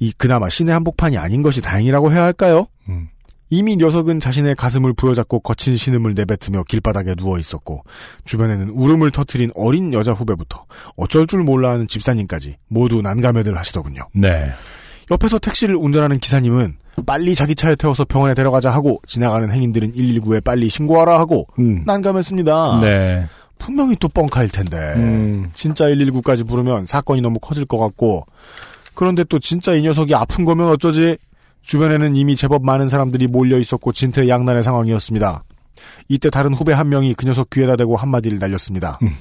[0.00, 2.66] 이 그나마 신의 한복판이 아닌 것이 다행이라고 해야 할까요?
[2.88, 3.08] 음.
[3.50, 7.82] 이미 녀석은 자신의 가슴을 부여잡고 거친 신음을 내뱉으며 길바닥에 누워 있었고
[8.24, 10.66] 주변에는 울음을 터트린 어린 여자 후배부터
[10.96, 14.02] 어쩔 줄 몰라 하는 집사님까지 모두 난감해들 하시더군요.
[14.12, 14.52] 네.
[15.10, 16.76] 옆에서 택시를 운전하는 기사님은
[17.06, 21.84] 빨리 자기 차에 태워서 병원에 데려가자 하고 지나가는 행인들은 119에 빨리 신고하라 하고 음.
[21.86, 22.80] 난감했습니다.
[22.82, 23.26] 네.
[23.58, 25.50] 분명히 또 뻥카일 텐데 음.
[25.54, 28.26] 진짜 119까지 부르면 사건이 너무 커질 것 같고
[28.98, 31.16] 그런데 또 진짜 이 녀석이 아픈 거면 어쩌지?
[31.62, 35.44] 주변에는 이미 제법 많은 사람들이 몰려 있었고 진퇴양난의 상황이었습니다.
[36.08, 38.98] 이때 다른 후배 한 명이 그 녀석 귀에다 대고 한마디를 날렸습니다.
[39.02, 39.14] 음.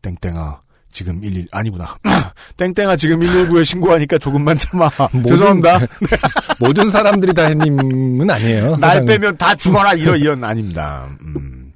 [0.00, 1.98] 땡땡아 지금 11 아니구나.
[2.56, 4.88] 땡땡아 지금 119에 신고하니까 조금만 참아.
[5.12, 5.80] 모든- 죄송합니다.
[6.58, 8.76] 모든 사람들이 다 햇님은 아니에요.
[8.76, 9.04] 날 세상에.
[9.04, 11.06] 빼면 다 죽어라 이런 이런 아닙니다.
[11.20, 11.67] 음.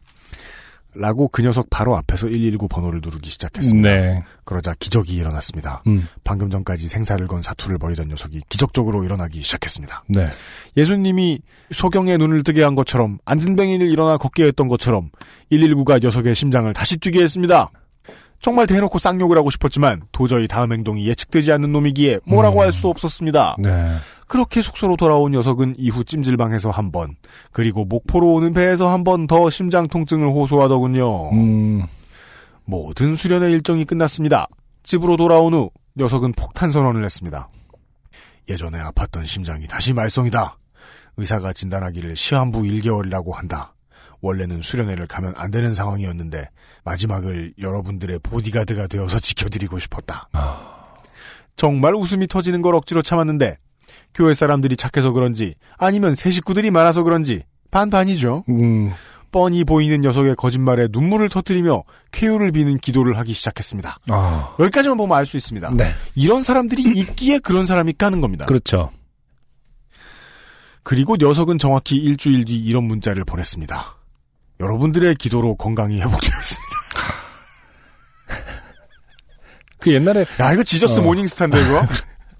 [0.94, 3.88] 라고 그 녀석 바로 앞에서 119 번호를 누르기 시작했습니다.
[3.88, 4.24] 네.
[4.44, 5.82] 그러자 기적이 일어났습니다.
[5.86, 6.06] 음.
[6.22, 10.04] 방금 전까지 생사를 건 사투를 벌이던 녀석이 기적적으로 일어나기 시작했습니다.
[10.08, 10.26] 네.
[10.76, 11.40] 예수님이
[11.70, 15.10] 소경의 눈을 뜨게 한 것처럼 안진뱅이를 일어나 걷게 했던 것처럼
[15.50, 17.70] 119가 녀석의 심장을 다시 뛰게 했습니다.
[18.42, 22.64] 정말 대놓고 쌍욕을 하고 싶었지만 도저히 다음 행동이 예측되지 않는 놈이기에 뭐라고 음.
[22.64, 23.56] 할수 없었습니다.
[23.60, 23.94] 네.
[24.32, 27.16] 그렇게 숙소로 돌아온 녀석은 이후 찜질방에서 한 번,
[27.52, 31.32] 그리고 목포로 오는 배에서 한 번 더 심장 통증을 호소하더군요.
[31.32, 31.82] 음.
[32.64, 34.46] 모든 수련의 일정이 끝났습니다.
[34.84, 37.50] 집으로 돌아온 후 녀석은 폭탄 선언을 했습니다.
[38.48, 40.56] 예전에 아팠던 심장이 다시 말썽이다.
[41.18, 43.74] 의사가 진단하기를 시한부 1개월이라고 한다.
[44.22, 46.48] 원래는 수련회를 가면 안 되는 상황이었는데
[46.84, 50.30] 마지막을 여러분들의 보디가드가 되어서 지켜드리고 싶었다.
[51.56, 53.58] 정말 웃음이 터지는 걸 억지로 참았는데
[54.14, 58.44] 교회 사람들이 착해서 그런지 아니면 새 식구들이 많아서 그런지 반반이죠.
[58.48, 58.92] 음.
[59.30, 63.98] 뻔히 보이는 녀석의 거짓말에 눈물을 터뜨리며 쾌유를 비는 기도를 하기 시작했습니다.
[64.10, 64.54] 아.
[64.60, 65.70] 여기까지만 보면 알 수 있습니다.
[65.74, 65.86] 네.
[66.14, 68.44] 이런 사람들이 있기에 그런 사람이 까는 겁니다.
[68.44, 68.90] 그렇죠.
[70.82, 73.96] 그리고 녀석은 정확히 일주일 뒤 이런 문자를 보냈습니다.
[74.60, 76.72] 여러분들의 기도로 건강이 회복되었습니다.
[79.78, 81.02] 그 옛날에 야, 이거 지저스 어.
[81.02, 81.86] 모닝스타인데, 이거?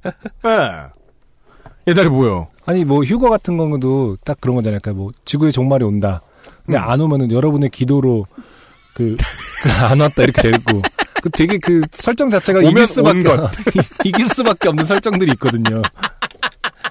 [0.45, 0.92] 네.
[1.87, 2.49] 옛날에 뭐요?
[2.65, 4.81] 아니 뭐 휴거 같은 경우도 딱 그런 거잖아요.
[4.81, 6.21] 그러니까 뭐 지구의 종말이 온다.
[6.65, 6.85] 근데 음.
[6.85, 8.27] 안 오면은 여러분의 기도로
[8.95, 9.17] 그
[9.91, 10.83] 안 왔다 이렇게 되고
[11.23, 13.25] 그 되게 그 설정 자체가 이길 수밖에.
[14.05, 15.83] 이길 수밖에 없는 설정들이 있거든요.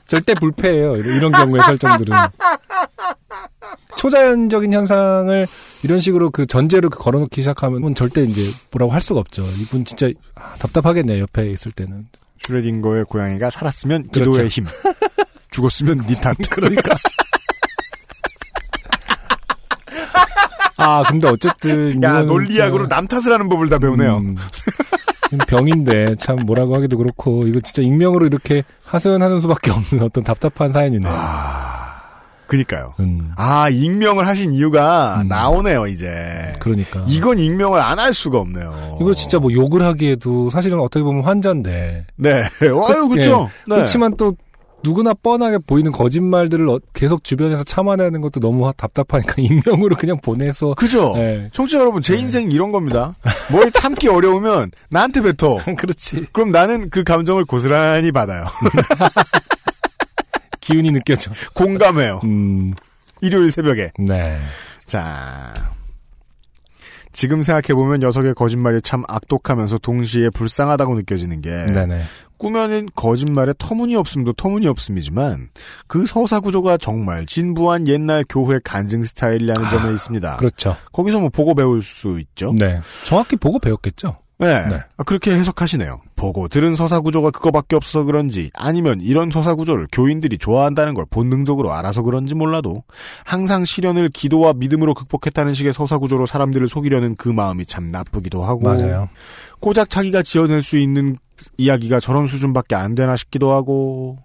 [0.07, 0.97] 절대 불패예요.
[0.97, 2.13] 이런 이런 경우의 설정들은
[3.97, 5.47] 초자연적인 현상을
[5.84, 9.45] 이런 식으로 그 전제로 그 걸어놓기 시작하면 절대 이제 뭐라고 할 수가 없죠.
[9.59, 11.19] 이분 진짜 아, 답답하겠네요.
[11.22, 12.07] 옆에 있을 때는.
[12.45, 14.31] 슈레딩거의 고양이가 살았으면 그렇죠.
[14.31, 14.65] 기도의 힘.
[15.51, 16.35] 죽었으면 니 탓.
[16.49, 16.95] 그러니까.
[20.77, 22.01] 아, 근데 어쨌든.
[22.01, 24.18] 야, 논리학으로 남 탓을 하는 법을 다 배우네요.
[24.18, 24.35] 음,
[25.47, 31.11] 병인데, 참 뭐라고 하기도 그렇고, 이거 진짜 익명으로 이렇게 하소연하는 수밖에 없는 어떤 답답한 사연이네요.
[31.13, 31.60] 아,
[32.51, 32.93] 그니까요.
[32.99, 35.29] 음, 아, 익명을 하신 이유가 음.
[35.29, 36.53] 나오네요, 이제.
[36.59, 37.05] 그러니까.
[37.07, 38.97] 이건 익명을 안 할 수가 없네요.
[38.99, 42.07] 이거 진짜 뭐 욕을 하기에도 사실은 어떻게 보면 환자인데.
[42.17, 42.41] 네.
[42.61, 43.49] 아유, 그쵸.
[43.67, 43.75] 네.
[43.75, 44.35] 그렇지만 또
[44.83, 50.73] 누구나 뻔하게 보이는 거짓말들을 어- 계속 주변에서 참아내는 것도 너무 하- 답답하니까 익명으로 그냥 보내서.
[50.73, 51.13] 그죠?
[51.17, 51.49] 예.
[51.53, 53.13] 청취자 여러분, 제 인생 이런 겁니다.
[53.51, 55.59] 뭘 참기 어려우면 나한테 뱉어.
[55.77, 56.25] 그렇지.
[56.33, 58.45] 그럼 나는 그 감정을 고스란히 받아요.
[60.72, 61.31] 기운이 느껴져.
[61.53, 62.22] 공감해요.
[62.23, 62.73] 음,
[63.22, 63.91] 일요일 새벽에.
[63.99, 64.38] 네.
[64.85, 65.53] 자.
[67.14, 72.03] 지금 생각해보면 녀석의 거짓말이 참 악독하면서 동시에 불쌍하다고 느껴지는 게 네네.
[72.38, 75.49] 꾸며낸 거짓말의 터무니없음도 터무니없음이지만
[75.88, 80.38] 그 서사 구조가 정말 진부한 옛날 교회 간증 스타일이라는 점에 있습니다.
[80.38, 80.77] 그렇죠.
[80.93, 82.53] 거기서 뭐 보고 배울 수 있죠.
[82.57, 82.80] 네.
[83.06, 84.20] 정확히 보고 배웠겠죠?
[84.41, 84.68] 네.
[84.68, 84.80] 네.
[84.97, 86.01] 아, 그렇게 해석하시네요.
[86.15, 91.73] 보고 들은 서사 구조가 그거밖에 없어서 그런지 아니면 이런 서사 구조를 교인들이 좋아한다는 걸 본능적으로
[91.73, 92.84] 알아서 그런지 몰라도
[93.23, 98.68] 항상 시련을 기도와 믿음으로 극복했다는 식의 서사 구조로 사람들을 속이려는 그 마음이 참 나쁘기도 하고
[98.68, 99.09] 맞아요.
[99.59, 101.18] 고작 자기가 지어낼 수 있는
[101.57, 104.18] 이야기가 저런 수준밖에 안 되나 싶기도 하고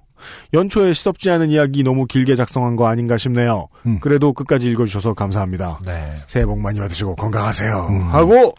[0.55, 3.68] 연초에 시덥지 않은 이야기 너무 길게 작성한 거 아닌가 싶네요.
[3.84, 3.98] 음.
[4.01, 5.80] 그래도 끝까지 읽어주셔서 감사합니다.
[5.84, 6.12] 네.
[6.26, 7.86] 새해 복 많이 받으시고 건강하세요.
[7.90, 8.01] 음.
[8.09, 8.55] 하고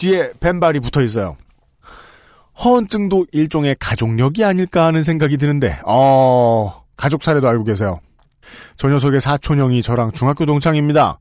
[0.00, 1.36] 뒤에 벤발이 붙어 있어요.
[2.62, 8.00] 허언증도 일종의 가족력이 아닐까 하는 생각이 드는데, 어, 가족 사례도 알고 계세요.
[8.76, 11.20] 저 녀석의 사촌형이 저랑 중학교 동창입니다.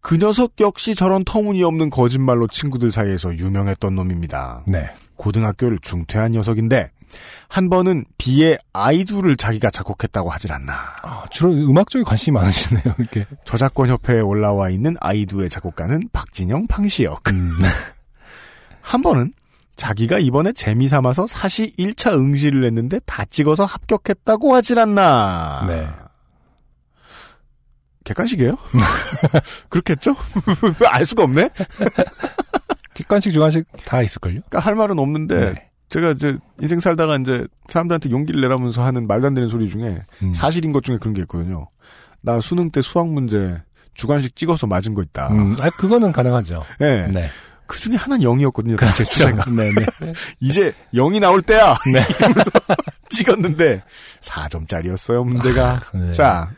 [0.00, 4.62] 그 녀석 역시 저런 터무니없는 거짓말로 친구들 사이에서 유명했던 놈입니다.
[4.66, 4.90] 네.
[5.16, 6.90] 고등학교를 중퇴한 녀석인데,
[7.48, 10.74] 한 번은 비의 아이두를 자기가 작곡했다고 하질 않나.
[11.02, 13.26] 아, 주로 음악 쪽에 관심이 많으시네요, 이렇게.
[13.44, 17.28] 저작권 협회에 올라와 있는 아이두의 작곡가는 박진영 팡시역.
[17.28, 17.56] 음.
[18.82, 19.32] 한 번은
[19.76, 25.66] 자기가 이번에 재미 삼아서 사시 1차 응시를 했는데 다 찍어서 합격했다고 하질 않나.
[25.68, 25.88] 네.
[28.04, 28.56] 객관식이에요?
[29.68, 30.16] 그렇겠죠?
[30.88, 31.50] 알 수가 없네?
[32.94, 34.40] 객관식, 주관식 다 있을걸요?
[34.48, 35.65] 그러니까 할 말은 없는데, 네.
[35.88, 40.32] 제가 이제 인생 살다가 이제 사람들한테 용기를 내라면서 하는 말도 안 되는 소리 중에 음.
[40.34, 41.68] 사실인 것 중에 그런 게 있거든요.
[42.20, 43.56] 나 수능 때 수학 문제
[43.94, 45.28] 주관식 찍어서 맞은 거 있다.
[45.28, 46.62] 음, 아, 그거는 가능하죠.
[46.80, 47.08] 예.
[47.12, 47.28] 네.
[47.66, 48.78] 그 중에 하나는 0이었거든요.
[48.94, 49.44] 제 추세가.
[49.50, 49.86] 네 네.
[50.40, 51.76] 이제 0이 나올 때야.
[51.92, 52.04] 네.
[52.18, 52.50] 이러면서
[53.10, 53.82] 찍었는데
[54.20, 55.80] 4점짜리였어요, 문제가.
[55.94, 56.12] 네.
[56.12, 56.50] 자,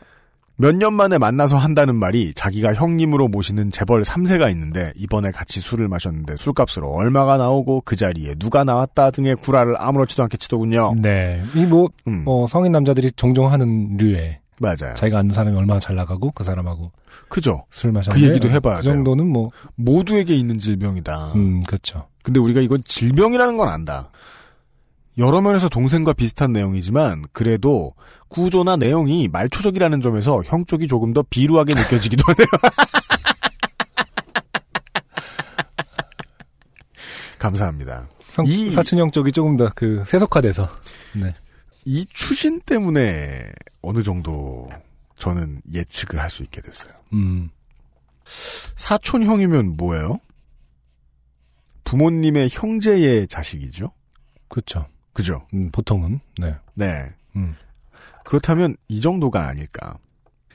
[0.61, 5.87] 몇 년 만에 만나서 한다는 말이 자기가 형님으로 모시는 재벌 3세가 있는데 이번에 같이 술을
[5.87, 10.95] 마셨는데 술값으로 얼마가 나오고 그 자리에 누가 나왔다 등의 구라를 아무렇지도 않게 치더군요.
[11.01, 11.41] 네.
[11.55, 14.93] 이 뭐, 음, 뭐, 성인 남자들이 종종 하는 류의 맞아요.
[14.95, 16.91] 자기가 아는 사람이 얼마나 잘 나가고 그 사람하고
[17.29, 17.63] 그죠?
[17.71, 18.83] 술 마셨는데 그 얘기도 해봐야 그.
[18.83, 21.31] 정도는 뭐, 모두에게 있는 질병이다.
[21.35, 22.07] 음, 그렇죠.
[22.21, 24.09] 근데 우리가 이건 질병이라는 건 안다.
[25.17, 27.93] 여러 면에서 동생과 비슷한 내용이지만 그래도
[28.29, 32.47] 구조나 내용이 말초적이라는 점에서 형 쪽이 조금 더 비루하게 느껴지기도 하네요.
[37.39, 38.07] 감사합니다.
[38.33, 40.69] 형, 이- 사촌형 쪽이 조금 더 그 세속화돼서.
[41.15, 41.33] 네.
[41.85, 44.69] 이 추신 때문에 어느 정도
[45.17, 46.93] 저는 예측을 할 수 있게 됐어요.
[47.13, 47.49] 음,
[48.75, 50.19] 사촌 형이면 뭐예요?
[51.85, 53.91] 부모님의 형제의 자식이죠?
[54.47, 54.85] 그렇죠.
[55.19, 55.45] 그죠?
[55.53, 56.21] 음, 보통은.
[56.37, 56.55] 네.
[56.75, 57.09] 네.
[57.35, 57.53] 음,
[58.23, 59.97] 그렇다면 이 정도가 아닐까.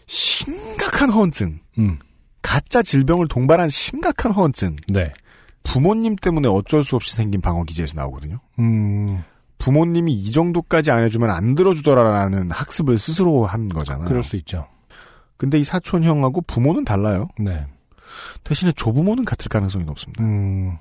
[0.06, 1.60] 심각한 허언증.
[1.76, 1.98] 음,
[2.40, 4.76] 가짜 질병을 동반한 심각한 허언증.
[4.88, 5.12] 네.
[5.64, 8.38] 부모님 때문에 어쩔 수 없이 생긴 방어 기제에서 나오거든요.
[8.58, 9.22] 음,
[9.58, 14.08] 부모님이 이 정도까지 안 해주면 안 들어주더라라는 학습을 스스로 한 거잖아요.
[14.08, 14.66] 그럴 수 있죠.
[15.36, 17.28] 근데 이 사촌 형하고 부모는 달라요.
[17.38, 17.66] 네.
[18.44, 20.24] 대신에 조부모는 같을 가능성이 높습니다.
[20.24, 20.78] 음,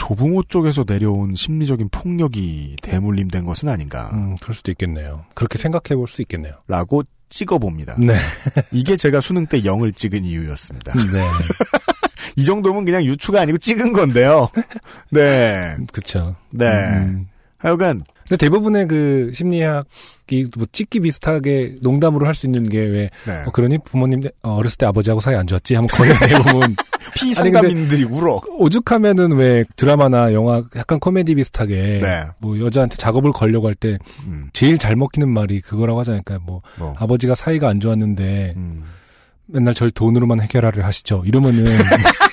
[0.00, 4.10] 조부모 쪽에서 내려온 심리적인 폭력이 대물림된 것은 아닌가.
[4.14, 5.26] 음, 그럴 수도 있겠네요.
[5.34, 6.54] 그렇게 생각해 볼 수 있겠네요.
[6.66, 7.96] 라고 찍어봅니다.
[7.98, 8.16] 네.
[8.72, 10.94] 이게 제가 수능 때 0을 찍은 이유였습니다.
[11.12, 11.28] 네.
[12.36, 14.48] 이 정도면 그냥 유추가 아니고 찍은 건데요.
[15.10, 15.76] 네.
[15.92, 16.34] 그쵸.
[16.50, 16.66] 네.
[16.66, 17.28] 음,
[17.60, 23.32] 하여간 근데 대부분의 그 심리학이 뭐 찍기 비슷하게 농담으로 할 수 있는 게왜 네.
[23.46, 26.76] 어, 그러니 부모님 어, 어렸을 때 아버지하고 사이 안 좋았지 하면 거의 대부분
[27.14, 28.40] 피상담인들이 울어.
[28.56, 32.24] 오죽하면은 왜 드라마나 영화 약간 코미디 비슷하게 네.
[32.40, 36.22] 뭐 여자한테 작업을 걸려고 할때 음, 제일 잘 먹히는 말이 그거라고 하잖아요.
[36.24, 36.94] 그러니까 뭐 뭐.
[36.98, 38.84] 아버지가 사이가 안 좋았는데 음.
[39.46, 41.24] 맨날 절 돈으로만 해결하려 하시죠.
[41.26, 41.64] 이러면은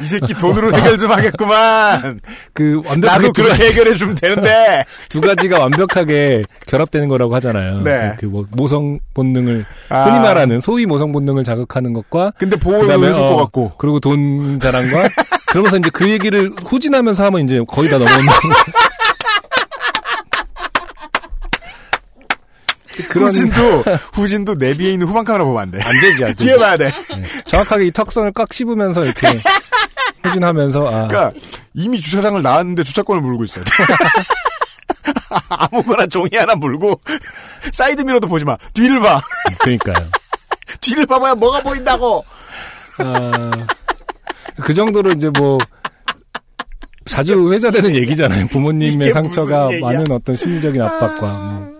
[0.00, 2.20] 이 새끼 돈으로 해결 좀 하겠구만.
[2.52, 4.84] 그 완벽하게 나도 두, 그렇게 가지, 해결해 주면 되는데.
[5.08, 7.82] 두 가지가 완벽하게 결합되는 거라고 하잖아요.
[7.82, 8.16] 네.
[8.18, 10.04] 그 뭐 모성 본능을 아.
[10.06, 13.72] 흔히 말하는 소위 모성 본능을 자극하는 것과 근데 보호를 해줄 어, 것 같고.
[13.78, 15.08] 그리고 돈 자랑과
[15.46, 18.18] 그러면서 이제 그 얘기를 후진하면서 하면 이제 거의 다 넘어오는
[23.08, 25.78] 그런 후진도 후진도 내비에 있는 후방 카메라 보면 안 돼.
[25.82, 26.44] 안 되지, 안 되지.
[26.44, 26.86] 뒤에 봐야 돼.
[26.86, 27.22] 네.
[27.46, 29.26] 정확하게 이 턱선을 꽉 씹으면서 이렇게
[30.22, 31.32] 후진하면서 아 그러니까
[31.74, 33.64] 이미 주차장을 나왔는데 주차권을 물고 있어요.
[35.48, 37.00] 아무거나 종이 하나 물고
[37.72, 38.56] 사이드 미러도 보지 마.
[38.72, 39.20] 뒤를 봐.
[39.60, 40.08] 그러니까요.
[40.80, 42.24] 뒤를 봐봐야 뭐가 보인다고.
[42.98, 43.50] 아,
[44.62, 45.58] 그 정도로 이제 뭐
[47.06, 48.46] 자주 회자되는 얘기잖아요.
[48.48, 49.68] 부모님의 상처가?
[49.80, 51.26] 많은 어떤 심리적인 압박과.
[51.26, 51.73] 뭐.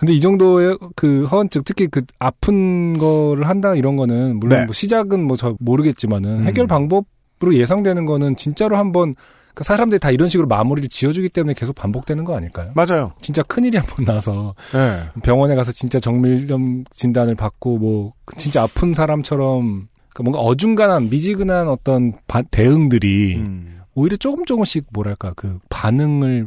[0.00, 4.64] 근데 이 정도의 그 허언증, 특히 그 아픈 거를 한다 이런 거는 물론 네.
[4.64, 6.44] 뭐 시작은 뭐 저 모르겠지만은 음.
[6.44, 9.14] 해결 방법으로 예상되는 거는 진짜로 한번
[9.54, 12.72] 그 사람들이 다 이런 식으로 마무리를 지어주기 때문에 계속 반복되는 거 아닐까요?
[12.74, 13.12] 맞아요.
[13.20, 15.02] 진짜 큰일이 한 번 나서 네.
[15.22, 22.14] 병원에 가서 진짜 정밀염 진단을 받고 뭐 진짜 아픈 사람처럼 그러니까 뭔가 어중간한 미지근한 어떤
[22.26, 23.80] 바- 대응들이 음.
[23.94, 26.46] 오히려 조금 조금씩 뭐랄까 그 반응을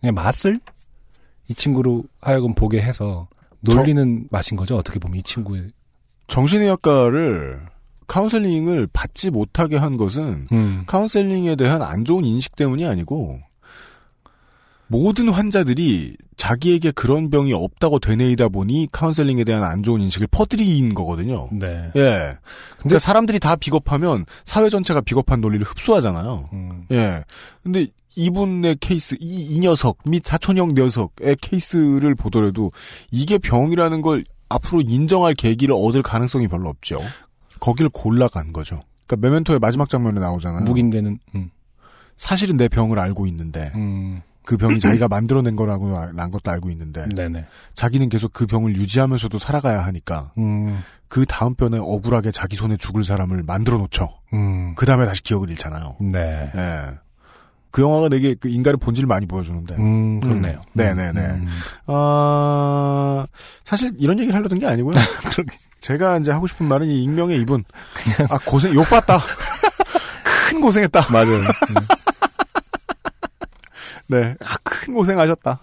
[0.00, 0.60] 그냥 맛을
[1.52, 3.28] 이 친구로 하여금 보게 해서
[3.60, 5.70] 놀리는 맛인 거죠 어떻게 보면 이 친구의
[6.28, 7.60] 정신의학과를
[8.06, 10.84] 카운셀링을 받지 못하게 한 것은 음.
[10.86, 13.40] 카운셀링에 대한 안 좋은 인식 때문이 아니고
[14.86, 21.48] 모든 환자들이 자기에게 그런 병이 없다고 되뇌이다 보니 카운셀링에 대한 안 좋은 인식을 퍼뜨린 거거든요.
[21.52, 21.90] 네.
[21.96, 22.36] 예.
[22.78, 26.50] 근데 사람들이 다 비겁하면 사회 전체가 비겁한 논리를 흡수하잖아요.
[26.52, 26.86] 음.
[26.90, 27.22] 예.
[27.62, 32.72] 근데 이분의 케이스, 이, 이 녀석 및 사촌형 녀석의 케이스를 보더라도
[33.10, 37.00] 이게 병이라는 걸 앞으로 인정할 계기를 얻을 가능성이 별로 없죠.
[37.60, 38.80] 거길 골라간 거죠.
[39.06, 40.64] 그러니까 메멘토의 마지막 장면에 나오잖아요.
[40.64, 41.50] 묵인되는 음.
[42.16, 44.20] 사실은 내 병을 알고 있는데 음.
[44.44, 48.74] 그 병이 자기가 만들어낸 거라고 알- 난 것도 알고 있는데 네네 자기는 계속 그 병을
[48.76, 50.82] 유지하면서도 살아가야 하니까 음.
[51.08, 54.08] 그 다음 병에 억울하게 자기 손에 죽을 사람을 만들어 놓죠.
[54.32, 54.74] 음.
[54.74, 55.96] 그 다음에 다시 기억을 잃잖아요.
[56.00, 56.50] 네.
[56.54, 56.98] 예.
[57.72, 59.76] 그 영화가 내게 그 인간의 본질을 많이 보여주는데.
[59.76, 60.58] 음, 그렇네요.
[60.58, 60.70] 음.
[60.74, 61.20] 네네네.
[61.20, 61.48] 음.
[61.86, 63.26] 아,
[63.64, 64.94] 사실 이런 얘기를 하려던 게 아니고요.
[65.80, 67.64] 제가 이제 하고 싶은 말은 이 익명의 이분.
[68.28, 69.20] 아, 고생, 욕 봤다.
[70.50, 71.06] 큰 고생했다.
[71.10, 71.38] 맞아요.
[71.38, 71.74] 음.
[74.08, 74.36] 네.
[74.44, 75.58] 아, 큰 고생하셨다.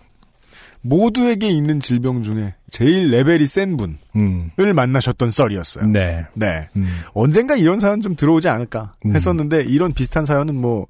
[0.81, 4.51] 모두에게 있는 질병 중에 제일 레벨이 센 분을 음.
[4.57, 5.87] 만나셨던 썰이었어요.
[5.87, 6.25] 네.
[6.33, 6.67] 네.
[6.75, 6.87] 음.
[7.13, 9.15] 언젠가 이런 사연 좀 들어오지 않을까 음.
[9.15, 10.87] 했었는데 이런 비슷한 사연은 뭐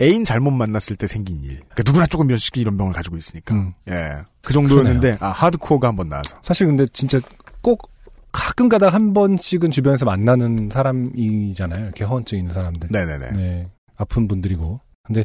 [0.00, 1.60] 애인 잘못 만났을 때 생긴 일.
[1.70, 3.54] 그러니까 누구나 조금 몇씩 이런 병을 가지고 있으니까.
[3.54, 3.74] 음.
[3.90, 4.10] 예.
[4.42, 6.36] 그 정도였는데 아 하드코어가 한번 나와서.
[6.42, 7.18] 사실 근데 진짜
[7.60, 7.90] 꼭
[8.32, 11.84] 가끔 가다 한 번씩은 주변에서 만나는 사람이잖아요.
[11.84, 12.88] 이렇게 허언증 있는 사람들.
[12.90, 13.30] 네네네.
[13.32, 13.68] 네.
[13.96, 14.80] 아픈 분들이고.
[15.04, 15.24] 근데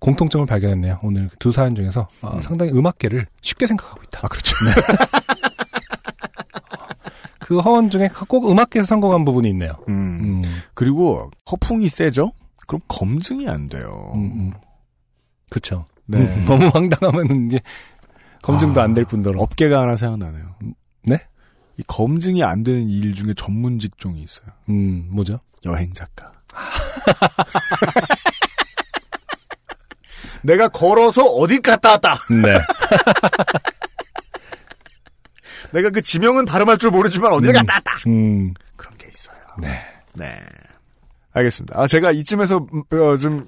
[0.00, 1.00] 공통점을 발견했네요.
[1.02, 2.42] 오늘 두 사연 중에서 아, 음.
[2.42, 4.20] 상당히 음악계를 쉽게 생각하고 있다.
[4.22, 4.54] 아 그렇죠.
[7.40, 9.72] 그 허언 중에 꼭 음악계에서 성공한 부분이 있네요.
[9.88, 9.94] 음.
[9.94, 10.42] 음,
[10.74, 12.32] 그리고 허풍이 세죠?
[12.66, 14.12] 그럼 검증이 안 돼요.
[15.50, 15.86] 그쵸.
[16.06, 16.18] 네.
[16.18, 17.60] 음, 너무 황당하면 이제
[18.42, 19.40] 검증도 아, 안될 뿐더러.
[19.40, 20.54] 업계가 하나 생각나네요.
[21.04, 21.20] 네?
[21.78, 24.46] 이 검증이 안 되는 일 중에 전문 직종이 있어요.
[24.68, 25.38] 음, 뭐죠?
[25.64, 26.32] 여행 작가.
[30.46, 32.18] 내가 걸어서 어딜 갔다 왔다.
[32.30, 32.58] 네.
[35.72, 37.54] 내가 그 지명은 발음할 줄 모르지만 어딜 음.
[37.54, 37.96] 갔다 왔다.
[38.06, 39.36] 음, 그런 게 있어요.
[39.58, 39.84] 네.
[40.14, 40.38] 네.
[41.32, 41.78] 알겠습니다.
[41.78, 43.46] 아, 제가 이쯤에서, 음, 어, 좀,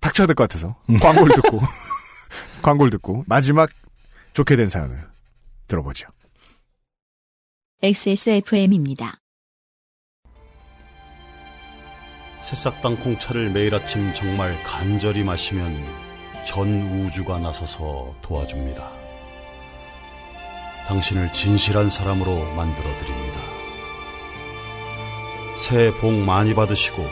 [0.00, 0.76] 닥쳐야 될 것 같아서.
[1.02, 1.60] 광고를 듣고,
[2.62, 3.68] 광고를 듣고, 마지막
[4.32, 5.06] 좋게 된 사연을
[5.68, 6.08] 들어보죠.
[7.82, 9.16] XSFM입니다.
[12.40, 15.99] 새싹당 콩차를 매일 아침 정말 간절히 마시면
[16.44, 18.90] 전 우주가 나서서 도와줍니다.
[20.88, 23.40] 당신을 진실한 사람으로 만들어 드립니다.
[25.58, 27.06] 새해 복 많이 받으시고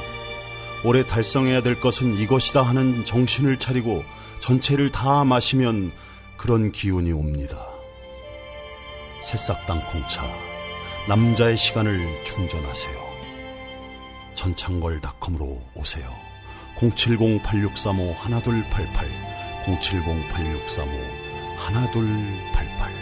[0.85, 4.03] 올해 달성해야 될 것은 이것이다 하는 정신을 차리고
[4.41, 5.93] 전체를 다 마시면
[6.37, 7.67] 그런 기운이 옵니다.
[9.23, 10.25] 새싹당 콩차
[11.09, 13.09] 남자의 시간을 충전하세요.
[14.35, 16.28] 전창걸닷컴으로 오세요.
[16.79, 19.09] 070-8635 1288
[19.65, 20.89] 070-8635
[21.59, 22.93] 1288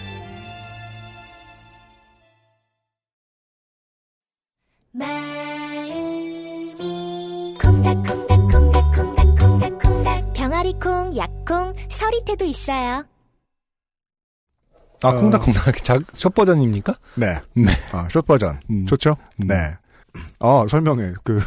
[5.87, 13.05] 마음이 콩닥콩닥콩닥콩닥콩닥 병아리콩, 약콩, 서리태도 있어요.
[15.03, 15.21] 아, 어.
[15.21, 15.85] 콩닥콩닥.
[15.85, 16.97] 자, 첫 버전입니까?
[17.17, 17.39] 네.
[17.53, 17.73] 네.
[17.93, 18.59] 아, 숏 버전.
[18.71, 18.87] 음.
[18.87, 19.15] 좋죠?
[19.43, 19.49] 음.
[19.49, 19.77] 네.
[20.39, 21.13] 어, 설명해.
[21.23, 21.39] 그,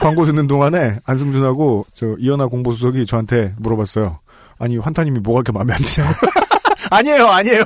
[0.00, 4.18] 광고 듣는 동안에 안승준하고 저 이현아 공보수석이 저한테 물어봤어요.
[4.58, 6.14] 아니, 환타님이 뭐가 이렇게 마음에 안 드냐고.
[6.90, 7.64] 아니에요, 아니에요.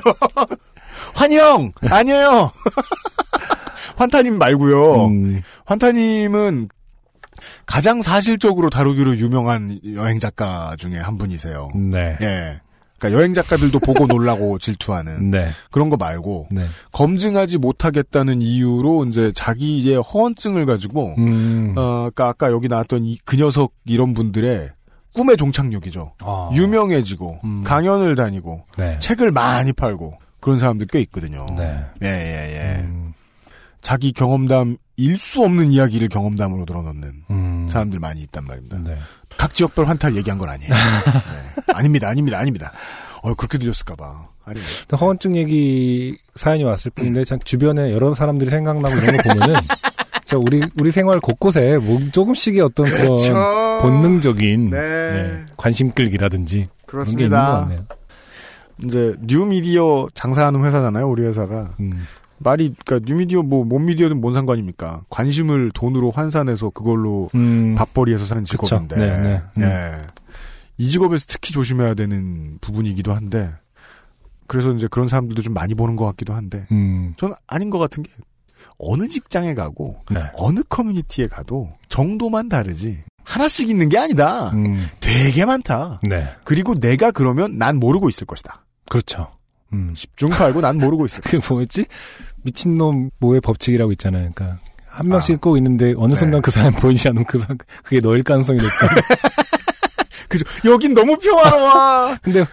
[1.15, 1.71] 환영!
[1.81, 2.51] 아니에요!
[3.97, 5.05] 환타님 말고요.
[5.07, 6.69] 음, 환타님은
[7.65, 11.67] 가장 사실적으로 다루기로 유명한 여행 작가 중에 한 분이세요.
[11.75, 12.17] 네.
[12.21, 12.61] 예.
[13.05, 15.47] 그러니까 여행 작가들도 보고 놀라고 질투하는 네.
[15.71, 16.67] 그런 거 말고 네.
[16.91, 21.73] 검증하지 못하겠다는 이유로 이제 자기의 허언증을 가지고 음.
[21.77, 24.69] 어, 아까 아까 여기 나왔던 이, 그 녀석 이런 분들의
[25.13, 26.13] 꿈의 종착역이죠.
[26.23, 26.49] 어.
[26.53, 27.63] 유명해지고 음.
[27.63, 28.99] 강연을 다니고 네.
[28.99, 31.45] 책을 많이 팔고 그런 사람들 꽤 있거든요.
[31.57, 31.85] 네.
[32.03, 32.81] 예, 예, 예.
[32.81, 33.13] 음,
[33.81, 37.67] 자기 경험담 일 수 없는 이야기를 경험담으로 늘어놓는 음.
[37.69, 38.77] 사람들 많이 있단 말입니다.
[38.79, 38.97] 네.
[39.37, 40.71] 각 지역별 환타를 얘기한 건 아니에요.
[40.73, 41.73] 네.
[41.73, 42.71] 아닙니다, 아닙니다, 아닙니다.
[43.21, 44.27] 어, 그렇게 들렸을까봐.
[44.45, 44.97] 아닙니다.
[44.99, 49.55] 허언증 얘기 사연이 왔을 뿐인데 참 주변에 여러 사람들이 생각나고 이런 거 보면은
[50.23, 54.77] 진짜 우리 우리 생활 곳곳에 뭐 조금씩의 어떤 그런 본능적인 네.
[54.79, 57.59] 네, 관심 끌기라든지 그런 게 있는 것 그렇습니다.
[57.61, 57.85] 같네요.
[58.85, 61.71] 이제 뉴미디어 장사하는 회사잖아요, 우리 회사가.
[61.79, 62.05] 음,
[62.37, 65.03] 말이 그러니까 뉴미디어 뭐 몸미디어는 뭔 상관입니까?
[65.09, 68.43] 관심을 돈으로 환산해서 그걸로 음, 밥벌이해서 사는.
[68.43, 68.95] 직업인데.
[68.95, 69.41] 네, 네.
[69.57, 69.63] 음.
[69.63, 70.07] 예.
[70.77, 73.51] 이 직업에서 특히 조심해야 되는 부분이기도 한데.
[74.47, 76.67] 그래서 이제 그런 사람들도 좀 많이 보는 것 같기도 한데.
[76.71, 78.11] 음, 저는 아닌 것 같은 게
[78.77, 80.21] 어느 직장에 가고 네.
[80.35, 84.49] 어느 커뮤니티에 가도 정도만 다르지 하나씩 있는 게 아니다.
[84.51, 85.99] 음, 되게 많다.
[86.03, 88.65] 네, 그리고 내가 그러면 난 모르고 있을 것이다.
[88.89, 89.34] 그렇죠.
[89.75, 91.85] 음, 집중 팔고 난 모르고 있을 그 뭐였지?
[92.43, 94.31] 미친놈 뭐의 법칙이라고 있잖아요.
[94.33, 95.39] 그러니까 한 명씩 아.
[95.41, 96.19] 꼭 있는데 어느 네.
[96.19, 98.87] 순간 그 사람 보이지 않으면 그 사람 그게 너일 가능성이 높다.
[100.29, 100.45] 그죠?
[100.65, 102.15] 여긴 너무 평화로워.
[102.23, 102.45] 근데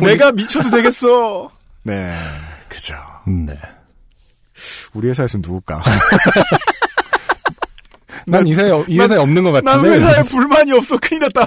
[0.00, 1.50] 내가 미쳐도 되겠어.
[1.84, 2.16] 네,
[2.68, 2.94] 그죠.
[3.28, 3.58] 음, 네.
[4.94, 5.82] 우리 회사에서는 누굴까?
[8.26, 9.90] 난 이 회사에 이 회사에 없는 것난 같은데.
[9.96, 10.96] 회사에 불만이 없어.
[10.98, 11.46] 큰일 났다.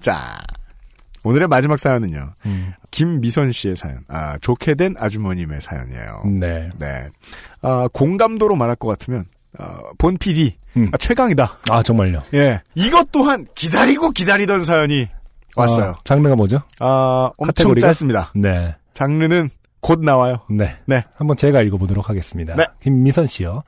[0.00, 0.38] 자,
[1.28, 2.32] 오늘의 마지막 사연은요.
[2.46, 3.98] 음, 김미선 씨의 사연.
[4.08, 6.22] 아, 좋게 된 아주머님의 사연이에요.
[6.40, 6.70] 네.
[6.78, 7.08] 네.
[7.60, 9.26] 아, 공감도로 말할 것 같으면,
[9.58, 9.64] 어,
[9.98, 10.88] 본 PD, 음.
[10.90, 11.58] 아, 최강이다.
[11.68, 12.22] 아 정말요.
[12.32, 12.60] 예.
[12.74, 15.06] 이것 또한 기다리고 기다리던 사연이
[15.54, 15.90] 왔어요.
[15.90, 16.62] 아, 장르가 뭐죠?
[16.78, 17.86] 아, 엄청 카테고리가?
[17.88, 18.32] 짧습니다.
[18.34, 18.74] 네.
[18.94, 19.50] 장르는
[19.80, 20.38] 곧 나와요.
[20.48, 20.76] 네.
[20.86, 21.04] 네.
[21.16, 22.54] 한번 제가 읽어보도록 하겠습니다.
[22.56, 22.64] 네.
[22.80, 23.62] 김미선 씨요.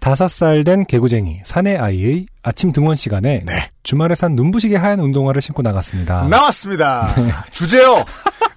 [0.00, 3.70] 다섯 살 된 개구쟁이 사내 아이의 아침 등원 시간에 네.
[3.84, 6.26] 주말에 산 눈부시게 하얀 운동화를 신고 나갔습니다.
[6.28, 7.14] 나왔습니다.
[7.52, 8.04] 주제요.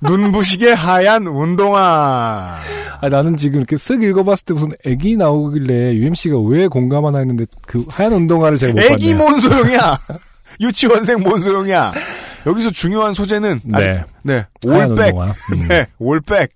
[0.01, 2.57] 눈부시게 하얀 운동화.
[3.01, 7.85] 아, 나는 지금 이렇게 쓱 읽어봤을 때 무슨 애기 나오길래 UMC가 왜 공감하나 했는데 그
[7.89, 9.17] 하얀 운동화를 제가 못 애기 봤네요.
[9.17, 9.97] 뭔 소용이야.
[10.61, 11.93] 유치원생 뭔 소용이야.
[12.47, 14.03] 여기서 중요한 소재는 아직 네.
[14.23, 14.45] 네.
[14.65, 15.13] 하얀 올백.
[15.53, 15.67] 음.
[15.67, 15.87] 네.
[15.99, 16.55] 올백.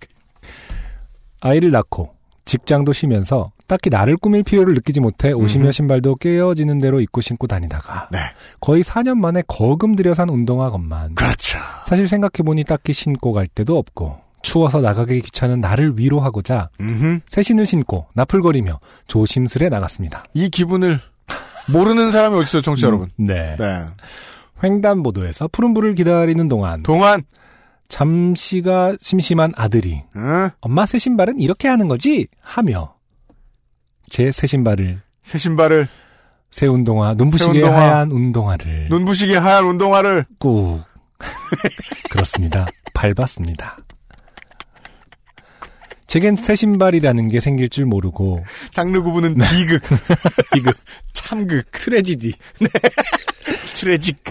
[1.41, 2.13] 아이를 낳고
[2.45, 5.71] 직장도 쉬면서 딱히 나를 꾸밀 필요를 느끼지 못해 음흠.
[5.71, 8.19] 신발도 깨어지는 대로 입고 신고 다니다가 네.
[8.59, 11.57] 거의 4년 만에 거금 들여 산 운동화건만 그렇죠.
[11.85, 17.19] 사실 생각해보니 딱히 신고 갈 데도 없고 추워서 나가기 귀찮은 나를 위로하고자 음흠.
[17.29, 20.25] 새 신을 신고 나풀거리며 조심스레 나갔습니다.
[20.33, 20.99] 이 기분을
[21.71, 23.09] 모르는 사람이 어디 있어요, 청취자 여러분.
[23.15, 23.55] 네.
[23.57, 23.85] 네.
[24.61, 27.23] 횡단보도에서 푸른불을 기다리는 동안 동안
[27.87, 30.49] 잠시가 심심한 아들이 어?
[30.59, 32.27] 엄마 새 신발은 이렇게 하는 거지?
[32.41, 32.95] 하며
[34.11, 35.87] 제 새 신발을 새 신발을
[36.51, 37.81] 새 운동화 눈부시게 새 운동화.
[37.81, 40.81] 하얀 운동화를 눈부시게 하얀 운동화를 꾹
[42.11, 42.67] 그렇습니다.
[42.93, 43.77] 밟았습니다.
[46.07, 49.81] 제겐 새 신발이라는 게 생길 줄 모르고 장르 구분은 비극,
[50.53, 50.77] 비극,
[51.13, 52.33] 참극, 트레지디
[53.73, 54.21] 트레직.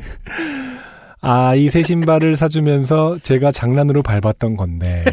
[1.22, 5.04] 아, 이 새 신발을 사주면서 제가 장난으로 밟았던 건데,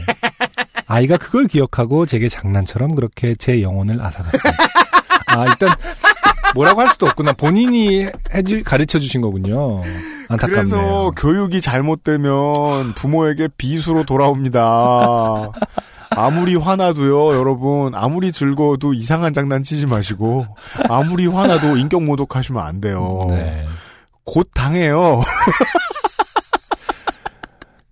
[0.88, 4.64] 아이가 그걸 기억하고 제게 장난처럼 그렇게 제 영혼을 앗아갔습니다.
[5.28, 5.70] 아, 일단,
[6.56, 7.34] 뭐라고 할 수도 없구나.
[7.34, 9.84] 본인이 해주, 가르쳐 주신 거군요.
[10.30, 10.56] 안타깝네요.
[10.56, 15.52] 그래서 교육이 잘못되면 부모에게 비수로 돌아옵니다.
[16.10, 20.48] 아무리 화나도요, 여러분, 아무리 즐거워도 이상한 장난 치지 마시고,
[20.90, 23.28] 아무리 화나도 인격 모독하시면 안 돼요.
[23.30, 23.66] 네.
[24.24, 25.22] 곧 당해요.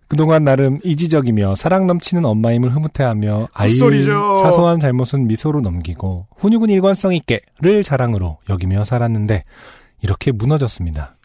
[0.08, 4.36] 그동안 나름 이지적이며 사랑 넘치는 엄마임을 흐뭇해하며 아이의 헛소리죠.
[4.44, 9.44] 사소한 잘못은 미소로 넘기고 훈육은 일관성 있게를 자랑으로 여기며 살았는데
[10.02, 11.16] 이렇게 무너졌습니다.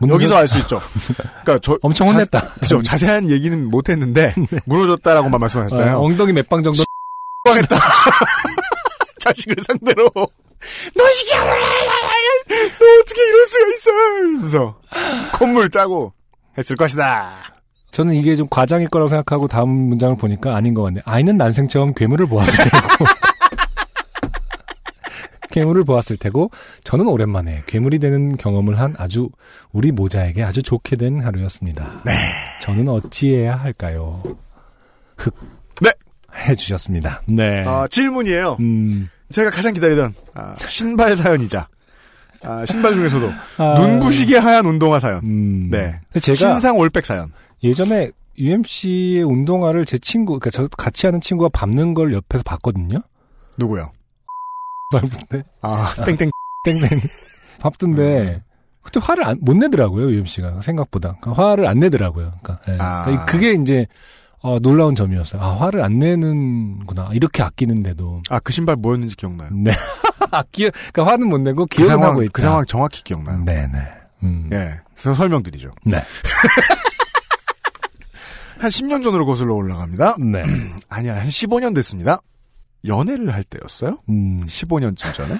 [0.00, 0.80] 무너졌- 여기서 알 수 있죠.
[1.42, 2.40] 그러니까 저 엄청 혼냈다.
[2.40, 2.48] 네.
[2.60, 2.82] 그죠.
[2.82, 4.34] 자세한 얘기는 못 했는데
[4.66, 5.96] 무너졌다라고만 말씀하셨잖아요.
[5.98, 6.82] 어, 엉덩이 몇 방 정도
[7.48, 7.76] 했다.
[9.20, 11.34] 자식을 상대로 너 이게
[12.78, 13.90] 너 어떻게 이럴 수가 있어?
[13.90, 14.80] 이러면서
[15.38, 16.12] 콧물 짜고
[16.58, 17.42] 했을 것이다.
[17.98, 21.00] 저는 이게 좀 과장일 거라고 생각하고 다음 문장을 보니까 아닌 것 같네.
[21.04, 23.04] 아이는 난생 처음 괴물을 보았을 테고.
[25.50, 26.52] 괴물을 보았을 테고,
[26.84, 29.30] 저는 오랜만에 괴물이 되는 경험을 한 아주,
[29.72, 32.02] 우리 모자에게 아주 좋게 된 하루였습니다.
[32.04, 32.12] 네.
[32.62, 34.22] 저는 어찌해야 할까요?
[35.16, 35.34] 흑.
[35.80, 35.90] 네.
[36.36, 37.22] 해주셨습니다.
[37.26, 37.64] 네.
[37.66, 38.58] 아, 질문이에요.
[38.60, 41.66] 음, 제가 가장 기다리던 아, 신발 사연이자
[42.44, 45.18] 아, 신발 중에서도 아, 눈부시게 하얀 운동화 사연.
[45.24, 45.68] 음.
[45.68, 45.98] 네.
[46.20, 47.32] 제가 신상 올백 사연.
[47.62, 53.00] 예전에 UMC의 운동화를 제 친구, 그러니까 저 같이 하는 친구가 밟는 걸 옆에서 봤거든요.
[53.56, 53.90] 누구요?
[54.92, 56.30] 밟는데 아, 땡땡.
[56.64, 56.88] 땡땡
[57.60, 58.42] 밟던데
[58.82, 62.32] 그때 화를 안, 못 내더라고요 UMC가 생각보다 그러니까 화를 안 내더라고요.
[62.42, 62.78] 그러니까, 예.
[62.80, 63.02] 아.
[63.02, 63.86] 그러니까 그게 이제
[64.40, 65.42] 어, 놀라운 점이었어요.
[65.42, 69.50] 아 화를 안 내는구나 이렇게 아끼는데도 아, 그 신발 뭐였는지 기억나요?
[69.52, 69.72] 네
[70.30, 72.32] 아끼 그러니까 화는 못 내고 그 기억은 상황, 하고 있다.
[72.32, 73.44] 그 상황 정확히 기억나요.
[73.44, 73.78] 네네.
[74.22, 74.48] 음.
[74.52, 74.80] 예.
[74.94, 75.72] 그래서 설명드리죠.
[75.84, 76.02] 네.
[78.58, 80.16] 한 10년 전으로 거슬러 올라갑니다.
[80.18, 80.42] 네.
[80.88, 82.20] 아니야, 한 15년 됐습니다.
[82.86, 83.98] 연애를 할 때였어요?
[84.08, 84.38] 음.
[84.46, 85.38] 15년쯤 전에?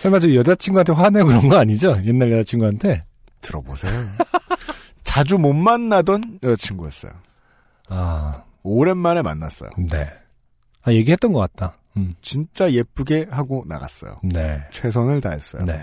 [0.00, 1.96] 설마 저 여자친구한테 화내고 그런 거 아니죠?
[2.04, 3.04] 옛날 여자친구한테?
[3.40, 4.06] 들어보세요.
[5.02, 7.12] 자주 못 만나던 여자친구였어요.
[7.88, 9.70] 아, 오랜만에 만났어요.
[9.90, 10.12] 네.
[10.82, 11.78] 아, 얘기했던 것 같다.
[11.96, 12.12] 음.
[12.20, 14.20] 진짜 예쁘게 하고 나갔어요.
[14.22, 14.62] 네.
[14.72, 15.64] 최선을 다했어요.
[15.64, 15.80] 네.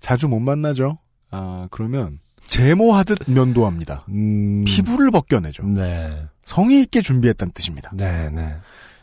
[0.00, 0.98] 자주 못 만나죠?
[1.30, 4.04] 아, 그러면 제모하듯 면도합니다.
[4.08, 4.64] 음.
[4.66, 5.64] 피부를 벗겨내죠.
[5.66, 6.24] 네.
[6.44, 7.90] 성의 있게 준비했다는 뜻입니다.
[7.94, 8.56] 네, 네.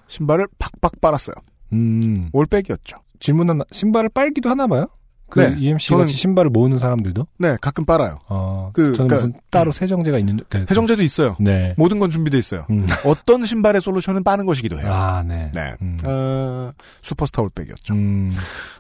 [0.08, 1.36] 신발을 팍팍 빨았어요.
[1.74, 2.30] 음.
[2.34, 2.98] 올백이었죠.
[3.20, 4.88] 질문 하나, 신발을 빨기도 하나 봐요?
[5.28, 7.26] 그 네, EMC 저는- 같이 신발을 모으는 사람들도?
[7.40, 8.20] 네, 가끔 빨아요.
[8.30, 11.36] 어, 그, 저는 그러니까- 무슨 따로 세정제가 있는, 그, 해정제도 있어요.
[11.40, 11.74] 네.
[11.78, 12.66] 모든 건 준비돼 있어요.
[12.70, 12.86] 음.
[13.06, 14.92] 어떤 신발의 솔루션은 빠는 것이기도 해요.
[14.92, 15.50] 아, 네.
[15.54, 15.76] 네.
[15.82, 15.98] 음.
[16.04, 17.96] 어, 슈퍼스타 올백이었죠.
[17.96, 18.34] 음.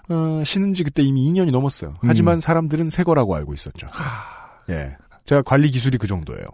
[0.10, 1.96] 어, 신은 지 그때 이미 2년이 넘었어요.
[2.02, 3.88] 하지만 사람들은 새 거라고 알고 있었죠.
[4.70, 4.96] 예.
[5.26, 6.46] 제가 관리 기술이 그 정도예요.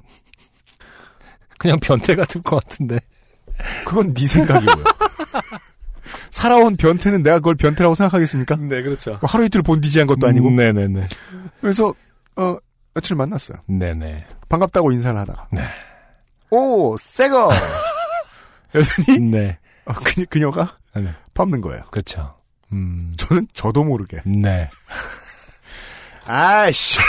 [1.57, 2.99] 그냥 변태 같을 것 같은데.
[3.85, 4.83] 그건 네 생각이고요.
[6.31, 8.55] 살아온 변태는 내가 그걸 변태라고 생각하겠습니까?
[8.55, 9.17] 네, 그렇죠.
[9.21, 10.49] 뭐 하루 이틀 본디지한 것도 아니고.
[10.51, 11.07] 네네네.
[11.59, 11.93] 그래서
[12.35, 12.57] 어
[12.93, 13.59] 며칠 만났어요.
[13.67, 14.25] 네네.
[14.49, 15.47] 반갑다고 인사를 하다가.
[15.51, 15.63] 네.
[16.49, 17.51] 오, 새거.
[18.75, 19.59] 여전히 네.
[19.85, 21.13] 어, 그녀, 그녀가 네.
[21.33, 21.81] 밟는 거예요.
[21.91, 22.35] 그렇죠.
[22.73, 23.13] 음.
[23.17, 24.21] 저는 저도 모르게.
[24.25, 24.69] 네.
[26.25, 26.99] 아이씨.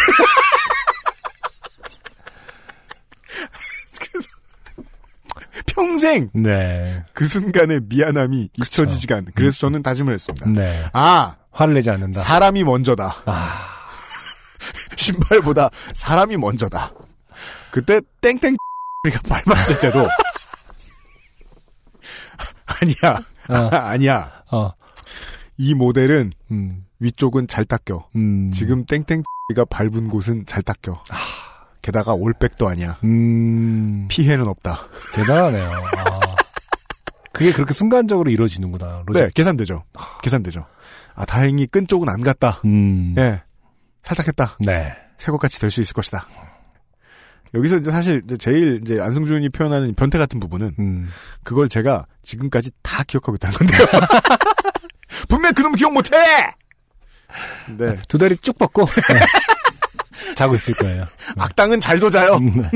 [4.00, 4.28] 그래서
[5.66, 7.04] 평생 네.
[7.12, 9.32] 그 순간의 미안함이 잊혀지지가 않는.
[9.34, 10.48] 그래서 저는 다짐을 했습니다.
[10.50, 10.84] 네.
[10.92, 12.20] 아, 화를 내지 않는다.
[12.20, 13.22] 사람이 먼저다.
[13.26, 13.68] 아.
[14.96, 16.92] 신발보다 사람이 먼저다.
[17.70, 18.56] 그때 땡땡
[19.04, 20.08] 우리가 밟았을 때도
[22.66, 23.16] 아니야.
[23.48, 23.68] 어.
[23.76, 24.30] 아니야.
[24.50, 24.72] 어.
[25.56, 26.84] 이 모델은 음.
[27.00, 28.08] 위쪽은 잘 닦여.
[28.16, 28.50] 음.
[28.52, 31.02] 지금 땡땡이가 밟은 곳은 잘 닦여.
[31.82, 32.98] 게다가 올백도 아니야.
[33.04, 34.06] 음.
[34.08, 34.86] 피해는 없다.
[35.14, 35.70] 대단하네요.
[35.96, 36.20] 아.
[37.32, 39.02] 그게 그렇게 순간적으로 이루어지는구나.
[39.06, 39.20] 로직.
[39.20, 39.84] 네, 계산되죠.
[40.22, 40.64] 계산되죠.
[41.14, 42.60] 아, 다행히 끈 쪽은 안 갔다.
[42.64, 43.14] 음.
[43.18, 43.42] 예.
[44.02, 44.56] 살짝 했다.
[44.60, 44.94] 네.
[45.18, 46.26] 새것같이 될 수 있을 것이다.
[47.54, 51.08] 여기서 이제 사실 이제 제일 이제 안승준이 표현하는 변태 같은 부분은 음.
[51.44, 53.86] 그걸 제가 지금까지 다 기억하고 있다는 건데요.
[55.28, 56.16] 분명 그놈 기억 못해!
[57.76, 57.98] 네.
[58.08, 59.20] 두 다리 쭉 뻗고 네.
[60.34, 61.04] 자고 있을 거예요.
[61.38, 62.38] 악당은 잘도 자요.
[62.38, 62.70] 네.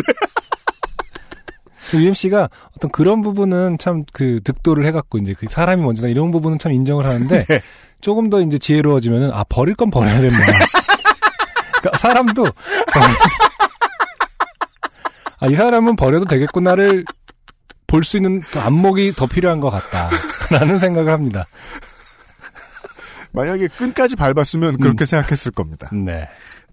[1.94, 6.72] UMC가 어떤 그런 부분은 참 그 득도를 해갖고 이제 그 사람이 먼저다 이런 부분은 참
[6.72, 7.60] 인정을 하는데 네.
[8.00, 10.36] 조금 더 이제 지혜로워지면은 아 버릴 건 버려야 된다.
[11.80, 12.46] 그러니까 사람도
[15.38, 17.04] 아 이 사람은 버려도 되겠구나를
[17.86, 21.44] 볼 수 있는 그 안목이 더 필요한 것 같다라는 생각을 합니다.
[23.32, 25.88] 만약에 끈까지 밟았으면 그렇게 생각했을 겁니다.
[25.92, 26.28] 네.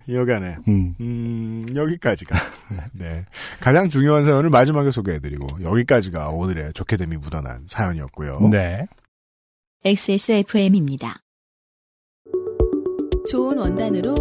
[0.10, 0.96] 여간에 음.
[1.00, 2.36] 음, 여기까지가.
[2.94, 3.26] 네.
[3.60, 8.50] 가장 중요한 사연을 마지막에 소개해드리고, 여기까지가 오늘의 좋게 됨이 묻어난 사연이었고요.
[8.52, 8.86] 네.
[9.86, 11.20] XSFM입니다.
[13.30, 14.16] 좋은 원단으로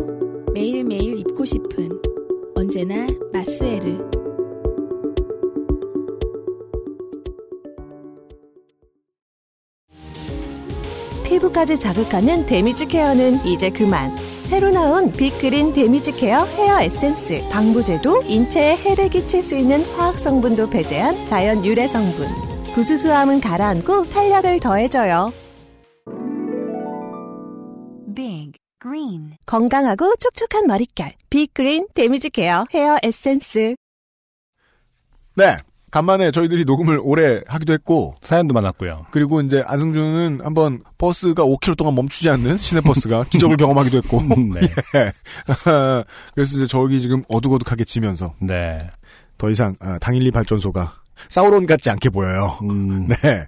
[0.55, 2.01] 매일매일 입고 싶은
[2.55, 4.11] 언제나 마스에르
[11.25, 14.32] 피부까지 자극하는 damage care는 이제 그만.
[14.53, 17.43] 새로 나온 빅그린 damage care hair 에센스.
[17.49, 22.27] 방부제도 인체에 해를 끼칠 수 있는 화학 성분도 배제한 자연 유래 성분.
[22.74, 25.33] 부수수함은 가라앉고 탄력을 더해줘요.
[28.15, 28.53] Big
[28.83, 31.15] green, 건강하고 촉촉한 머릿결.
[31.31, 33.74] 빅그린 damage care hair 에센스.
[35.35, 35.57] 네.
[35.93, 39.06] 간만에 저희들이 녹음을 오래 하기도 했고, 사연도 많았고요.
[39.10, 44.23] 그리고 이제 안승준은 한번 버스가 5km 동안 멈추지 않는 시내버스가 기적을 경험하기도 했고,
[44.55, 44.60] 네.
[44.97, 45.12] 예.
[46.35, 48.89] 그래서 이제 저기 지금 어둑어둑하게 지면서 네.
[49.39, 50.94] 더 이상 아, 당일리 발전소가
[51.28, 52.59] 사우론 같지 않게 보여요.
[52.62, 53.47] 음, 네.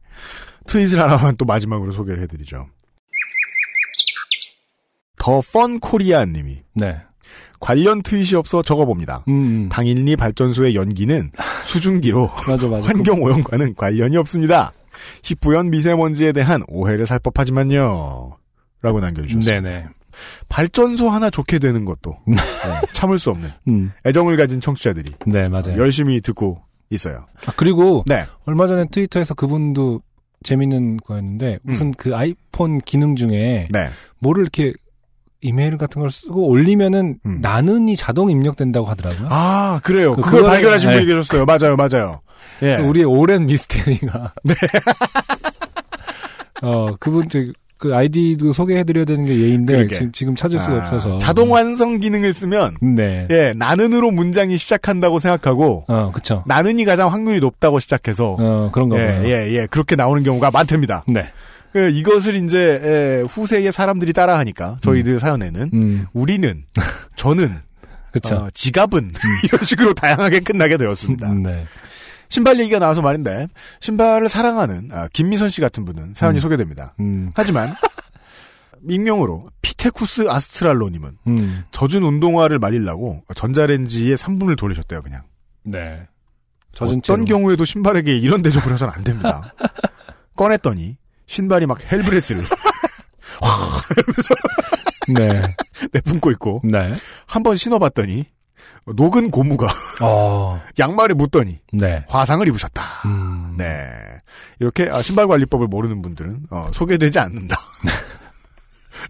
[0.66, 2.66] 트윗을 하나만 또 마지막으로 소개를 해드리죠.
[5.18, 7.00] 더 펀 코리아 님이 네.
[7.61, 9.24] 관련 트윗이 없어 적어봅니다.
[9.28, 11.31] 음, 당일리 발전소의 연기는
[11.65, 12.86] 수증기로 맞아, 맞아.
[12.89, 14.73] 환경 오염과는 관련이 없습니다.
[15.23, 18.36] 희뿌연 미세먼지에 대한 오해를 살 법하지만요.
[18.82, 19.61] 라고 남겨주셨습니다.
[19.62, 19.86] 네네.
[20.48, 22.36] 발전소 하나 좋게 되는 것도 네.
[22.36, 25.77] 네, 참을 수 없는 음, 애정을 가진 청취자들이 네, 맞아요.
[25.78, 27.27] 열심히 듣고 있어요.
[27.47, 28.24] 아, 그리고 네.
[28.44, 30.02] 얼마 전에 트위터에서 그분도
[30.44, 33.89] 재밌는 거였는데 무슨 그 아이폰 기능 중에 네.
[34.19, 34.73] 뭐를 이렇게
[35.44, 37.38] 이메일 같은 걸 쓰고 올리면은 음.
[37.42, 39.28] 나는이 자동 입력된다고 하더라고요.
[39.30, 40.14] 아, 그래요.
[40.16, 40.96] 그- 그걸 그거를- 발견하신 네.
[40.96, 41.44] 분이 계셨어요.
[41.44, 42.20] 맞아요, 맞아요.
[42.62, 42.76] 예.
[42.76, 44.32] 우리의 오랜 미스테리가.
[44.42, 44.54] 네.
[46.62, 47.40] 어, 그분, 저,
[47.76, 49.86] 그 아이디도 소개해드려야 되는 게 예인데.
[49.88, 51.18] 지금, 지금 찾을 수가 아, 없어서.
[51.18, 53.26] 자동 완성 기능을 쓰면 네.
[53.30, 56.42] 예, 나는으로 문장이 시작한다고 생각하고 어, 그쵸.
[56.46, 59.22] 나는이 가장 확률이 높다고 시작해서 어, 그런가 예, 봐요.
[59.26, 59.66] 예, 예.
[59.66, 61.04] 그렇게 나오는 경우가 많답니다.
[61.06, 61.26] 네.
[61.74, 66.64] 그 이것을 이제 에, 후세의 사람들이 따라하니까 저희들 사연에는 음, 우리는
[67.16, 67.62] 저는
[68.12, 68.36] 그쵸.
[68.36, 69.10] 어, 지갑은
[69.42, 71.32] 이런 식으로 다양하게 끝나게 되었습니다.
[71.32, 71.64] 음, 네.
[72.28, 73.48] 신발 얘기가 나와서 말인데
[73.80, 76.40] 신발을 사랑하는 아, 김미선 씨 같은 분은 사연이 음.
[76.40, 76.94] 소개됩니다.
[77.01, 77.74] 음, 하지만
[78.88, 85.22] 익명으로 피테쿠스 아스트랄로님은 음, 젖은 운동화를 말리려고 전자레인지에 3분을 돌리셨대요 그냥.
[85.64, 86.06] 네.
[86.70, 87.24] 젖은 어떤 채로.
[87.24, 89.52] 경우에도 신발에게 이런 대접을 해서는 안 됩니다.
[90.36, 92.44] 꺼냈더니 신발이 막 헬브레스를
[95.14, 95.42] 네.
[95.92, 96.94] 내뿜고 있고 네.
[97.26, 98.24] 한 번 신어봤더니
[98.86, 99.66] 녹은 고무가
[100.02, 102.05] 어, 양말에 묻더니 네.
[102.09, 102.82] 화상을 입으셨다.
[103.06, 103.90] 음, 네.
[104.60, 107.56] 이렇게 아, 신발 관리법을 모르는 분들은 어, 소개되지 않는다.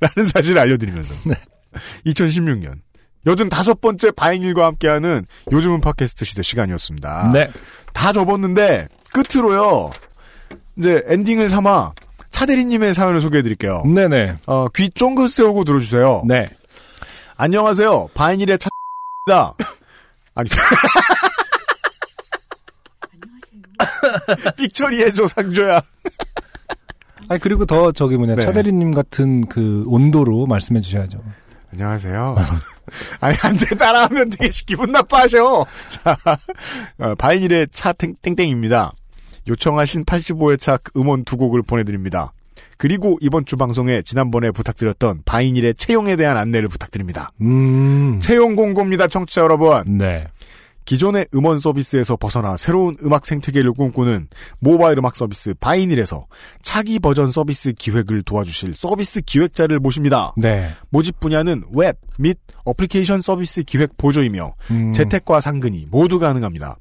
[0.01, 1.15] 라는 사실을 알려드리면서
[2.07, 2.79] 2016년
[3.27, 7.31] 85번째 바잉일과 함께하는 요즘은 팟캐스트 시대 시간이었습니다.
[7.33, 7.49] 네.
[7.93, 9.91] 다 접었는데 끝으로요.
[10.77, 11.93] 이제 엔딩을 삼아
[12.35, 13.85] 차대리님의 사연을 소개해드릴게요.
[13.87, 14.39] 네네.
[14.47, 16.25] 어, 귀 쫑긋 세우고 들어주세요.
[16.27, 16.49] 네.
[17.37, 18.09] 안녕하세요.
[18.13, 19.55] 바인일의 차입니다.
[20.35, 20.51] 아니.
[24.57, 25.81] 삑처리해줘, 상조야.
[27.29, 28.43] 아니, 그리고 더 저기 뭐냐, 네.
[28.43, 31.23] 차대리님 같은 그 온도로 말씀해 주셔야죠.
[31.73, 32.37] 안녕하세요.
[33.21, 35.65] 아니, 안 돼, 따라하면 되게 기분 나빠하셔.
[35.89, 36.17] 자,
[36.99, 38.93] 어, 바이닐의 차 땡, 땡땡입니다.
[39.49, 42.33] 요청하신 85회차 음원 두 곡을 보내드립니다.
[42.77, 47.31] 그리고 이번 주 방송에 지난번에 부탁드렸던 바이닐의 채용에 대한 안내를 부탁드립니다.
[47.41, 48.19] 음.
[48.21, 49.99] 채용 공고입니다, 청취자 여러분.
[49.99, 50.27] 네.
[50.85, 56.27] 기존의 음원 서비스에서 벗어나 새로운 음악 생태계를 꿈꾸는 모바일 음악 서비스 바이닐에서
[56.61, 60.35] 차기 버전 서비스 기획을 도와주실 서비스 기획자를 모십니다.
[60.37, 60.69] 네.
[60.91, 64.93] 모집 분야는 웹 및 어플리케이션 서비스 기획 보조이며 음.
[64.93, 66.77] 재택과 상근이 모두 가능합니다.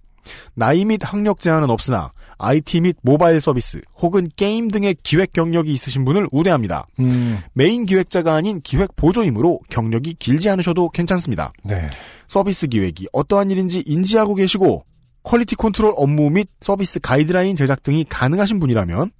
[0.53, 6.05] 나이 및 학력 제한은 없으나 IT 및 모바일 서비스 혹은 게임 등의 기획 경력이 있으신
[6.05, 6.85] 분을 우대합니다.
[6.99, 7.39] 음.
[7.53, 11.53] 메인 기획자가 아닌 기획 보조이므로 경력이 길지 않으셔도 괜찮습니다.
[11.63, 11.89] 네.
[12.27, 14.85] 서비스 기획이 어떠한 일인지 인지하고 계시고
[15.23, 19.11] quality control 업무 및 서비스 가이드라인 제작 등이 가능하신 분이라면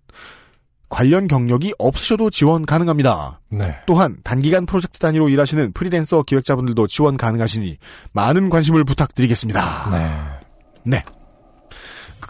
[0.89, 3.39] 관련 경력이 없으셔도 지원 가능합니다.
[3.49, 3.75] 네.
[3.87, 7.77] 또한 단기간 프로젝트 단위로 일하시는 프리랜서 기획자분들도 지원 가능하시니
[8.11, 9.89] 많은 관심을 부탁드리겠습니다.
[9.91, 10.97] 네.
[10.97, 11.03] 네.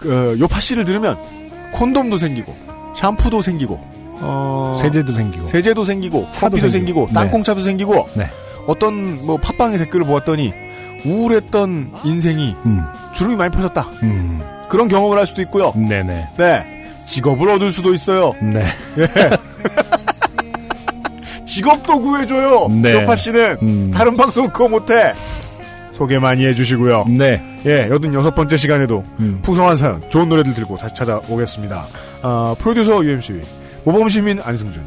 [0.03, 1.17] 그, 어, 요파 씨를 들으면
[1.71, 2.53] 콘돔도 생기고
[2.97, 3.79] 샴푸도 생기고
[4.25, 5.45] 어, 세제도 생기고.
[5.45, 6.99] 세제도 생기고 차도 커피도 생기고.
[7.01, 8.29] 생기고, 땅콩차도 생기고 네.
[8.67, 10.53] 어떤 뭐 팟빵의 댓글을 보았더니
[11.05, 12.83] 우울했던 인생이 음.
[13.15, 14.41] 주름이 많이 펴졌다 음.
[14.69, 16.27] 그런 경험을 할 수도 있고요 네네.
[16.37, 18.65] 네 직업을 얻을 수도 있어요 네.
[21.45, 23.01] 직업도 구해줘요 네.
[23.01, 23.91] 요파 씨는 음.
[23.93, 25.13] 다른 방송 그거 못해
[25.93, 27.41] 소개 많이 해주시고요 네.
[27.65, 29.39] 예 여든 여섯 번째 시간에도 음.
[29.41, 31.85] 풍성한 사연 좋은 노래들 들고 다시 찾아오겠습니다
[32.23, 33.41] 아, 프로듀서 UMC
[33.85, 34.83] 모범 시민 안승준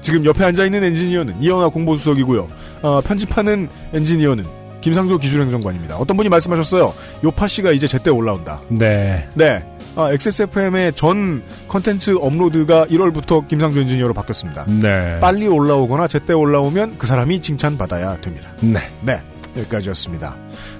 [0.00, 2.48] 지금 옆에 앉아 있는 엔지니어는 이현아 공보수석이고요
[2.82, 4.44] 아, 편집하는 엔지니어는
[4.82, 9.28] 김상조 기술행정관입니다 어떤 분이 말씀하셨어요 요파 씨가 이제 제때 올라온다 네.
[9.34, 9.64] 네.
[9.96, 14.66] 아, XSFM의 전 컨텐츠 업로드가 1월부터 김상조 엔지니어로 바뀌었습니다.
[14.80, 15.18] 네.
[15.18, 18.50] 빨리 올라오거나 제때 올라오면 그 사람이 칭찬받아야 됩니다.
[18.60, 18.78] 네.
[19.02, 19.20] 네.
[19.56, 20.36] 여기까지였습니다.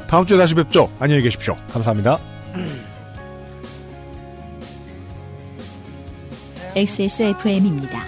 [0.09, 0.90] 다음 주에 다시 뵙죠.
[0.98, 1.56] 안녕히 계십시오.
[1.72, 2.16] 감사합니다.
[6.76, 8.05] XSFM입니다.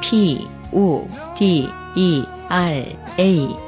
[0.00, 1.06] P, O,
[1.36, 3.65] D, E, R A